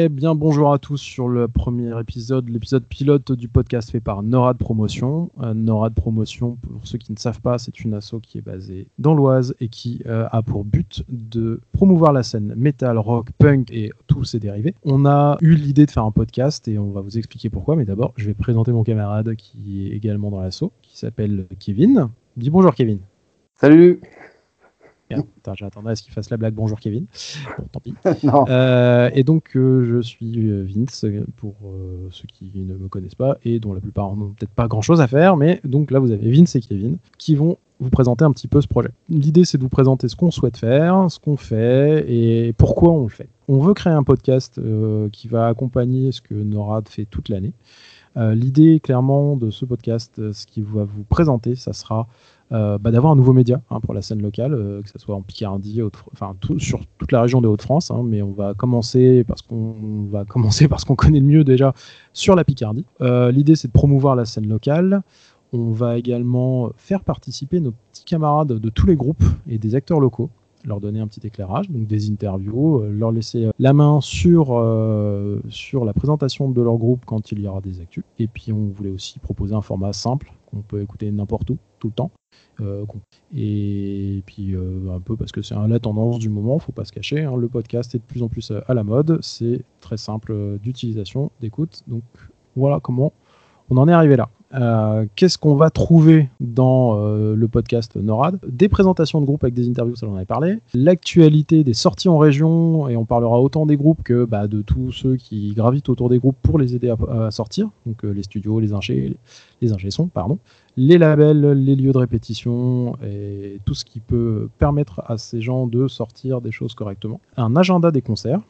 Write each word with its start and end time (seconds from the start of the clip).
Eh 0.00 0.08
bien, 0.08 0.36
bonjour 0.36 0.72
à 0.72 0.78
tous 0.78 0.98
sur 0.98 1.26
le 1.26 1.48
premier 1.48 1.98
épisode, 1.98 2.48
l'épisode 2.48 2.84
pilote 2.84 3.32
du 3.32 3.48
podcast 3.48 3.90
fait 3.90 3.98
par 3.98 4.22
NORAD 4.22 4.56
Promotion. 4.56 5.28
Euh, 5.42 5.54
NORAD 5.54 5.92
Promotion, 5.92 6.56
pour 6.62 6.86
ceux 6.86 6.98
qui 6.98 7.10
ne 7.10 7.18
savent 7.18 7.40
pas, 7.40 7.58
c'est 7.58 7.80
une 7.80 7.94
asso 7.94 8.14
qui 8.22 8.38
est 8.38 8.40
basée 8.40 8.86
dans 9.00 9.12
l'Oise 9.12 9.56
et 9.58 9.68
qui 9.68 10.00
euh, 10.06 10.28
a 10.30 10.40
pour 10.42 10.62
but 10.62 11.02
de 11.08 11.60
promouvoir 11.72 12.12
la 12.12 12.22
scène 12.22 12.54
metal, 12.56 12.96
rock, 12.96 13.30
punk 13.38 13.72
et 13.72 13.90
tous 14.06 14.22
ses 14.22 14.38
dérivés. 14.38 14.72
On 14.84 15.04
a 15.04 15.36
eu 15.40 15.56
l'idée 15.56 15.84
de 15.84 15.90
faire 15.90 16.04
un 16.04 16.12
podcast 16.12 16.68
et 16.68 16.78
on 16.78 16.92
va 16.92 17.00
vous 17.00 17.18
expliquer 17.18 17.50
pourquoi, 17.50 17.74
mais 17.74 17.84
d'abord, 17.84 18.12
je 18.14 18.26
vais 18.26 18.34
présenter 18.34 18.70
mon 18.70 18.84
camarade 18.84 19.34
qui 19.34 19.88
est 19.88 19.96
également 19.96 20.30
dans 20.30 20.40
l'asso, 20.40 20.70
qui 20.80 20.96
s'appelle 20.96 21.46
Kevin. 21.58 22.08
Dis 22.36 22.50
bonjour 22.50 22.72
Kevin. 22.72 23.00
Salut 23.56 23.98
J'attendais 25.54 25.90
à 25.90 25.96
ce 25.96 26.02
qu'il 26.02 26.12
fasse 26.12 26.30
la 26.30 26.36
blague. 26.36 26.54
Bonjour 26.54 26.78
Kevin. 26.78 27.06
Bon, 27.58 27.64
tant 27.72 27.80
pis. 27.80 27.94
Euh, 28.48 29.10
et 29.14 29.24
donc, 29.24 29.56
euh, 29.56 29.84
je 29.84 30.00
suis 30.00 30.48
euh, 30.48 30.64
Vince, 30.64 31.04
pour 31.36 31.54
ceux 32.10 32.26
qui 32.26 32.50
ne 32.54 32.74
me 32.74 32.88
connaissent 32.88 33.14
pas 33.14 33.38
et 33.44 33.58
dont 33.58 33.72
la 33.72 33.80
plupart 33.80 34.14
n'ont 34.16 34.30
peut-être 34.30 34.52
pas 34.52 34.68
grand-chose 34.68 35.00
à 35.00 35.06
faire. 35.06 35.36
Mais 35.36 35.60
donc 35.64 35.90
là, 35.90 35.98
vous 35.98 36.10
avez 36.10 36.30
Vince 36.30 36.54
et 36.56 36.60
Kevin 36.60 36.98
qui 37.18 37.34
vont 37.34 37.58
vous 37.80 37.90
présenter 37.90 38.24
un 38.24 38.32
petit 38.32 38.48
peu 38.48 38.60
ce 38.60 38.68
projet. 38.68 38.90
L'idée, 39.08 39.44
c'est 39.44 39.58
de 39.58 39.62
vous 39.62 39.68
présenter 39.68 40.08
ce 40.08 40.16
qu'on 40.16 40.30
souhaite 40.30 40.56
faire, 40.56 41.10
ce 41.10 41.18
qu'on 41.18 41.36
fait 41.36 42.04
et 42.08 42.52
pourquoi 42.54 42.92
on 42.92 43.04
le 43.04 43.08
fait. 43.08 43.28
On 43.48 43.58
veut 43.58 43.74
créer 43.74 43.92
un 43.92 44.02
podcast 44.02 44.60
qui 45.12 45.28
va 45.28 45.46
accompagner 45.46 46.12
ce 46.12 46.20
que 46.20 46.34
NORAD 46.34 46.88
fait 46.88 47.04
toute 47.04 47.28
l'année. 47.28 47.52
L'idée, 48.16 48.80
clairement, 48.80 49.36
de 49.36 49.50
ce 49.50 49.64
podcast, 49.64 50.32
ce 50.32 50.46
qu'il 50.46 50.64
va 50.64 50.84
vous 50.84 51.04
présenter, 51.04 51.54
ça 51.54 51.72
sera 51.72 52.08
bah, 52.50 52.90
d'avoir 52.90 53.12
un 53.12 53.16
nouveau 53.16 53.32
média 53.32 53.60
hein, 53.70 53.80
pour 53.80 53.94
la 53.94 54.02
scène 54.02 54.22
locale, 54.22 54.54
euh, 54.54 54.82
que 54.82 54.88
ce 54.88 54.98
soit 54.98 55.14
en 55.14 55.22
Picardie, 55.22 55.80
enfin 56.12 56.34
sur 56.58 56.80
toute 56.98 57.12
la 57.12 57.22
région 57.22 57.40
des 57.40 57.48
Hauts-de-France. 57.48 57.90
Hein, 57.90 58.02
mais 58.04 58.22
on 58.22 58.32
va 58.32 58.54
commencer 58.54 59.24
parce 59.24 59.42
qu'on 59.42 60.06
va 60.10 60.24
commencer 60.28 60.68
parce 60.68 60.84
qu'on 60.84 60.96
connaît 60.96 61.20
le 61.20 61.26
mieux 61.26 61.44
déjà 61.44 61.74
sur 62.12 62.34
la 62.34 62.44
Picardie. 62.44 62.84
Euh, 63.00 63.30
l'idée 63.30 63.56
c'est 63.56 63.68
de 63.68 63.72
promouvoir 63.72 64.16
la 64.16 64.24
scène 64.24 64.48
locale. 64.48 65.02
On 65.52 65.72
va 65.72 65.96
également 65.96 66.70
faire 66.76 67.02
participer 67.02 67.60
nos 67.60 67.72
petits 67.90 68.04
camarades 68.04 68.52
de 68.52 68.68
tous 68.70 68.86
les 68.86 68.96
groupes 68.96 69.24
et 69.48 69.58
des 69.58 69.74
acteurs 69.74 70.00
locaux 70.00 70.30
leur 70.64 70.80
donner 70.80 70.98
un 70.98 71.06
petit 71.06 71.24
éclairage, 71.24 71.70
donc 71.70 71.86
des 71.86 72.10
interviews, 72.10 72.82
leur 72.90 73.12
laisser 73.12 73.48
la 73.60 73.72
main 73.72 74.00
sur, 74.02 74.48
sur 75.48 75.84
la 75.84 75.92
présentation 75.94 76.50
de 76.50 76.60
leur 76.60 76.76
groupe 76.76 77.04
quand 77.06 77.30
il 77.30 77.40
y 77.40 77.46
aura 77.46 77.60
des 77.60 77.80
actus. 77.80 78.02
Et 78.18 78.26
puis 78.26 78.52
on 78.52 78.66
voulait 78.66 78.90
aussi 78.90 79.18
proposer 79.20 79.54
un 79.54 79.62
format 79.62 79.92
simple 79.92 80.32
qu'on 80.50 80.62
peut 80.62 80.80
écouter 80.82 81.10
n'importe 81.10 81.50
où, 81.50 81.58
tout 81.78 81.88
le 81.88 81.94
temps. 81.94 82.10
Euh, 82.60 82.84
et 83.34 84.22
puis 84.26 84.54
euh, 84.54 84.90
un 84.94 85.00
peu 85.00 85.16
parce 85.16 85.32
que 85.32 85.42
c'est 85.42 85.54
la 85.54 85.78
tendance 85.78 86.18
du 86.18 86.28
moment, 86.28 86.58
faut 86.58 86.72
pas 86.72 86.84
se 86.84 86.92
cacher. 86.92 87.22
Hein. 87.22 87.36
le 87.36 87.48
podcast 87.48 87.94
est 87.94 87.98
de 87.98 88.04
plus 88.04 88.22
en 88.22 88.28
plus 88.28 88.52
à 88.66 88.74
la 88.74 88.84
mode. 88.84 89.18
C'est 89.22 89.62
très 89.80 89.96
simple 89.96 90.58
d'utilisation, 90.62 91.30
d'écoute. 91.40 91.82
Donc 91.86 92.02
voilà 92.56 92.80
comment 92.80 93.12
on 93.70 93.76
en 93.76 93.88
est 93.88 93.92
arrivé 93.92 94.16
là. 94.16 94.28
Euh, 94.54 95.04
qu'est-ce 95.14 95.36
qu'on 95.36 95.56
va 95.56 95.68
trouver 95.70 96.30
dans 96.40 96.96
euh, 96.96 97.34
le 97.34 97.48
podcast 97.48 97.96
NORAD? 97.96 98.40
Des 98.48 98.68
présentations 98.68 99.20
de 99.20 99.26
groupes 99.26 99.44
avec 99.44 99.54
des 99.54 99.68
interviews, 99.68 99.96
ça 99.96 100.06
j'en 100.06 100.14
avais 100.14 100.24
parlé. 100.24 100.58
L'actualité 100.72 101.64
des 101.64 101.74
sorties 101.74 102.08
en 102.08 102.18
région, 102.18 102.88
et 102.88 102.96
on 102.96 103.04
parlera 103.04 103.40
autant 103.40 103.66
des 103.66 103.76
groupes 103.76 104.02
que 104.02 104.24
bah, 104.24 104.46
de 104.46 104.62
tous 104.62 104.92
ceux 104.92 105.16
qui 105.16 105.52
gravitent 105.54 105.88
autour 105.88 106.08
des 106.08 106.18
groupes 106.18 106.38
pour 106.42 106.58
les 106.58 106.74
aider 106.74 106.92
à, 107.10 107.30
sortir. 107.30 107.68
Donc 107.84 108.04
euh, 108.04 108.10
les 108.10 108.22
studios, 108.22 108.60
les 108.60 108.72
ingés, 108.72 109.16
les 109.60 109.72
ingés 109.72 109.88
pardon. 110.14 110.38
Les 110.76 110.96
labels, 110.96 111.40
les 111.40 111.74
lieux 111.74 111.92
de 111.92 111.98
répétition 111.98 112.96
et 113.04 113.60
tout 113.64 113.74
ce 113.74 113.84
qui 113.84 113.98
peut 113.98 114.48
permettre 114.58 115.02
à 115.06 115.18
ces 115.18 115.40
gens 115.40 115.66
de 115.66 115.88
sortir 115.88 116.40
des 116.40 116.52
choses 116.52 116.74
correctement. 116.74 117.20
Un 117.36 117.56
agenda 117.56 117.90
des 117.90 118.00
concerts. 118.00 118.40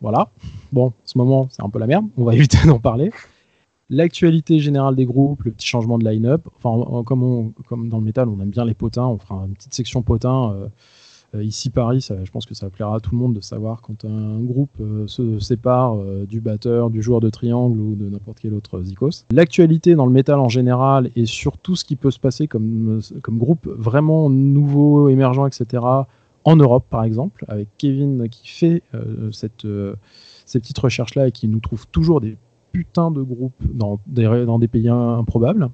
Voilà. 0.00 0.30
Bon, 0.72 0.92
ce 1.04 1.16
moment, 1.16 1.46
c'est 1.50 1.62
un 1.62 1.68
peu 1.68 1.78
la 1.78 1.86
merde. 1.86 2.06
On 2.16 2.24
va 2.24 2.34
éviter 2.34 2.58
d'en 2.66 2.80
parler 2.80 3.12
l'actualité 3.90 4.60
générale 4.60 4.94
des 4.94 5.04
groupes, 5.04 5.42
le 5.42 5.50
petit 5.50 5.66
changement 5.66 5.98
de 5.98 6.08
line-up. 6.08 6.46
Enfin, 6.56 7.02
comme, 7.04 7.52
dans 7.88 7.98
le 7.98 8.04
métal, 8.04 8.28
on 8.28 8.40
aime 8.40 8.50
bien 8.50 8.64
les 8.64 8.74
potins, 8.74 9.06
on 9.06 9.18
fera 9.18 9.44
une 9.46 9.54
petite 9.54 9.74
section 9.74 10.02
potins. 10.02 10.52
Euh, 10.52 10.68
euh, 11.36 11.44
ici, 11.44 11.70
Paris, 11.70 12.08
je 12.24 12.30
pense 12.30 12.46
que 12.46 12.54
ça 12.54 12.70
plaira 12.70 12.96
à 12.96 13.00
tout 13.00 13.10
le 13.12 13.18
monde 13.18 13.34
de 13.34 13.40
savoir 13.40 13.82
quand 13.82 14.04
un 14.04 14.40
groupe 14.40 14.80
euh, 14.80 15.06
se 15.06 15.38
sépare 15.38 15.96
du 16.26 16.40
batteur, 16.40 16.90
du 16.90 17.02
joueur 17.02 17.20
de 17.20 17.30
triangle 17.30 17.80
ou 17.80 17.94
de 17.94 18.08
n'importe 18.08 18.38
quel 18.40 18.54
autre 18.54 18.82
zikos. 18.82 19.26
L'actualité 19.30 19.94
dans 19.94 20.06
le 20.06 20.12
métal 20.12 20.40
en 20.40 20.48
général 20.48 21.10
et 21.16 21.26
surtout 21.26 21.76
ce 21.76 21.84
qui 21.84 21.96
peut 21.96 22.10
se 22.10 22.18
passer 22.18 22.48
comme, 22.48 23.00
comme 23.22 23.38
groupe 23.38 23.66
vraiment 23.66 24.30
nouveau, 24.30 25.08
émergent, 25.08 25.46
etc. 25.46 25.84
En 26.44 26.56
Europe, 26.56 26.86
par 26.88 27.04
exemple, 27.04 27.44
avec 27.48 27.68
Kevin 27.76 28.28
qui 28.28 28.48
fait 28.48 28.82
cette, 29.30 29.66
ces 30.46 30.58
petites 30.58 30.78
recherches-là 30.78 31.28
et 31.28 31.32
qui 31.32 31.48
nous 31.48 31.60
trouve 31.60 31.86
toujours 31.88 32.20
des 32.20 32.36
putain 32.72 33.10
de 33.10 33.22
groupes 33.22 33.62
dans 33.72 34.00
des, 34.06 34.68
pays 34.68 34.88
improbables. 34.88 35.70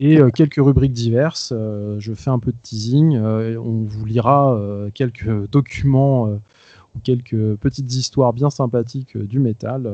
Et 0.00 0.18
euh, 0.18 0.30
quelques 0.30 0.56
rubriques 0.56 0.92
diverses. 0.92 1.52
Euh, 1.54 1.96
je 2.00 2.12
fais 2.12 2.30
un 2.30 2.38
peu 2.38 2.52
de 2.52 2.56
teasing. 2.62 3.16
Euh, 3.16 3.56
on 3.58 3.82
vous 3.82 4.04
lira 4.04 4.58
quelques 4.94 5.48
documents 5.50 6.28
ou 6.28 6.98
quelques 7.02 7.56
petites 7.56 7.92
histoires 7.94 8.32
bien 8.32 8.50
sympathiques 8.50 9.16
du 9.16 9.38
métal. 9.38 9.88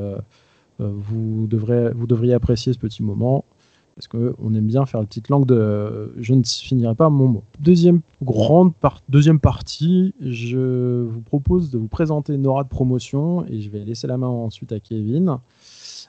vous, 0.78 1.46
devrez, 1.48 1.90
vous 1.92 2.06
devriez 2.06 2.34
apprécier 2.34 2.72
ce 2.72 2.78
petit 2.78 3.02
moment 3.02 3.44
parce 3.98 4.06
qu'on 4.06 4.54
aime 4.54 4.66
bien 4.66 4.86
faire 4.86 5.00
la 5.00 5.06
petite 5.06 5.28
langue 5.28 5.44
de 5.44 6.14
je 6.20 6.32
ne 6.32 6.44
finirai 6.44 6.94
pas 6.94 7.10
mon 7.10 7.26
mot. 7.26 7.42
Deuxième 7.58 8.00
grande 8.22 8.72
deuxième 9.08 9.40
partie, 9.40 10.14
je 10.20 11.02
vous 11.02 11.20
propose 11.20 11.72
de 11.72 11.78
vous 11.78 11.88
présenter 11.88 12.36
Nora 12.36 12.62
de 12.62 12.68
promotion 12.68 13.44
et 13.48 13.60
je 13.60 13.68
vais 13.70 13.80
laisser 13.80 14.06
la 14.06 14.16
main 14.16 14.28
ensuite 14.28 14.70
à 14.70 14.78
Kevin. 14.78 15.38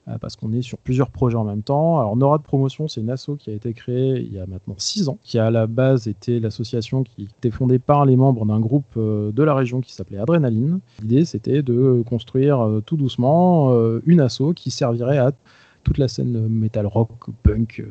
Euh, 0.10 0.18
parce 0.18 0.36
qu'on 0.36 0.52
est 0.54 0.62
sur 0.62 0.78
plusieurs 0.78 1.10
projets 1.12 1.38
en 1.38 1.44
même 1.44 1.62
temps. 1.62 2.00
Alors 2.00 2.16
Nora 2.16 2.38
de 2.38 2.44
promotion, 2.44 2.88
c'est 2.88 3.02
une 3.02 3.10
asso 3.10 3.32
qui 3.38 3.52
a 3.52 3.54
été 3.54 3.74
créée 3.74 4.20
il 4.20 4.34
y 4.34 4.40
a 4.40 4.46
maintenant 4.48 4.76
six 4.78 5.10
ans, 5.10 5.18
qui 5.24 5.38
à 5.38 5.52
la 5.52 5.68
base 5.68 6.08
était 6.08 6.40
l'association 6.40 7.04
qui 7.04 7.30
était 7.38 7.52
fondée 7.52 7.80
par 7.80 8.06
les 8.06 8.16
membres 8.16 8.46
d'un 8.46 8.60
groupe 8.60 8.86
euh, 8.98 9.32
de 9.32 9.44
la 9.44 9.54
région 9.54 9.82
qui 9.82 9.94
s'appelait 9.94 10.18
Adrénaline. 10.18 10.80
L'idée 11.02 11.26
c'était 11.26 11.62
de 11.62 12.04
construire 12.08 12.62
euh, 12.62 12.82
tout 12.82 12.98
doucement 12.98 13.74
une 14.06 14.20
asso 14.20 14.54
qui 14.56 14.72
servirait 14.72 15.18
à 15.18 15.32
toute 15.84 15.98
la 15.98 16.08
scène 16.08 16.48
metal 16.48 16.86
rock, 16.86 17.10
punk, 17.44 17.84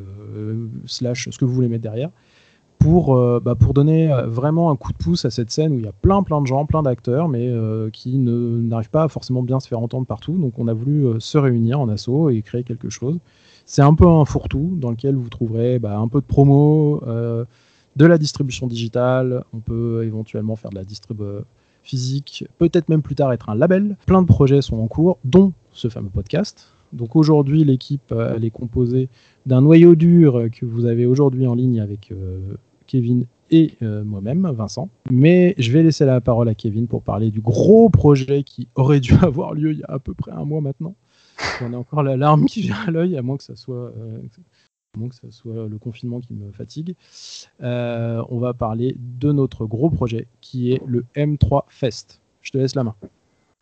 slash 0.86 1.28
ce 1.30 1.38
que 1.38 1.44
vous 1.44 1.52
voulez 1.52 1.68
mettre 1.68 1.82
derrière, 1.82 2.10
pour, 2.78 3.16
euh, 3.16 3.40
bah, 3.40 3.54
pour 3.54 3.74
donner 3.74 4.12
euh, 4.12 4.26
vraiment 4.26 4.70
un 4.70 4.76
coup 4.76 4.92
de 4.92 4.98
pouce 4.98 5.24
à 5.24 5.30
cette 5.30 5.50
scène 5.50 5.72
où 5.72 5.78
il 5.78 5.84
y 5.84 5.88
a 5.88 5.92
plein 5.92 6.22
plein 6.22 6.40
de 6.40 6.46
gens, 6.46 6.64
plein 6.66 6.82
d'acteurs, 6.82 7.28
mais 7.28 7.48
euh, 7.48 7.90
qui 7.90 8.18
n'arrivent 8.18 8.90
pas 8.90 9.04
à 9.04 9.08
forcément 9.08 9.42
bien 9.42 9.60
se 9.60 9.68
faire 9.68 9.80
entendre 9.80 10.06
partout. 10.06 10.32
Donc 10.32 10.58
on 10.58 10.68
a 10.68 10.72
voulu 10.72 11.20
se 11.20 11.38
réunir 11.38 11.80
en 11.80 11.88
assaut 11.88 12.30
et 12.30 12.42
créer 12.42 12.64
quelque 12.64 12.88
chose. 12.88 13.18
C'est 13.66 13.82
un 13.82 13.94
peu 13.94 14.06
un 14.06 14.24
fourre-tout 14.24 14.76
dans 14.80 14.90
lequel 14.90 15.16
vous 15.16 15.28
trouverez 15.28 15.78
bah, 15.78 15.98
un 15.98 16.08
peu 16.08 16.20
de 16.20 16.26
promo, 16.26 17.02
de 17.04 18.06
la 18.06 18.16
distribution 18.16 18.66
digitale, 18.66 19.44
on 19.52 19.58
peut 19.58 20.04
éventuellement 20.04 20.56
faire 20.56 20.70
de 20.70 20.76
la 20.76 20.84
distrib 20.84 21.20
physique, 21.82 22.44
peut-être 22.58 22.88
même 22.88 23.02
plus 23.02 23.14
tard 23.14 23.32
être 23.32 23.50
un 23.50 23.54
label. 23.54 23.96
Plein 24.06 24.22
de 24.22 24.26
projets 24.26 24.62
sont 24.62 24.78
en 24.78 24.86
cours, 24.86 25.18
dont 25.24 25.52
ce 25.72 25.88
fameux 25.88 26.08
podcast. 26.08 26.68
Donc 26.94 27.16
aujourd'hui, 27.16 27.64
l'équipe 27.64 28.14
elle 28.34 28.44
est 28.44 28.50
composée 28.50 29.08
d'un 29.44 29.60
noyau 29.60 29.94
dur 29.94 30.44
que 30.50 30.64
vous 30.64 30.86
avez 30.86 31.04
aujourd'hui 31.04 31.46
en 31.46 31.54
ligne 31.54 31.80
avec 31.80 32.10
Kevin 32.88 33.26
et 33.50 33.72
euh, 33.82 34.02
moi-même, 34.04 34.50
Vincent. 34.50 34.88
Mais 35.10 35.54
je 35.58 35.70
vais 35.70 35.82
laisser 35.82 36.04
la 36.04 36.20
parole 36.20 36.48
à 36.48 36.54
Kevin 36.54 36.88
pour 36.88 37.02
parler 37.02 37.30
du 37.30 37.40
gros 37.40 37.88
projet 37.88 38.42
qui 38.42 38.68
aurait 38.74 39.00
dû 39.00 39.14
avoir 39.22 39.54
lieu 39.54 39.72
il 39.72 39.78
y 39.78 39.84
a 39.84 39.92
à 39.92 39.98
peu 39.98 40.14
près 40.14 40.32
un 40.32 40.44
mois 40.44 40.60
maintenant. 40.60 40.94
On 41.62 41.72
a 41.72 41.76
encore 41.76 42.02
l'alarme 42.02 42.46
qui 42.46 42.62
vient 42.62 42.78
à 42.86 42.90
l'œil, 42.90 43.16
à 43.16 43.22
moins 43.22 43.36
que 43.36 43.44
ça 43.44 43.54
soit, 43.54 43.92
euh, 43.96 44.18
que 45.08 45.14
ça 45.14 45.30
soit 45.30 45.68
le 45.68 45.78
confinement 45.78 46.18
qui 46.20 46.34
me 46.34 46.50
fatigue. 46.50 46.96
Euh, 47.62 48.22
on 48.28 48.38
va 48.38 48.54
parler 48.54 48.96
de 48.98 49.30
notre 49.30 49.64
gros 49.64 49.90
projet 49.90 50.26
qui 50.40 50.72
est 50.72 50.82
le 50.86 51.04
M3 51.14 51.62
Fest. 51.68 52.20
Je 52.42 52.50
te 52.50 52.58
laisse 52.58 52.74
la 52.74 52.82
main. 52.82 52.94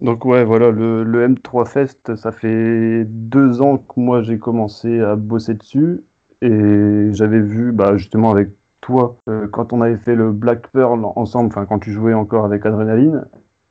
Donc 0.01 0.25
ouais, 0.25 0.45
voilà, 0.45 0.71
le, 0.71 1.03
le 1.03 1.29
M3 1.29 1.67
Fest, 1.67 2.17
ça 2.17 2.33
fait 2.33 3.05
deux 3.05 3.61
ans 3.61 3.79
que 3.79 4.01
moi 4.01 4.23
j'ai 4.23 4.39
commencé 4.39 5.01
à 5.01 5.17
bosser 5.17 5.55
dessus 5.55 6.03
et 6.43 7.09
j'avais 7.13 7.41
vu 7.41 7.73
bah, 7.73 7.97
justement 7.97 8.31
avec 8.31 8.51
toi 8.87 9.17
euh, 9.29 9.49
quand 9.49 9.73
on 9.73 9.81
avait 9.81 9.97
fait 9.97 10.15
le 10.15 10.31
Black 10.31 10.69
Pearl 10.69 11.05
ensemble, 11.17 11.49
enfin 11.49 11.67
quand 11.67 11.81
tu 11.81 11.91
jouais 11.91 12.15
encore 12.15 12.45
avec 12.45 12.65
Adrenaline, 12.65 13.25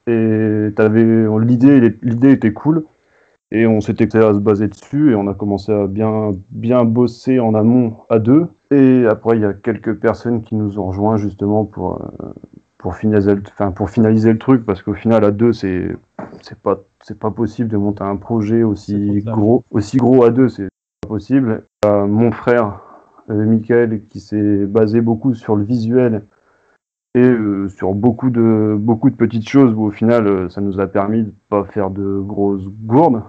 et 0.08 0.70
t'avais 0.76 1.06
l'idée, 1.40 1.98
l'idée 2.04 2.32
était 2.32 2.52
cool, 2.52 2.84
et 3.52 3.66
on 3.66 3.80
s'était 3.80 4.14
à 4.18 4.34
se 4.34 4.40
baser 4.40 4.68
dessus, 4.68 5.12
et 5.12 5.16
on 5.16 5.28
a 5.28 5.34
commencé 5.34 5.72
à 5.72 5.88
bien, 5.88 6.32
bien 6.52 6.84
bosser 6.84 7.40
en 7.40 7.56
amont 7.56 7.98
à 8.10 8.20
deux. 8.20 8.48
Et 8.72 9.06
après, 9.10 9.38
il 9.38 9.42
y 9.42 9.46
a 9.46 9.54
quelques 9.54 9.96
personnes 9.96 10.42
qui 10.42 10.56
nous 10.56 10.80
ont 10.80 10.88
rejoints 10.88 11.16
justement 11.16 11.64
pour, 11.64 12.02
euh, 12.02 12.34
pour, 12.78 12.96
finaliser, 12.96 13.36
le, 13.36 13.44
enfin, 13.48 13.72
pour 13.72 13.90
finaliser 13.90 14.34
le 14.34 14.40
truc, 14.40 14.66
parce 14.66 14.82
qu'au 14.82 14.94
final, 14.94 15.24
à 15.24 15.32
deux, 15.32 15.54
c'est, 15.54 15.96
c'est 16.42 16.60
pas, 16.60 16.82
c'est 17.02 17.18
pas 17.18 17.32
possible 17.32 17.70
de 17.70 17.78
monter 17.78 18.04
un 18.04 18.18
projet 18.18 18.64
aussi 18.64 19.22
gros, 19.26 19.64
aussi 19.72 19.98
gros 19.98 20.26
à 20.26 20.32
deux, 20.32 20.50
c'est 20.50 20.68
pas 21.02 21.08
possible. 21.08 21.64
Euh, 21.86 22.06
mon 22.06 22.32
frère 22.32 22.82
Michael 23.28 24.02
qui 24.10 24.20
s'est 24.20 24.66
basé 24.66 25.02
beaucoup 25.02 25.34
sur 25.34 25.56
le 25.56 25.64
visuel 25.64 26.24
et 27.16 27.34
sur 27.70 27.94
beaucoup 27.94 28.30
de, 28.30 28.76
beaucoup 28.78 29.10
de 29.10 29.16
petites 29.16 29.48
choses 29.48 29.74
où 29.74 29.84
au 29.84 29.92
final 29.92 30.52
ça 30.52 30.62
nous 30.62 30.80
a 30.80 30.88
permis 30.88 31.24
de 31.24 31.34
pas 31.50 31.64
faire 31.64 31.90
de 31.90 32.20
grosses 32.20 32.68
gourdes. 32.84 33.22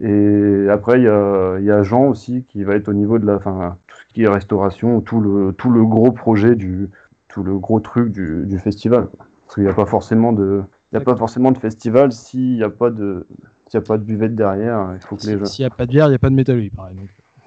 Et 0.00 0.66
après, 0.70 0.98
il 1.00 1.04
y 1.04 1.08
a, 1.08 1.58
y 1.60 1.70
a, 1.70 1.82
Jean 1.82 2.08
aussi 2.08 2.44
qui 2.44 2.64
va 2.64 2.74
être 2.74 2.88
au 2.88 2.92
niveau 2.92 3.18
de 3.18 3.26
la, 3.26 3.38
fin, 3.38 3.78
tout 3.86 3.96
ce 3.96 4.14
qui 4.14 4.24
est 4.24 4.28
restauration, 4.28 5.00
tout 5.00 5.20
le, 5.20 5.52
tout 5.52 5.70
le 5.70 5.84
gros 5.84 6.12
projet 6.12 6.54
du, 6.54 6.90
tout 7.28 7.42
le 7.42 7.56
gros 7.56 7.80
truc 7.80 8.12
du, 8.12 8.44
du 8.46 8.58
festival. 8.58 9.08
Parce 9.46 9.54
qu'il 9.54 9.64
n'y 9.64 9.70
a 9.70 9.74
pas 9.74 9.86
forcément 9.86 10.32
de, 10.32 10.62
il 10.92 10.98
a 10.98 11.00
pas 11.00 11.16
forcément 11.16 11.50
de 11.50 11.58
festival 11.58 12.12
s'il 12.12 12.56
n'y 12.56 12.62
a 12.62 12.70
pas 12.70 12.90
de, 12.90 13.26
s'il 13.68 13.78
a 13.78 13.80
pas 13.82 13.98
de 13.98 14.04
buvette 14.04 14.34
derrière. 14.34 14.92
Il 14.94 15.06
faut 15.06 15.16
que 15.16 15.26
les 15.26 15.46
S'il 15.46 15.64
n'y 15.64 15.66
a 15.66 15.70
pas 15.70 15.86
de 15.86 15.90
bière, 15.90 16.06
il 16.06 16.10
n'y 16.10 16.16
a 16.16 16.18
pas 16.18 16.30
de 16.30 16.34
métal, 16.34 16.70
pareil. 16.70 16.96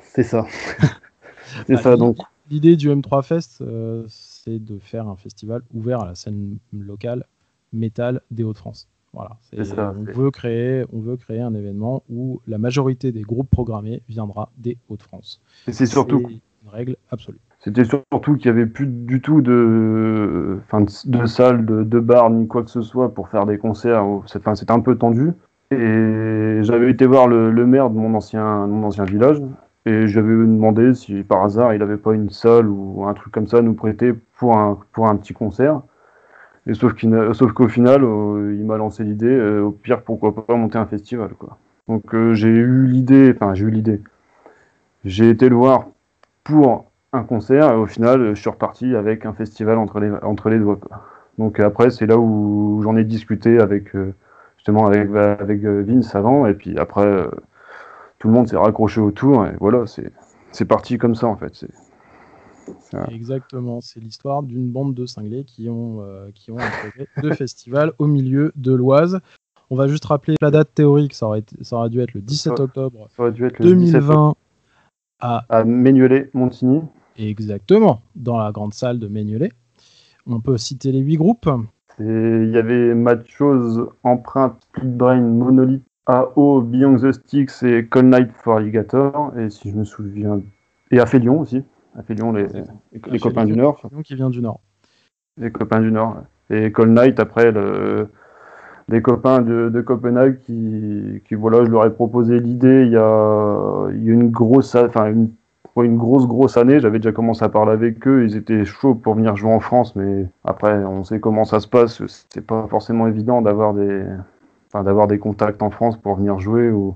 C'est 0.01 0.23
ça. 0.23 0.45
C'est 1.67 1.77
ça 1.77 1.97
donc. 1.97 2.17
L'idée 2.49 2.75
du 2.75 2.89
M3 2.89 3.23
Fest, 3.23 3.61
euh, 3.61 4.05
c'est 4.07 4.57
de 4.57 4.79
faire 4.79 5.07
un 5.07 5.15
festival 5.15 5.61
ouvert 5.73 6.01
à 6.01 6.07
la 6.07 6.15
scène 6.15 6.57
locale 6.73 7.25
métal 7.73 8.21
des 8.31 8.43
Hauts-de-France. 8.43 8.87
Voilà, 9.13 9.37
on, 9.53 10.03
veut 10.03 10.29
créer, 10.29 10.85
on 10.93 10.99
veut 10.99 11.17
créer 11.17 11.41
un 11.41 11.55
événement 11.55 12.03
où 12.09 12.41
la 12.47 12.59
majorité 12.59 13.11
des 13.11 13.21
groupes 13.21 13.49
programmés 13.49 14.03
viendra 14.07 14.51
des 14.57 14.77
Hauts-de-France. 14.87 15.41
C'est 15.67 15.85
surtout 15.87 16.19
une 16.29 16.69
règle 16.69 16.95
absolue. 17.11 17.39
C'était 17.59 17.83
surtout 17.83 18.35
qu'il 18.35 18.51
n'y 18.51 18.57
avait 18.57 18.69
plus 18.69 18.85
du 18.85 19.19
tout 19.19 19.41
de, 19.41 20.59
enfin, 20.65 20.85
de 21.05 21.25
salles, 21.25 21.65
de, 21.65 21.83
de 21.83 21.99
bars, 21.99 22.29
ni 22.29 22.47
quoi 22.47 22.63
que 22.63 22.69
ce 22.69 22.81
soit 22.81 23.13
pour 23.13 23.29
faire 23.29 23.45
des 23.45 23.57
concerts. 23.57 24.05
C'était 24.27 24.71
un 24.71 24.79
peu 24.79 24.97
tendu. 24.97 25.33
Et 25.71 26.59
j'avais 26.61 26.89
été 26.89 27.05
voir 27.05 27.27
le, 27.27 27.65
maire 27.65 27.89
de 27.89 27.97
mon 27.97 28.13
ancien, 28.15 28.65
mon 28.67 28.87
ancien 28.87 29.03
village. 29.03 29.41
Et 29.89 30.07
j'avais 30.07 30.29
demandé 30.29 30.93
si 30.93 31.23
par 31.23 31.43
hasard 31.43 31.73
il 31.73 31.79
n'avait 31.79 31.97
pas 31.97 32.13
une 32.13 32.29
salle 32.29 32.67
ou 32.67 33.05
un 33.07 33.13
truc 33.15 33.33
comme 33.33 33.47
ça 33.47 33.57
à 33.57 33.61
nous 33.63 33.73
prêter 33.73 34.13
pour 34.37 34.55
un, 34.55 34.77
pour 34.91 35.07
un 35.07 35.15
petit 35.15 35.33
concert. 35.33 35.81
Et 36.67 36.75
sauf 36.75 36.93
qu'au 37.53 37.67
final, 37.67 38.03
euh, 38.03 38.55
il 38.55 38.65
m'a 38.65 38.77
lancé 38.77 39.03
l'idée, 39.03 39.25
euh, 39.25 39.63
au 39.63 39.71
pire, 39.71 40.03
pourquoi 40.03 40.35
pas 40.35 40.55
monter 40.55 40.77
un 40.77 40.85
festival. 40.85 41.29
Quoi. 41.29 41.57
Donc 41.87 42.13
euh, 42.13 42.35
j'ai 42.35 42.49
eu 42.49 42.85
l'idée, 42.85 43.33
enfin 43.35 43.55
j'ai 43.55 43.65
eu 43.65 43.71
l'idée. 43.71 43.99
J'ai 45.05 45.31
été 45.31 45.49
le 45.49 45.55
voir 45.55 45.87
pour 46.43 46.85
un 47.11 47.23
concert 47.23 47.71
et 47.71 47.75
au 47.75 47.87
final, 47.87 48.35
je 48.35 48.39
suis 48.39 48.49
reparti 48.51 48.95
avec 48.95 49.25
un 49.25 49.33
festival 49.33 49.79
entre 49.79 49.99
les, 49.99 50.11
entre 50.21 50.51
les 50.51 50.59
doigts. 50.59 50.77
Donc 51.39 51.59
après, 51.59 51.89
c'est 51.89 52.05
là 52.05 52.19
où 52.19 52.79
j'en 52.83 52.95
ai 52.95 53.05
discuté 53.05 53.59
avec 53.59 53.93
justement 54.57 54.85
avec, 54.85 55.09
avec 55.15 55.63
Vince 55.63 56.13
avant, 56.13 56.45
et 56.45 56.53
puis 56.53 56.77
après, 56.77 57.25
tout 58.19 58.27
le 58.27 58.33
monde 58.33 58.47
s'est 58.47 58.57
raccroché 58.57 59.01
autour, 59.01 59.45
et 59.45 59.55
voilà, 59.59 59.85
c'est 60.51 60.65
parti 60.65 60.97
comme 60.97 61.15
ça 61.15 61.27
en 61.27 61.35
fait. 61.35 61.65
Exactement, 63.09 63.81
c'est 63.81 63.99
l'histoire 63.99 64.43
d'une 64.43 64.69
bande 64.69 64.93
de 64.93 65.05
cinglés 65.05 65.43
qui 65.43 65.69
ont, 65.69 66.01
euh, 66.01 66.29
qui 66.35 66.51
ont 66.51 66.57
un 66.57 66.69
projet 66.69 67.07
de 67.23 67.33
festival 67.35 67.93
au 67.97 68.07
milieu 68.07 68.51
de 68.55 68.73
l'Oise. 68.73 69.19
On 69.69 69.75
va 69.75 69.87
juste 69.87 70.05
rappeler 70.05 70.35
la 70.41 70.51
date 70.51 70.73
théorique, 70.73 71.13
ça 71.13 71.27
aurait, 71.27 71.43
ça 71.61 71.77
aurait 71.77 71.89
dû 71.89 72.01
être 72.01 72.13
le 72.13 72.21
17 72.21 72.59
octobre 72.59 73.07
ça 73.15 73.23
aurait 73.23 73.31
dû 73.31 73.45
être 73.45 73.59
le 73.59 73.65
2020 73.65 74.35
à, 75.19 75.45
à 75.49 75.63
Montigny. 75.63 76.81
Exactement, 77.17 78.01
dans 78.15 78.37
la 78.37 78.51
grande 78.51 78.73
salle 78.73 78.99
de 78.99 79.07
Ménielet. 79.07 79.51
On 80.25 80.39
peut 80.39 80.57
citer 80.57 80.91
les 80.91 80.99
huit 80.99 81.17
groupes. 81.17 81.49
Il 81.99 82.51
y 82.53 82.57
avait 82.57 82.95
Matchose, 82.95 83.87
Empreinte, 84.03 84.55
Split 84.69 84.87
Brain, 84.87 85.21
Monolith, 85.21 85.83
AO, 86.09 86.61
Beyond 86.61 86.97
the 86.97 87.11
Sticks 87.11 87.61
et 87.61 87.85
Call 87.85 88.05
Night 88.05 88.31
for 88.33 88.57
Alligator. 88.57 89.31
Et 89.37 89.49
si 89.51 89.69
je 89.69 89.75
me 89.75 89.83
souviens. 89.83 90.41
Et 90.91 90.99
Aphelion 90.99 91.39
aussi. 91.39 91.63
Aphelion, 91.97 92.31
les, 92.31 92.47
les, 93.11 93.19
copains 93.19 93.45
du 93.45 93.55
Nord. 93.55 93.81
qui 94.03 94.15
vient 94.15 94.29
du 94.29 94.41
Nord. 94.41 94.59
Les 95.37 95.51
copains 95.51 95.81
du 95.81 95.91
Nord. 95.91 96.17
Et 96.49 96.71
Call 96.71 96.93
Night, 96.93 97.19
après, 97.19 97.51
le, 97.51 98.09
des 98.87 99.01
copains 99.03 99.41
de, 99.41 99.69
de, 99.69 99.81
Copenhague 99.81 100.39
qui, 100.39 101.21
qui, 101.27 101.35
voilà, 101.35 101.63
je 101.63 101.69
leur 101.69 101.85
ai 101.85 101.91
proposé 101.91 102.39
l'idée 102.39 102.85
il 102.85 102.91
y 102.91 102.97
a, 102.97 103.87
il 103.93 104.03
y 104.03 104.09
a 104.09 104.13
une 104.13 104.31
grosse, 104.31 104.73
enfin, 104.73 105.11
une, 105.11 105.29
une 105.77 105.97
grosse, 105.97 106.25
grosse 106.25 106.57
année. 106.57 106.79
J'avais 106.79 106.97
déjà 106.97 107.11
commencé 107.11 107.43
à 107.43 107.49
parler 107.49 107.73
avec 107.73 108.07
eux. 108.07 108.25
Ils 108.25 108.35
étaient 108.35 108.65
chauds 108.65 108.95
pour 108.95 109.13
venir 109.13 109.35
jouer 109.35 109.51
en 109.51 109.59
France, 109.59 109.95
mais 109.95 110.25
après, 110.43 110.73
on 110.85 111.03
sait 111.03 111.19
comment 111.19 111.45
ça 111.45 111.59
se 111.59 111.67
passe. 111.67 112.01
C'est 112.29 112.45
pas 112.45 112.65
forcément 112.67 113.07
évident 113.07 113.43
d'avoir 113.43 113.75
des, 113.75 114.03
enfin, 114.71 114.83
d'avoir 114.83 115.07
des 115.07 115.19
contacts 115.19 115.61
en 115.61 115.71
France 115.71 115.97
pour 115.97 116.15
venir 116.15 116.39
jouer 116.39 116.69
ou, 116.69 116.95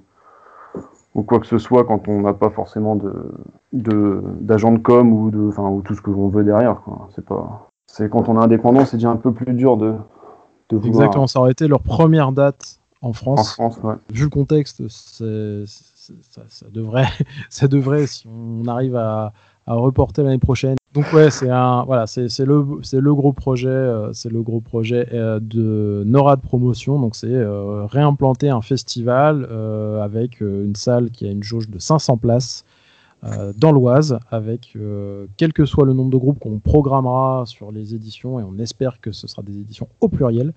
ou 1.16 1.24
quoi 1.24 1.40
que 1.40 1.48
ce 1.48 1.58
soit 1.58 1.84
quand 1.86 2.08
on 2.08 2.22
n'a 2.22 2.34
pas 2.34 2.50
forcément 2.50 2.96
de 2.96 3.14
d'agent 3.72 4.72
de, 4.72 4.80
com 4.80 5.14
ou 5.14 5.31
de 5.31 5.48
enfin 5.50 5.68
ou 5.70 5.81
tout 5.81 5.96
ce 5.96 6.02
que 6.02 6.12
l'on 6.12 6.30
veut 6.30 6.44
derrière 6.44 6.81
c'est 7.16 7.25
pas 7.25 7.70
c'est 7.88 8.10
quand 8.10 8.30
on 8.30 8.40
est 8.40 8.44
indépendant 8.44 8.86
c'est 8.86 8.98
déjà 8.98 9.10
un 9.10 9.18
peu 9.18 9.31
plus 9.31 9.54
dur 9.54 9.78
de, 9.78 9.96
de 10.70 10.78
vouloir... 10.78 10.88
exactement 10.88 11.28
ça 11.28 11.40
aurait 11.40 11.52
été 11.52 11.68
leur 11.68 11.81
première 11.81 12.31
date 12.31 12.80
en 13.02 13.14
France, 13.14 13.60
en 13.60 13.72
France 13.72 13.80
ouais. 13.84 13.96
vu 14.14 14.24
le 14.24 14.30
contexte 14.30 14.88
c'est, 14.88 15.66
ça, 15.66 16.42
ça, 16.48 16.66
devrait 16.72 17.08
ça 17.50 17.68
devrait 17.68 18.08
si 18.08 18.28
on 18.28 18.66
arrive 18.68 18.96
à, 18.96 19.34
à 19.66 19.74
reporter 19.74 20.24
l'année 20.24 20.38
prochaine 20.38 20.76
donc 20.94 21.12
ouais, 21.12 21.31
c'est 21.31 21.50
un 21.50 21.84
voilà, 21.86 22.06
c'est 22.06 22.28
le 22.45 22.66
c'est 22.84 23.01
le 23.01 23.16
gros 23.16 23.34
projet, 23.34 23.68
euh, 23.68 24.13
c'est 24.13 24.30
le 24.30 24.44
gros 24.44 24.62
projet 24.62 25.07
euh, 25.12 25.40
de 25.42 26.04
NORAD 26.06 26.40
Promotion. 26.42 27.00
Donc 27.00 27.16
c'est 27.16 27.34
euh, 27.34 27.86
réimplanter 27.88 28.50
un 28.50 28.62
festival 28.62 29.45
avec 30.01 30.40
une 30.42 30.75
salle 30.75 31.10
qui 31.10 31.25
a 31.25 31.31
une 31.31 31.42
jauge 31.42 31.68
de 31.69 31.80
500 31.80 32.18
places 32.18 32.63
dans 33.57 33.72
l'Oise, 33.72 34.19
avec 34.31 34.78
quel 35.38 35.54
que 35.54 35.66
soit 35.66 35.86
le 35.86 35.94
nombre 35.94 36.12
de 36.12 36.18
groupes 36.18 36.40
qu'on 36.40 36.60
programmera 36.60 37.45
sur 37.45 37.72
les 37.72 37.95
éditions, 37.95 38.38
et 38.38 38.44
on 38.44 38.57
espère 38.57 39.00
que 39.00 39.13
ce 39.13 39.28
sera 39.28 39.42
des 39.44 39.57
éditions 39.57 39.88
au 40.01 40.10
pluriel. 40.10 40.54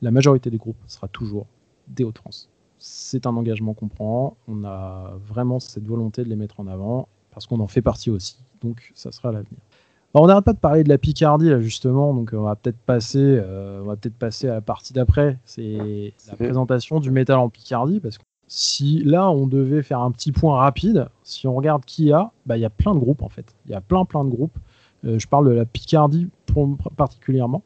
La 0.00 0.10
majorité 0.10 0.48
des 0.48 0.56
groupes 0.56 0.78
sera 0.86 1.06
toujours 1.08 1.46
des 1.88 2.02
Hauts-de-France. 2.02 2.48
C'est 2.78 3.26
un 3.26 3.36
engagement 3.36 3.74
qu'on 3.74 3.88
prend. 3.88 4.36
On 4.48 4.64
a 4.64 5.12
vraiment 5.28 5.60
cette 5.60 5.86
volonté 5.86 6.24
de 6.24 6.30
les 6.30 6.36
mettre 6.36 6.60
en 6.60 6.66
avant 6.66 7.08
parce 7.32 7.46
qu'on 7.46 7.60
en 7.60 7.68
fait 7.68 7.82
partie 7.82 8.10
aussi 8.10 8.38
donc 8.62 8.92
ça 8.94 9.12
sera 9.12 9.32
l'avenir. 9.32 9.58
on 10.14 10.26
n'arrête 10.26 10.44
pas 10.44 10.52
de 10.52 10.58
parler 10.58 10.84
de 10.84 10.88
la 10.88 10.98
Picardie 10.98 11.48
là 11.48 11.60
justement, 11.60 12.14
donc 12.14 12.30
on 12.32 12.42
va 12.42 12.56
peut-être 12.56 12.78
passer, 12.78 13.18
euh, 13.20 13.80
on 13.82 13.86
va 13.86 13.96
peut-être 13.96 14.16
passer 14.16 14.48
à 14.48 14.54
la 14.54 14.60
partie 14.60 14.92
d'après, 14.92 15.38
c'est 15.44 16.14
la 16.28 16.36
présentation 16.36 17.00
du 17.00 17.10
métal 17.10 17.38
en 17.38 17.48
Picardie, 17.48 18.00
parce 18.00 18.18
que 18.18 18.24
si 18.48 19.02
là 19.04 19.30
on 19.30 19.46
devait 19.46 19.82
faire 19.82 20.00
un 20.00 20.10
petit 20.10 20.32
point 20.32 20.58
rapide, 20.58 21.08
si 21.24 21.46
on 21.46 21.54
regarde 21.54 21.84
qui 21.84 22.04
y 22.06 22.12
a, 22.12 22.30
bah, 22.46 22.56
il 22.56 22.60
y 22.60 22.66
a 22.66 22.70
plein 22.70 22.94
de 22.94 23.00
groupes 23.00 23.22
en 23.22 23.28
fait, 23.28 23.54
il 23.66 23.72
y 23.72 23.74
a 23.74 23.80
plein 23.80 24.04
plein 24.04 24.24
de 24.24 24.30
groupes. 24.30 24.56
Euh, 25.04 25.18
je 25.18 25.26
parle 25.26 25.48
de 25.48 25.52
la 25.52 25.64
Picardie 25.64 26.28
particulièrement, 26.96 27.62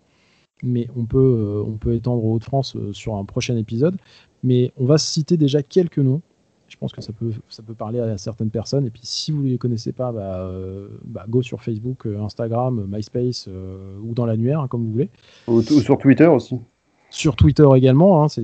mais 0.63 0.89
on 0.97 1.05
peut, 1.05 1.19
euh, 1.19 1.63
on 1.67 1.77
peut 1.77 1.95
étendre 1.95 2.25
aux 2.25 2.35
Hauts-de-France 2.35 2.77
sur 2.93 3.17
un 3.17 3.25
prochain 3.25 3.57
épisode. 3.57 3.97
Mais 4.43 4.73
on 4.79 4.87
va 4.87 4.97
citer 4.97 5.37
déjà 5.37 5.63
quelques 5.63 5.99
noms 5.99 6.23
je 6.69 6.77
pense 6.77 6.93
que 6.93 7.01
ça 7.01 7.13
peut, 7.13 7.33
ça 7.49 7.63
peut 7.63 7.75
parler 7.75 8.01
à 8.01 8.19
certaines 8.19 8.51
personnes. 8.51 8.87
Et 8.87 8.91
puis 8.91 9.03
si 9.05 9.33
vous 9.33 9.43
ne 9.43 9.49
les 9.49 9.59
connaissez 9.59 9.93
pas, 9.93 10.13
bah, 10.13 10.39
euh, 10.39 10.89
bah, 11.05 11.25
go 11.29 11.43
sur 11.43 11.63
Facebook, 11.63 12.07
euh, 12.07 12.21
Instagram, 12.21 12.87
MySpace 12.89 13.47
euh, 13.49 13.99
ou 14.03 14.15
dans 14.15 14.27
l'annuaire, 14.27 14.61
hein, 14.61 14.69
comme 14.69 14.85
vous 14.85 14.93
voulez. 14.93 15.11
Ou, 15.47 15.63
sur 15.63 15.99
Twitter 15.99 16.27
aussi. 16.27 16.59
Sur 17.09 17.37
Twitter 17.37 17.67
également, 17.77 18.23
hein, 18.25 18.29
c'est 18.29 18.43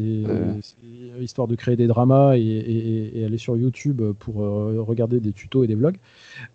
histoire 1.21 1.47
de 1.47 1.57
créer 1.57 1.77
des 1.77 1.89
dramas 1.89 2.37
et, 2.37 3.25
aller 3.27 3.37
sur 3.37 3.57
YouTube 3.57 4.01
pour 4.19 4.37
regarder 4.37 5.21
des 5.21 5.33
tutos 5.33 5.65
et 5.65 5.67
des 5.67 5.75
vlogs. 5.75 5.99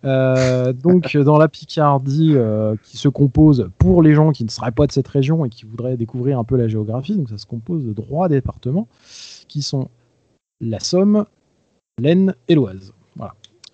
donc 0.02 1.16
dans 1.24 1.38
la 1.38 1.48
Picardie 1.48 2.34
qui 2.82 2.96
se 2.96 3.08
compose 3.08 3.70
pour 3.78 4.02
les 4.02 4.14
gens 4.14 4.32
qui 4.32 4.44
ne 4.44 4.50
seraient 4.50 4.72
pas 4.72 4.86
de 4.86 4.92
cette 4.92 5.06
région 5.06 5.44
et 5.44 5.50
qui 5.50 5.66
voudraient 5.66 5.98
découvrir 5.98 6.38
un 6.38 6.44
peu 6.44 6.56
la 6.56 6.66
géographie, 6.66 7.14
donc 7.14 7.28
ça 7.28 7.38
se 7.38 7.46
compose 7.46 7.84
de 7.84 7.92
trois 7.92 8.28
départements 8.28 8.88
qui 9.46 9.60
sont 9.60 9.88
la 10.60 10.80
Somme, 10.80 11.24
l'Aisne 11.98 12.34
et 12.48 12.54
l'Oise. 12.54 12.92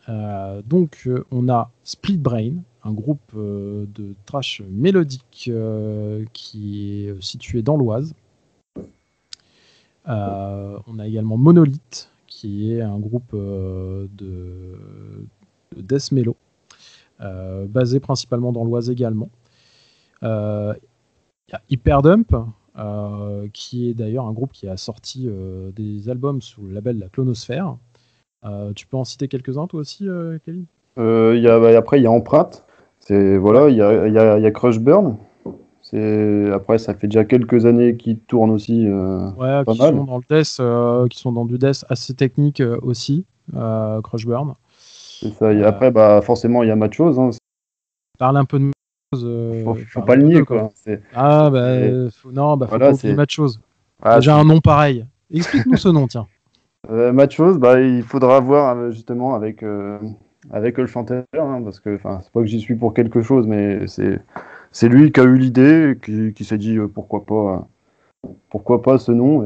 Euh, 0.09 0.62
donc 0.66 1.02
euh, 1.07 1.25
on 1.31 1.49
a 1.49 1.71
Split 1.83 2.19
Brain, 2.19 2.57
un 2.83 2.93
groupe 2.93 3.21
euh, 3.37 3.87
de 3.95 4.14
trash 4.26 4.62
mélodique 4.69 5.50
qui 6.33 7.07
est 7.07 7.23
situé 7.23 7.62
dans 7.62 7.76
l'Oise. 7.76 8.14
on 10.07 10.99
a 10.99 11.07
également 11.07 11.37
Monolith, 11.37 12.11
qui 12.26 12.73
est 12.73 12.83
un 12.83 12.99
groupe 12.99 13.35
de, 13.35 14.09
de 14.16 15.81
death 15.81 16.12
mellow, 16.12 16.37
basé 17.21 18.00
principalement 18.00 18.52
dans 18.52 18.64
l'Oise 18.64 18.90
également. 18.90 19.31
Il 20.23 20.76
y 21.52 21.54
a 21.54 21.62
Hyperdump, 21.71 22.37
qui 23.54 23.88
est 23.88 23.95
d'ailleurs 23.95 24.26
un 24.26 24.33
groupe 24.33 24.52
qui 24.52 24.69
a 24.69 24.76
sorti 24.76 25.26
des 25.75 26.09
albums 26.11 26.43
sous 26.43 26.66
le 26.66 26.75
label 26.75 26.99
La 26.99 27.09
Clonosphère. 27.09 27.76
Euh, 28.45 28.73
tu 28.75 28.87
peux 28.87 28.97
en 28.97 29.05
citer 29.05 29.29
quelques-uns 29.29 29.67
toi 29.67 29.81
aussi, 29.81 30.09
euh, 30.09 30.39
Kevin? 30.45 30.65
Euh, 30.99 31.39
y 31.39 31.49
a, 31.49 31.59
bah, 31.59 31.77
Après, 31.77 31.99
il 31.99 32.03
y 32.03 32.07
a 32.07 32.11
Empreinte. 32.11 32.65
Voilà, 33.09 33.69
il 33.69 33.77
y 33.77 33.83
a, 33.83 34.09
y, 34.09 34.19
a, 34.19 34.39
y 34.39 34.47
a 34.47 34.51
Crush 34.51 34.79
Burn. 34.79 35.17
Après, 36.53 36.79
ça 36.79 36.95
fait 36.95 37.07
déjà 37.07 37.25
quelques 37.25 37.67
années 37.67 37.97
qu'ils 37.97 38.19
tournent 38.19 38.51
aussi. 38.51 38.89
ouais, 38.89 39.63
qui 39.67 39.77
sont 39.77 40.05
dans 40.05 40.19
le 40.19 40.25
death, 40.29 41.09
qui 41.11 41.19
sont 41.19 41.33
dans 41.33 41.45
du 41.45 41.59
death 41.59 41.85
assez 41.89 42.15
technique 42.15 42.63
aussi, 42.83 43.25
Crush 43.53 44.27
Burn. 44.27 44.55
Ça, 45.39 45.53
et 45.53 45.63
après, 45.65 45.91
bah, 45.91 46.21
forcément, 46.23 46.63
il 46.63 46.69
y 46.69 46.73
a 46.73 46.77
Machos. 46.77 47.19
Hein. 47.19 47.31
Parle 48.19 48.37
un 48.37 48.45
peu 48.45 48.59
de 48.59 48.71
faut, 49.65 49.75
faut 49.75 50.03
pas 50.03 50.17
le 50.17 50.23
nier, 50.23 50.43
quoi. 50.43 50.71
Ah, 51.15 51.51
bah, 51.51 51.79
non, 52.33 52.57
bah, 52.57 52.67
faut 52.67 52.71
voilà, 52.71 52.91
pas 52.91 52.95
oublier 52.95 53.17
chose. 53.29 53.61
Ah, 54.03 54.21
J'ai 54.21 54.31
un 54.31 54.45
nom 54.45 54.61
pareil. 54.61 55.07
Explique-nous 55.33 55.77
ce 55.77 55.89
nom, 55.89 56.07
tiens. 56.07 56.27
Euh, 56.91 57.29
chose, 57.31 57.59
bah, 57.59 57.81
il 57.81 58.03
faudra 58.03 58.41
voir 58.41 58.91
justement 58.91 59.35
avec, 59.35 59.64
avec 60.50 60.79
le 60.79 60.87
chanteur, 60.87 61.25
hein, 61.35 61.61
parce 61.64 61.81
que 61.81 61.97
c'est 61.97 62.03
pas 62.33 62.41
que 62.41 62.47
j'y 62.47 62.61
suis 62.61 62.75
pour 62.75 62.95
quelque 62.95 63.23
chose, 63.23 63.47
mais 63.47 63.87
c'est 63.87 64.88
lui 64.88 65.12
qui 65.12 65.21
a 65.21 65.25
eu 65.25 65.37
l'idée, 65.37 65.99
qui, 66.03 66.33
qui 66.35 66.45
s'est 66.45 66.59
dit 66.59 66.79
pourquoi 66.93 67.25
pas 67.25 67.67
pourquoi 68.50 68.81
pas 68.83 68.99
ce 68.99 69.12
nom 69.12 69.43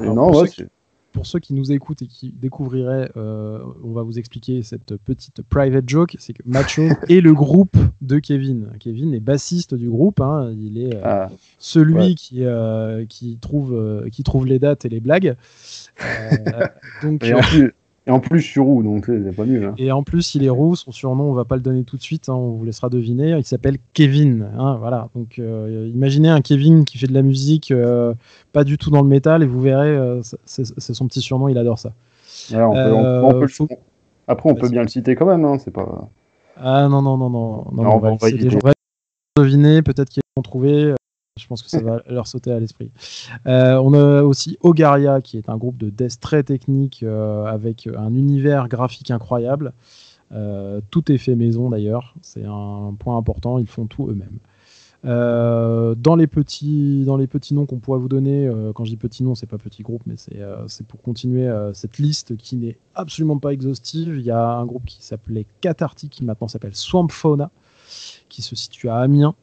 et, 0.00 0.06
non, 0.08 0.44
qui, 0.44 0.64
pour, 1.16 1.26
ceux 1.26 1.38
qui, 1.38 1.54
nous 1.54 1.72
écoutent 1.72 2.02
et 2.02 2.06
qui 2.06 2.32
découvriraient, 2.32 3.10
euh, 3.16 3.58
on 3.82 3.92
va 3.92 4.02
vous 4.02 4.18
expliquer 4.18 4.62
cette 4.62 4.96
petite 4.96 5.42
private 5.42 5.88
joke, 5.88 6.14
c'est 6.18 6.34
que 6.34 6.42
Macho 6.44 6.82
est 7.08 7.20
le 7.20 7.32
groupe 7.32 7.76
de 8.02 8.18
Kevin. 8.18 8.68
Kevin 8.78 9.14
est 9.14 9.20
bassiste 9.20 9.74
du 9.74 9.88
groupe, 9.88 10.20
hein. 10.20 10.52
il 10.58 10.78
est 10.78 10.94
euh, 10.94 11.02
ah, 11.04 11.30
celui 11.58 12.14
qui, 12.14 12.44
euh, 12.44 13.06
qui, 13.06 13.38
trouve, 13.38 14.04
qui 14.12 14.22
trouve 14.22 14.46
les 14.46 14.58
dates 14.58 14.84
et 14.84 14.88
les 14.88 15.00
blagues. 15.00 15.36
donc, 17.02 17.24
et 17.24 17.32
en 17.32 17.40
plus, 17.40 17.72
et 18.08 18.12
en 18.12 18.20
plus, 18.20 18.38
je 18.38 18.46
suis 18.46 18.60
roux, 18.60 18.84
donc 18.84 19.06
c'est 19.06 19.34
pas. 19.34 19.42
Hein. 19.42 19.74
Et 19.78 19.90
en 19.90 20.04
plus, 20.04 20.36
il 20.36 20.44
est 20.44 20.48
roux. 20.50 20.76
Son 20.76 20.92
surnom, 20.92 21.24
on 21.24 21.32
va 21.32 21.44
pas 21.44 21.56
le 21.56 21.62
donner 21.62 21.82
tout 21.82 21.96
de 21.96 22.02
suite. 22.02 22.28
Hein, 22.28 22.34
on 22.34 22.52
vous 22.52 22.64
laissera 22.64 22.88
deviner. 22.88 23.36
Il 23.36 23.44
s'appelle 23.44 23.78
Kevin. 23.94 24.48
Hein, 24.56 24.76
voilà. 24.78 25.08
Donc, 25.16 25.40
euh, 25.40 25.90
imaginez 25.92 26.28
un 26.28 26.40
Kevin 26.40 26.84
qui 26.84 26.98
fait 26.98 27.08
de 27.08 27.14
la 27.14 27.22
musique, 27.22 27.72
euh, 27.72 28.14
pas 28.52 28.62
du 28.62 28.78
tout 28.78 28.90
dans 28.90 29.02
le 29.02 29.08
métal, 29.08 29.42
et 29.42 29.46
vous 29.46 29.60
verrez, 29.60 29.88
euh, 29.88 30.22
c'est 30.44 30.94
son 30.94 31.08
petit 31.08 31.20
surnom. 31.20 31.48
Il 31.48 31.58
adore 31.58 31.80
ça. 31.80 31.92
Après, 34.28 34.50
on 34.50 34.54
peut 34.54 34.68
bien 34.68 34.82
le 34.82 34.88
citer 34.88 35.16
quand 35.16 35.26
même. 35.26 35.58
c'est 35.58 35.72
pas. 35.72 36.08
Ah 36.58 36.88
non 36.88 37.02
non 37.02 37.18
non 37.18 37.28
non 37.28 37.64
non. 37.72 37.90
on 37.92 37.98
va, 37.98 38.72
deviner. 39.36 39.82
Peut-être 39.82 40.10
qu'ils 40.10 40.22
vont 40.36 40.42
trouver. 40.42 40.94
Je 41.38 41.46
pense 41.46 41.62
que 41.62 41.68
ça 41.68 41.82
va 41.82 42.02
leur 42.08 42.26
sauter 42.26 42.50
à 42.50 42.58
l'esprit. 42.58 42.90
Euh, 43.46 43.76
on 43.76 43.92
a 43.92 44.22
aussi 44.22 44.56
Ogaria, 44.62 45.20
qui 45.20 45.36
est 45.36 45.48
un 45.50 45.58
groupe 45.58 45.76
de 45.76 45.90
death 45.90 46.18
très 46.20 46.42
technique 46.42 47.02
euh, 47.02 47.44
avec 47.44 47.88
un 47.94 48.14
univers 48.14 48.68
graphique 48.68 49.10
incroyable. 49.10 49.72
Euh, 50.32 50.80
tout 50.90 51.12
est 51.12 51.18
fait 51.18 51.36
maison 51.36 51.70
d'ailleurs, 51.70 52.14
c'est 52.22 52.44
un 52.44 52.94
point 52.98 53.16
important, 53.16 53.58
ils 53.58 53.68
font 53.68 53.86
tout 53.86 54.08
eux-mêmes. 54.08 54.38
dans, 55.04 56.16
les 56.16 56.26
petits, 56.26 57.04
dans 57.04 57.16
les 57.16 57.26
petits 57.26 57.54
noms 57.54 57.66
qu'on 57.66 57.78
pourrait 57.78 58.00
vous 58.00 58.08
donner, 58.08 58.50
quand 58.74 58.84
je 58.84 58.90
dis 58.90 58.96
petits 58.96 59.22
noms, 59.22 59.34
c'est 59.34 59.46
pas 59.46 59.58
petit 59.58 59.82
groupe, 59.82 60.02
mais 60.06 60.14
c'est 60.16 60.86
pour 60.86 61.00
continuer 61.02 61.48
cette 61.74 61.98
liste 61.98 62.36
qui 62.38 62.56
n'est 62.56 62.78
absolument 62.94 63.38
pas 63.38 63.52
exhaustive. 63.52 64.16
Il 64.16 64.24
y 64.24 64.32
a 64.32 64.56
un 64.56 64.64
groupe 64.64 64.86
qui 64.86 65.04
s'appelait 65.04 65.46
Cathartic, 65.60 66.10
qui 66.10 66.24
maintenant 66.24 66.48
s'appelle 66.48 66.74
Swamp 66.74 67.08
Fauna, 67.08 67.50
qui 68.28 68.42
se 68.42 68.56
situe 68.56 68.88
à 68.88 68.96
Amiens, 68.96 69.36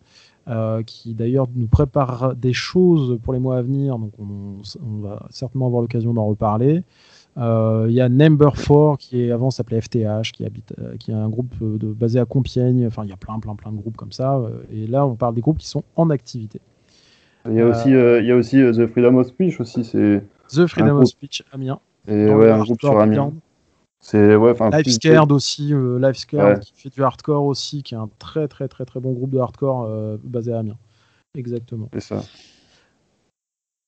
euh, 0.50 0.84
qui 0.84 1.14
d'ailleurs 1.14 1.48
nous 1.56 1.68
prépare 1.68 2.36
des 2.36 2.52
choses 2.52 3.18
pour 3.24 3.32
les 3.32 3.40
mois 3.40 3.58
à 3.58 3.62
venir, 3.62 3.98
donc 3.98 4.12
on, 4.20 5.00
va 5.00 5.26
certainement 5.30 5.68
avoir 5.68 5.82
l'occasion 5.82 6.14
d'en 6.14 6.26
reparler. 6.26 6.84
Euh, 7.38 7.86
il 7.88 7.96
y 7.96 8.02
a 8.02 8.10
Number 8.10 8.54
4 8.54 8.98
qui 8.98 9.22
est, 9.22 9.32
avant 9.32 9.52
s'appelait 9.52 9.80
FTH, 9.80 10.34
qui, 10.34 10.46
habite, 10.46 10.74
euh, 10.80 10.98
qui 10.98 11.12
est 11.12 11.14
un 11.14 11.30
groupe 11.30 11.56
de, 11.62 11.88
basé 11.94 12.20
à 12.20 12.26
Compiègne. 12.26 12.86
Enfin, 12.86 13.04
il 13.06 13.10
y 13.10 13.14
a 13.14 13.18
plein, 13.18 13.40
plein, 13.40 13.56
plein 13.56 13.72
de 13.72 13.78
groupes 13.78 13.96
comme 13.96 14.12
ça. 14.12 14.42
et 14.70 14.86
là, 14.86 15.06
on 15.06 15.16
parle 15.16 15.34
des 15.34 15.42
groupes 15.42 15.60
qui 15.60 15.68
sont 15.68 15.84
en 15.96 16.10
activité. 16.10 16.60
Il 17.50 17.56
y 17.56 17.62
a 17.62 17.66
aussi, 17.66 17.90
il 17.90 18.26
y 18.26 18.32
a 18.32 18.36
aussi 18.36 18.58
The 18.58 18.88
Freedom 18.88 19.16
of 19.16 19.28
Speech 19.28 19.62
aussi. 19.62 19.86
C'est 19.86 20.24
The 20.50 20.68
Freedom 20.68 20.98
of 20.98 21.06
Speech 21.06 21.44
Amiens. 21.54 21.80
Et 22.08 22.30
ouais, 22.30 22.52
un 22.52 22.60
groupe 22.60 22.82
sur 22.82 23.00
Amiens. 23.00 23.32
C'est 24.04 24.36
ouais, 24.36 24.52
Life 24.52 25.32
aussi, 25.32 25.74
euh, 25.74 25.98
Life 25.98 26.26
qui 26.26 26.74
fait 26.76 26.90
du 26.90 27.02
hardcore 27.02 27.46
aussi, 27.46 27.84
qui 27.84 27.96
est 27.96 27.98
un 27.98 28.10
très 28.20 28.50
très 28.50 28.68
très 28.68 28.84
très 28.84 29.00
bon 29.00 29.14
groupe 29.14 29.30
de 29.30 29.40
hardcore 29.40 29.86
euh, 29.88 30.18
basé 30.22 30.52
à 30.52 30.60
Amiens. 30.60 30.78
Exactement. 31.38 31.88
C'est 31.94 32.02
ça. 32.02 32.22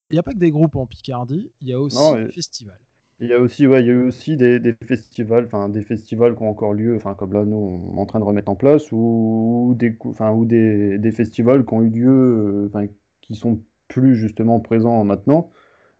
Il 0.09 0.13
n'y 0.13 0.19
a 0.19 0.23
pas 0.23 0.31
que 0.31 0.37
des 0.37 0.51
groupes 0.51 0.77
en 0.77 0.87
Picardie, 0.87 1.51
il 1.59 1.67
y 1.67 1.73
a 1.73 1.81
aussi 1.81 1.97
des 2.15 2.29
festivals. 2.29 2.79
Il 3.19 3.27
y 3.27 3.33
a 3.33 3.39
aussi, 3.39 3.67
ouais, 3.67 3.81
il 3.81 3.87
y 3.87 3.91
a 3.91 3.97
aussi 3.97 4.37
des, 4.37 4.61
des 4.61 4.73
festivals, 4.81 5.45
enfin 5.47 5.67
des 5.67 5.81
festivals 5.81 6.35
qui 6.37 6.43
ont 6.43 6.49
encore 6.49 6.73
lieu, 6.73 6.95
enfin 6.95 7.13
comme 7.13 7.33
là 7.33 7.43
nous 7.43 7.57
on 7.57 7.97
est 7.97 7.99
en 7.99 8.05
train 8.05 8.19
de 8.19 8.25
remettre 8.25 8.49
en 8.49 8.55
place, 8.55 8.93
ou, 8.93 9.75
des, 9.77 9.97
enfin 10.05 10.31
ou 10.31 10.45
des, 10.45 10.97
des, 10.97 11.11
festivals 11.11 11.65
qui 11.65 11.73
ont 11.73 11.81
eu 11.81 11.89
lieu, 11.89 12.09
euh, 12.09 12.67
enfin 12.67 12.87
qui 13.19 13.35
sont 13.35 13.59
plus 13.89 14.15
justement 14.15 14.61
présents 14.61 15.03
maintenant. 15.03 15.49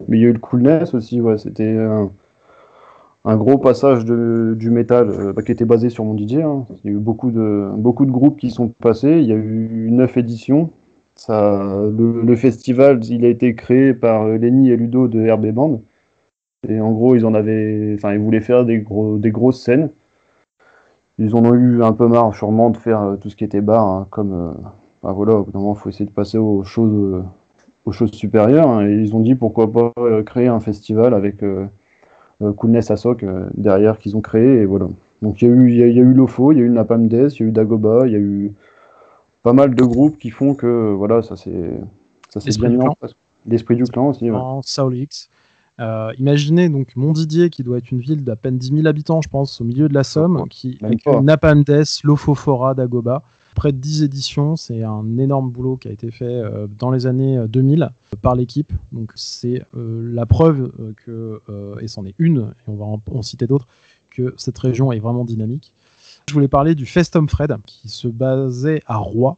Mais 0.08 0.16
il 0.16 0.22
y 0.22 0.24
a 0.24 0.28
eu 0.28 0.32
le 0.32 0.38
Coolness 0.38 0.94
aussi, 0.94 1.20
ouais, 1.20 1.36
c'était 1.36 1.76
un 3.26 3.36
gros 3.36 3.58
passage 3.58 4.04
du 4.04 4.70
métal 4.70 5.10
euh, 5.10 5.32
bah, 5.32 5.42
qui 5.42 5.50
était 5.50 5.64
basé 5.64 5.90
sur 5.90 6.04
mon 6.04 6.16
DJ. 6.16 6.36
Hein. 6.36 6.64
Il 6.84 6.90
y 6.90 6.94
a 6.94 6.96
eu 6.96 7.00
beaucoup 7.00 7.32
de, 7.32 7.68
beaucoup 7.76 8.06
de 8.06 8.12
groupes 8.12 8.38
qui 8.38 8.50
sont 8.50 8.68
passés. 8.68 9.18
Il 9.20 9.26
y 9.26 9.32
a 9.32 9.36
eu 9.36 9.88
neuf 9.90 10.16
éditions. 10.16 10.70
Le, 11.28 12.36
festival, 12.36 13.04
il 13.04 13.24
a 13.24 13.28
été 13.28 13.54
créé 13.56 13.94
par 13.94 14.28
Lenny 14.28 14.70
et 14.70 14.76
Ludo 14.76 15.08
de 15.08 15.28
RB 15.28 15.46
Band. 15.46 15.80
Et 16.68 16.80
en 16.80 16.92
gros, 16.92 17.16
ils 17.16 17.26
en 17.26 17.34
avaient, 17.34 17.94
enfin, 17.96 18.12
ils 18.12 18.20
voulaient 18.20 18.40
faire 18.40 18.64
des, 18.64 18.78
gros, 18.78 19.18
des 19.18 19.30
grosses 19.30 19.60
scènes. 19.60 19.90
Ils 21.18 21.34
en 21.34 21.44
ont 21.44 21.54
eu 21.54 21.82
un 21.82 21.92
peu 21.92 22.06
marre, 22.06 22.34
sûrement, 22.34 22.70
de 22.70 22.76
faire 22.76 23.02
euh, 23.02 23.16
tout 23.16 23.30
ce 23.30 23.36
qui 23.36 23.44
était 23.44 23.62
bar, 23.62 23.84
hein, 23.84 24.06
comme, 24.10 24.32
euh, 24.32 24.52
bah, 25.02 25.12
voilà, 25.12 25.34
au 25.36 25.48
moment, 25.54 25.74
il 25.74 25.78
faut 25.78 25.88
essayer 25.88 26.04
de 26.04 26.10
passer 26.10 26.38
aux 26.38 26.62
choses, 26.62 27.24
aux 27.86 27.92
choses 27.92 28.12
supérieures. 28.12 28.68
Hein. 28.68 28.86
et 28.86 28.92
ils 28.92 29.16
ont 29.16 29.20
dit 29.20 29.34
pourquoi 29.34 29.72
pas 29.72 29.92
créer 30.24 30.48
un 30.48 30.60
festival 30.60 31.14
avec 31.14 31.42
euh, 32.42 32.52
Coolness 32.52 32.90
Asok 32.90 33.22
euh, 33.22 33.48
derrière 33.54 33.98
qu'ils 33.98 34.16
ont 34.16 34.20
créé. 34.20 34.60
Et 34.62 34.64
voilà. 34.64 34.88
Donc 35.22 35.40
il 35.42 35.48
y, 35.48 35.50
a 35.50 35.54
eu, 35.54 35.70
il, 35.70 35.76
y 35.76 35.82
a, 35.82 35.86
eu 35.86 36.12
Lofo, 36.12 36.52
il 36.52 36.58
y 36.58 36.60
a 36.60 36.64
eu 36.64 36.70
Napalm 36.70 37.08
Death, 37.08 37.38
il 37.38 37.42
y 37.42 37.46
a 37.46 37.48
eu 37.48 37.52
Dagoba, 37.52 38.06
il 38.06 38.12
y 38.12 38.16
a 38.16 38.18
eu 38.18 38.52
pas 39.42 39.52
mal 39.52 39.74
de 39.74 39.84
groupes 39.84 40.18
qui 40.18 40.30
font 40.30 40.54
que 40.54 40.92
voilà, 40.92 41.22
ça 41.22 41.36
c'est 41.36 41.50
bien 42.58 42.68
mis 42.68 42.78
L'esprit 43.48 43.76
du 43.76 43.84
clan 43.84 44.08
aussi. 44.08 44.28
Ouais. 44.30 44.38
Euh, 45.78 46.12
imaginez 46.18 46.68
donc 46.68 46.96
Montdidier, 46.96 47.50
qui 47.50 47.62
doit 47.62 47.78
être 47.78 47.90
une 47.90 48.00
ville 48.00 48.24
d'à 48.24 48.34
peine 48.34 48.58
10 48.58 48.72
000 48.74 48.86
habitants, 48.86 49.20
je 49.20 49.28
pense, 49.28 49.60
au 49.60 49.64
milieu 49.64 49.88
de 49.88 49.94
la 49.94 50.04
Somme, 50.04 50.44
qui, 50.48 50.78
avec 50.82 51.06
Napalm 51.06 51.64
Death, 51.64 52.00
Lofofora, 52.02 52.74
Dagoba, 52.74 53.22
près 53.56 53.72
de 53.72 53.78
10 53.78 54.04
éditions. 54.04 54.54
C'est 54.54 54.84
un 54.84 55.18
énorme 55.18 55.50
boulot 55.50 55.76
qui 55.76 55.88
a 55.88 55.90
été 55.90 56.12
fait 56.12 56.24
euh, 56.24 56.68
dans 56.68 56.92
les 56.92 57.06
années 57.06 57.44
2000 57.48 57.82
euh, 57.82 57.88
par 58.22 58.36
l'équipe. 58.36 58.72
Donc 58.92 59.10
c'est 59.16 59.64
euh, 59.76 60.08
la 60.12 60.26
preuve 60.26 60.70
que, 61.04 61.40
et 61.80 61.88
c'en 61.88 62.04
est 62.04 62.14
une, 62.18 62.52
et 62.66 62.70
on 62.70 62.76
va 62.76 62.84
en, 62.84 63.22
citer 63.22 63.48
d'autres, 63.48 63.66
que 64.10 64.34
cette 64.36 64.58
région 64.58 64.92
est 64.92 65.00
vraiment 65.00 65.24
dynamique. 65.24 65.74
Je 66.28 66.34
voulais 66.34 66.48
parler 66.48 66.74
du 66.74 66.86
Festum 66.86 67.28
Fred 67.28 67.54
qui 67.66 67.88
se 67.88 68.08
basait 68.08 68.82
à 68.86 68.96
Roy. 68.96 69.36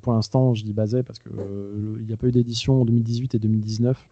pour 0.00 0.12
l'instant, 0.12 0.54
je 0.54 0.64
dis 0.64 0.72
basé 0.72 1.02
parce 1.02 1.18
qu'il 1.18 2.06
n'y 2.06 2.12
a 2.12 2.16
pas 2.16 2.26
eu 2.26 2.32
d'édition 2.32 2.82
en 2.82 2.84
2018 2.84 3.34
et 3.34 3.38
2019. 3.38 4.08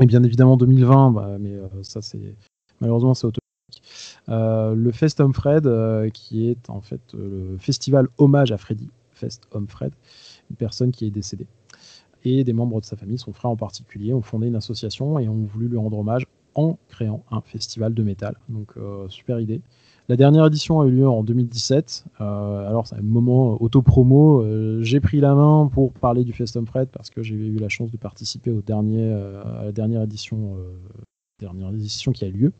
Et 0.00 0.06
bien 0.06 0.22
évidemment 0.22 0.56
2020, 0.56 1.10
bah, 1.10 1.36
mais 1.40 1.56
ça 1.82 2.00
c'est 2.00 2.36
malheureusement 2.80 3.14
c'est 3.14 3.26
euh, 3.26 3.30
le 4.28 4.90
Fest 4.92 5.20
Home 5.20 5.32
Fred, 5.32 5.66
euh, 5.66 6.10
qui 6.10 6.48
est 6.48 6.70
en 6.70 6.80
fait 6.80 7.00
euh, 7.14 7.52
le 7.52 7.58
festival 7.58 8.08
hommage 8.18 8.52
à 8.52 8.58
Freddy, 8.58 8.88
Fest 9.12 9.44
Home 9.52 9.68
Fred, 9.68 9.92
une 10.50 10.56
personne 10.56 10.90
qui 10.90 11.06
est 11.06 11.10
décédée. 11.10 11.46
Et 12.24 12.44
des 12.44 12.52
membres 12.52 12.80
de 12.80 12.84
sa 12.84 12.96
famille, 12.96 13.18
son 13.18 13.32
frère 13.32 13.50
en 13.50 13.56
particulier, 13.56 14.12
ont 14.12 14.22
fondé 14.22 14.48
une 14.48 14.56
association 14.56 15.18
et 15.18 15.28
ont 15.28 15.44
voulu 15.44 15.68
lui 15.68 15.78
rendre 15.78 15.98
hommage 15.98 16.26
en 16.54 16.76
créant 16.88 17.22
un 17.30 17.40
festival 17.40 17.94
de 17.94 18.02
métal. 18.02 18.36
Donc 18.48 18.74
super 19.08 19.38
idée. 19.38 19.60
La 20.08 20.16
dernière 20.16 20.44
édition 20.46 20.80
a 20.80 20.86
eu 20.86 20.90
lieu 20.90 21.08
en 21.08 21.22
2017. 21.22 22.06
alors, 22.18 22.88
c'est 22.88 22.96
un 22.96 23.02
moment 23.02 23.62
auto-promo. 23.62 24.44
j'ai 24.82 24.98
pris 24.98 25.20
la 25.20 25.34
main 25.34 25.70
pour 25.72 25.92
parler 25.92 26.24
du 26.24 26.32
Festum 26.32 26.66
Fred 26.66 26.88
parce 26.88 27.08
que 27.08 27.22
j'ai 27.22 27.36
eu 27.36 27.56
la 27.58 27.68
chance 27.68 27.92
de 27.92 27.96
participer 27.96 28.50
au 28.50 28.62
dernier, 28.62 29.12
à 29.12 29.66
la 29.66 29.72
dernière 29.72 30.02
édition, 30.02 30.56
dernière 31.38 31.68
édition 31.70 32.10
qui 32.10 32.24
a 32.24 32.28
eu 32.28 32.32
lieu. 32.32 32.52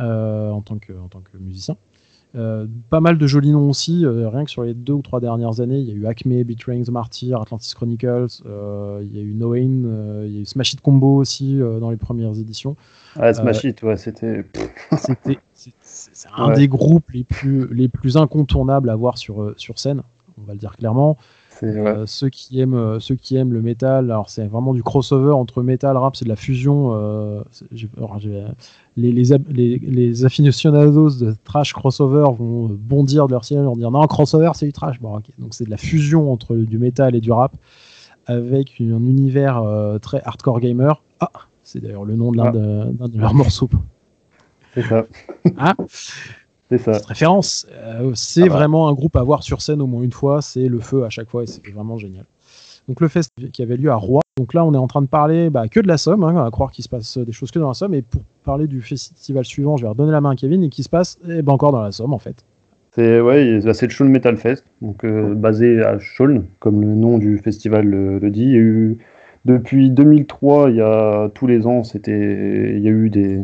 Euh, 0.00 0.50
en, 0.50 0.60
tant 0.60 0.78
que, 0.78 0.92
en 0.92 1.06
tant 1.06 1.20
que 1.20 1.38
musicien. 1.38 1.76
Euh, 2.34 2.66
pas 2.90 2.98
mal 2.98 3.16
de 3.16 3.26
jolis 3.28 3.52
noms 3.52 3.70
aussi, 3.70 4.04
euh, 4.04 4.28
rien 4.28 4.44
que 4.44 4.50
sur 4.50 4.64
les 4.64 4.74
deux 4.74 4.94
ou 4.94 5.02
trois 5.02 5.20
dernières 5.20 5.60
années. 5.60 5.78
Il 5.78 5.86
y 5.86 5.92
a 5.92 5.94
eu 5.94 6.06
Acme, 6.06 6.42
Betraying 6.42 6.84
the 6.84 6.90
Martyr, 6.90 7.40
Atlantis 7.40 7.72
Chronicles, 7.76 8.42
il 8.44 9.14
y 9.14 9.18
a 9.20 9.22
eu 9.22 9.34
Noain, 9.34 10.24
il 10.24 10.32
y 10.32 10.38
a 10.38 10.40
eu 10.40 10.44
Smash 10.44 10.72
It 10.72 10.80
Combo 10.80 11.14
aussi 11.14 11.60
dans 11.80 11.90
les 11.90 11.96
premières 11.96 12.36
éditions. 12.36 12.74
Ah, 13.14 13.32
Smash 13.32 13.62
It, 13.62 13.80
ouais, 13.84 13.96
c'était. 13.96 14.44
c'est 15.52 16.28
un 16.36 16.52
des 16.54 16.66
groupes 16.66 17.10
les 17.12 17.22
plus, 17.22 17.72
les 17.72 17.86
plus 17.86 18.16
incontournables 18.16 18.90
à 18.90 18.96
voir 18.96 19.16
sur, 19.16 19.54
sur 19.56 19.78
scène, 19.78 20.02
on 20.36 20.42
va 20.42 20.54
le 20.54 20.58
dire 20.58 20.76
clairement. 20.76 21.16
Euh, 21.62 22.04
ceux, 22.06 22.28
qui 22.28 22.60
aiment, 22.60 22.74
euh, 22.74 23.00
ceux 23.00 23.14
qui 23.14 23.36
aiment 23.36 23.52
le 23.52 23.62
métal, 23.62 24.10
alors 24.10 24.28
c'est 24.28 24.46
vraiment 24.46 24.74
du 24.74 24.82
crossover 24.82 25.32
entre 25.32 25.62
métal, 25.62 25.96
rap, 25.96 26.16
c'est 26.16 26.24
de 26.24 26.30
la 26.30 26.36
fusion. 26.36 26.92
Euh, 26.94 27.42
les, 28.96 29.12
les, 29.12 29.78
les, 29.78 30.24
aficionados 30.24 31.10
de 31.20 31.34
trash 31.44 31.72
crossover 31.72 32.26
vont 32.36 32.68
bondir 32.68 33.26
de 33.26 33.32
leur 33.32 33.44
ciel 33.44 33.66
en 33.66 33.76
dire 33.76 33.90
non, 33.90 34.06
crossover 34.06 34.50
c'est 34.54 34.66
du 34.66 34.72
trash. 34.72 35.00
Bon, 35.00 35.20
Donc 35.38 35.54
c'est 35.54 35.64
de 35.64 35.70
la 35.70 35.76
fusion 35.76 36.32
entre 36.32 36.56
du 36.56 36.78
métal 36.78 37.14
et 37.14 37.20
du 37.20 37.32
rap 37.32 37.56
avec 38.26 38.80
un 38.80 39.04
univers 39.04 39.62
très 40.00 40.22
hardcore 40.24 40.60
gamer. 40.60 41.02
Ah, 41.20 41.30
c'est 41.62 41.80
d'ailleurs 41.80 42.04
le 42.04 42.16
nom 42.16 42.32
de 42.32 42.36
l'un 42.36 42.46
ah. 43.00 43.08
de, 43.08 43.18
leurs 43.18 43.34
morceaux. 43.34 43.70
C'est 44.74 44.82
ça. 44.82 45.04
Ah 45.56 45.74
C'est 46.78 46.92
ça. 46.92 47.00
référence. 47.06 47.66
c'est 48.14 48.42
ah 48.42 48.46
bah. 48.46 48.54
vraiment 48.54 48.88
un 48.88 48.92
groupe 48.92 49.16
à 49.16 49.22
voir 49.22 49.42
sur 49.42 49.62
scène 49.62 49.80
au 49.80 49.86
moins 49.86 50.02
une 50.02 50.12
fois. 50.12 50.42
C'est 50.42 50.68
le 50.68 50.80
feu 50.80 51.04
à 51.04 51.10
chaque 51.10 51.30
fois 51.30 51.42
et 51.42 51.46
c'est 51.46 51.66
vraiment 51.72 51.98
génial. 51.98 52.24
Donc 52.88 53.00
le 53.00 53.08
fest 53.08 53.30
qui 53.52 53.62
avait 53.62 53.76
lieu 53.76 53.90
à 53.90 53.96
Rouen. 53.96 54.20
Donc 54.36 54.52
là, 54.52 54.64
on 54.64 54.74
est 54.74 54.78
en 54.78 54.88
train 54.88 55.00
de 55.00 55.06
parler 55.06 55.48
bah, 55.48 55.68
que 55.68 55.80
de 55.80 55.86
la 55.86 55.96
Somme, 55.96 56.24
hein, 56.24 56.44
à 56.44 56.50
croire 56.50 56.72
qu'il 56.72 56.82
se 56.82 56.88
passe 56.88 57.18
des 57.18 57.32
choses 57.32 57.50
que 57.50 57.58
dans 57.58 57.68
la 57.68 57.74
Somme. 57.74 57.94
Et 57.94 58.02
pour 58.02 58.22
parler 58.44 58.66
du 58.66 58.82
festival 58.82 59.44
suivant, 59.44 59.76
je 59.76 59.84
vais 59.84 59.88
redonner 59.88 60.12
la 60.12 60.20
main 60.20 60.30
à 60.30 60.36
Kevin 60.36 60.62
et 60.64 60.68
qui 60.68 60.82
se 60.82 60.88
passe 60.88 61.18
eh 61.28 61.42
ben, 61.42 61.52
encore 61.52 61.72
dans 61.72 61.82
la 61.82 61.92
Somme 61.92 62.12
en 62.12 62.18
fait. 62.18 62.44
C'est 62.94 63.20
ouais, 63.20 63.60
c'est 63.72 63.86
le 63.86 63.90
Shawn 63.90 64.08
Metal 64.08 64.36
Fest, 64.36 64.64
donc 64.80 65.04
euh, 65.04 65.34
basé 65.34 65.82
à 65.82 65.98
Shawn, 65.98 66.44
comme 66.60 66.80
le 66.80 66.94
nom 66.94 67.18
du 67.18 67.38
festival 67.38 67.86
le, 67.86 68.30
dit. 68.30 68.44
Il 68.44 68.50
y 68.50 68.54
a 68.54 68.58
eu 68.58 68.98
depuis 69.44 69.90
2003, 69.90 70.70
il 70.70 70.76
y 70.76 70.80
a 70.80 71.28
tous 71.34 71.48
les 71.48 71.66
ans, 71.66 71.82
c'était, 71.82 72.76
il 72.76 72.82
y 72.82 72.86
a 72.86 72.92
eu 72.92 73.10
des, 73.10 73.42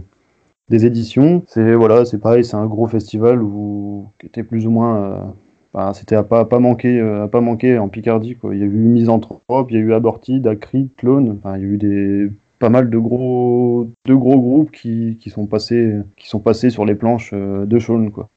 des 0.70 0.86
éditions. 0.86 1.42
C'est 1.46 1.74
voilà, 1.74 2.04
c'est 2.04 2.18
pareil, 2.18 2.44
c'est 2.44 2.56
un 2.56 2.66
gros 2.66 2.86
festival 2.86 3.42
où 3.42 4.06
qui 4.18 4.26
était 4.26 4.44
plus 4.44 4.66
ou 4.66 4.70
moins 4.70 4.96
euh, 4.96 5.92
c'était 5.94 6.16
à 6.16 6.22
pas, 6.22 6.44
pas 6.44 6.58
manquer, 6.58 7.00
euh, 7.00 7.24
à 7.24 7.28
pas 7.28 7.40
manquer 7.40 7.78
en 7.78 7.88
Picardie. 7.88 8.36
Quoi. 8.36 8.54
Il 8.54 8.60
y 8.60 8.62
a 8.62 8.66
eu 8.66 8.70
Misanthrope, 8.70 9.68
il 9.70 9.74
y 9.74 9.76
a 9.76 9.80
eu 9.80 9.92
Abortide, 9.92 10.46
Acrid, 10.46 10.88
Clone. 10.96 11.38
Enfin, 11.38 11.56
il 11.56 11.62
y 11.62 11.64
a 11.64 11.68
eu 11.68 11.76
des, 11.76 12.30
pas 12.58 12.70
mal 12.70 12.90
de 12.90 12.98
gros, 12.98 13.88
de 14.06 14.14
gros 14.14 14.38
groupes 14.38 14.72
qui, 14.72 15.16
qui, 15.20 15.30
sont 15.30 15.46
passés, 15.46 15.96
qui 16.16 16.28
sont 16.28 16.40
passés 16.40 16.70
sur 16.70 16.84
les 16.84 16.94
planches 16.94 17.30
euh, 17.32 17.66
de 17.66 17.78
Shawn. 17.78 18.10
Quoi. 18.10 18.28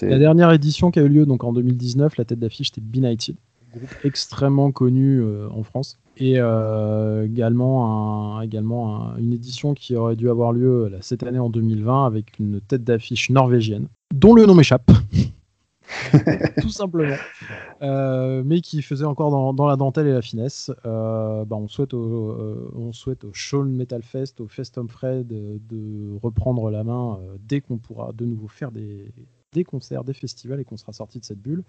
La 0.00 0.18
dernière 0.18 0.50
édition 0.52 0.90
qui 0.90 0.98
a 0.98 1.02
eu 1.02 1.08
lieu 1.08 1.26
donc 1.26 1.44
en 1.44 1.52
2019, 1.52 2.16
la 2.16 2.24
tête 2.24 2.38
d'affiche 2.38 2.70
était 2.70 2.80
Benighted, 2.80 3.36
groupe 3.72 3.94
extrêmement 4.04 4.72
connu 4.72 5.20
euh, 5.20 5.48
en 5.50 5.62
France. 5.62 5.98
Et 6.18 6.34
également, 7.24 8.36
un, 8.36 8.42
également 8.42 9.16
une 9.16 9.32
édition 9.32 9.72
qui 9.72 9.96
aurait 9.96 10.14
dû 10.14 10.28
avoir 10.28 10.52
lieu 10.52 10.92
cette 11.00 11.22
année 11.22 11.38
en 11.38 11.48
2020 11.48 12.04
avec 12.04 12.38
une 12.38 12.60
tête 12.60 12.84
d'affiche 12.84 13.30
norvégienne, 13.30 13.88
dont 14.14 14.34
le 14.34 14.44
nom 14.44 14.54
m'échappe. 14.54 14.90
tout 16.60 16.70
simplement. 16.70 17.16
Euh, 17.82 18.42
mais 18.44 18.60
qui 18.60 18.82
faisait 18.82 19.04
encore 19.04 19.54
dans, 19.54 19.66
la 19.66 19.76
dentelle 19.76 20.06
et 20.06 20.12
la 20.12 20.22
finesse. 20.22 20.70
Euh, 20.86 21.44
bah, 21.44 21.56
on, 21.56 21.68
souhaite 21.68 21.94
au, 21.94 22.30
euh, 22.30 22.70
on 22.74 22.92
souhaite 22.92 23.24
au 23.24 23.32
Shawn 23.32 23.70
Metal 23.70 24.02
Fest, 24.02 24.40
au 24.40 24.48
Fest 24.48 24.78
Fred, 24.88 25.26
de, 25.28 26.18
reprendre 26.22 26.70
la 26.70 26.84
main 26.84 27.18
dès 27.40 27.60
qu'on 27.60 27.78
pourra 27.78 28.12
de 28.12 28.24
nouveau 28.24 28.48
faire 28.48 28.70
des, 28.70 29.12
des 29.52 29.64
concerts, 29.64 30.04
des 30.04 30.14
festivals 30.14 30.60
et 30.60 30.64
qu'on 30.64 30.76
sera 30.76 30.92
sorti 30.92 31.18
de 31.18 31.24
cette 31.24 31.40
bulle. 31.40 31.64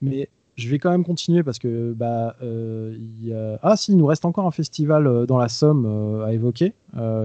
Mais 0.00 0.28
je 0.56 0.68
vais 0.68 0.78
quand 0.78 0.90
même 0.90 1.04
continuer 1.04 1.42
parce 1.42 1.58
que 1.58 1.92
bah 1.92 2.36
y 2.42 3.32
a... 3.32 3.58
ah 3.62 3.76
si 3.76 3.92
il 3.92 3.98
nous 3.98 4.06
reste 4.06 4.24
encore 4.24 4.46
un 4.46 4.52
festival 4.52 5.26
dans 5.26 5.38
la 5.38 5.48
Somme 5.48 6.22
à 6.26 6.32
évoquer 6.32 6.72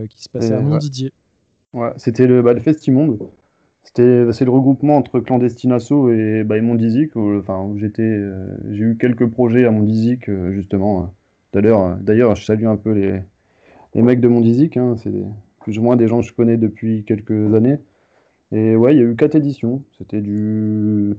qui 0.09 0.23
se 0.23 0.29
passait 0.29 0.53
à 0.53 0.61
Montdidier. 0.61 1.13
Ouais, 1.73 1.93
c'était 1.97 2.25
le, 2.25 2.41
bah, 2.41 2.53
le 2.53 2.59
Festimonde. 2.59 3.19
C'était 3.83 4.31
c'est 4.33 4.45
le 4.45 4.51
regroupement 4.51 4.97
entre 4.97 5.19
Clandestinasso 5.19 6.11
et, 6.11 6.43
bah, 6.43 6.57
et 6.57 6.61
Mondizic 6.61 7.15
où, 7.15 7.37
enfin 7.37 7.63
où 7.63 7.77
j'étais 7.77 8.03
euh, 8.03 8.55
j'ai 8.69 8.83
eu 8.83 8.97
quelques 8.97 9.27
projets 9.27 9.65
à 9.65 9.71
Mondizic 9.71 10.27
euh, 10.29 10.51
justement 10.51 11.13
d'ailleurs 11.53 11.83
euh, 11.83 11.95
d'ailleurs 11.99 12.35
je 12.35 12.43
salue 12.43 12.65
un 12.65 12.75
peu 12.75 12.91
les, 12.91 13.21
les 13.95 14.01
mecs 14.01 14.19
de 14.19 14.27
Mondizic 14.27 14.77
hein, 14.77 14.95
c'est 14.97 15.13
plus 15.61 15.79
ou 15.79 15.81
moins 15.81 15.95
des 15.95 16.07
gens 16.07 16.19
que 16.19 16.27
je 16.27 16.33
connais 16.33 16.57
depuis 16.57 17.03
quelques 17.03 17.53
années. 17.53 17.79
Et 18.51 18.75
ouais 18.75 18.95
il 18.95 18.97
y 18.97 19.01
a 19.01 19.05
eu 19.05 19.15
quatre 19.15 19.35
éditions. 19.35 19.83
C'était 19.97 20.21
du 20.21 21.15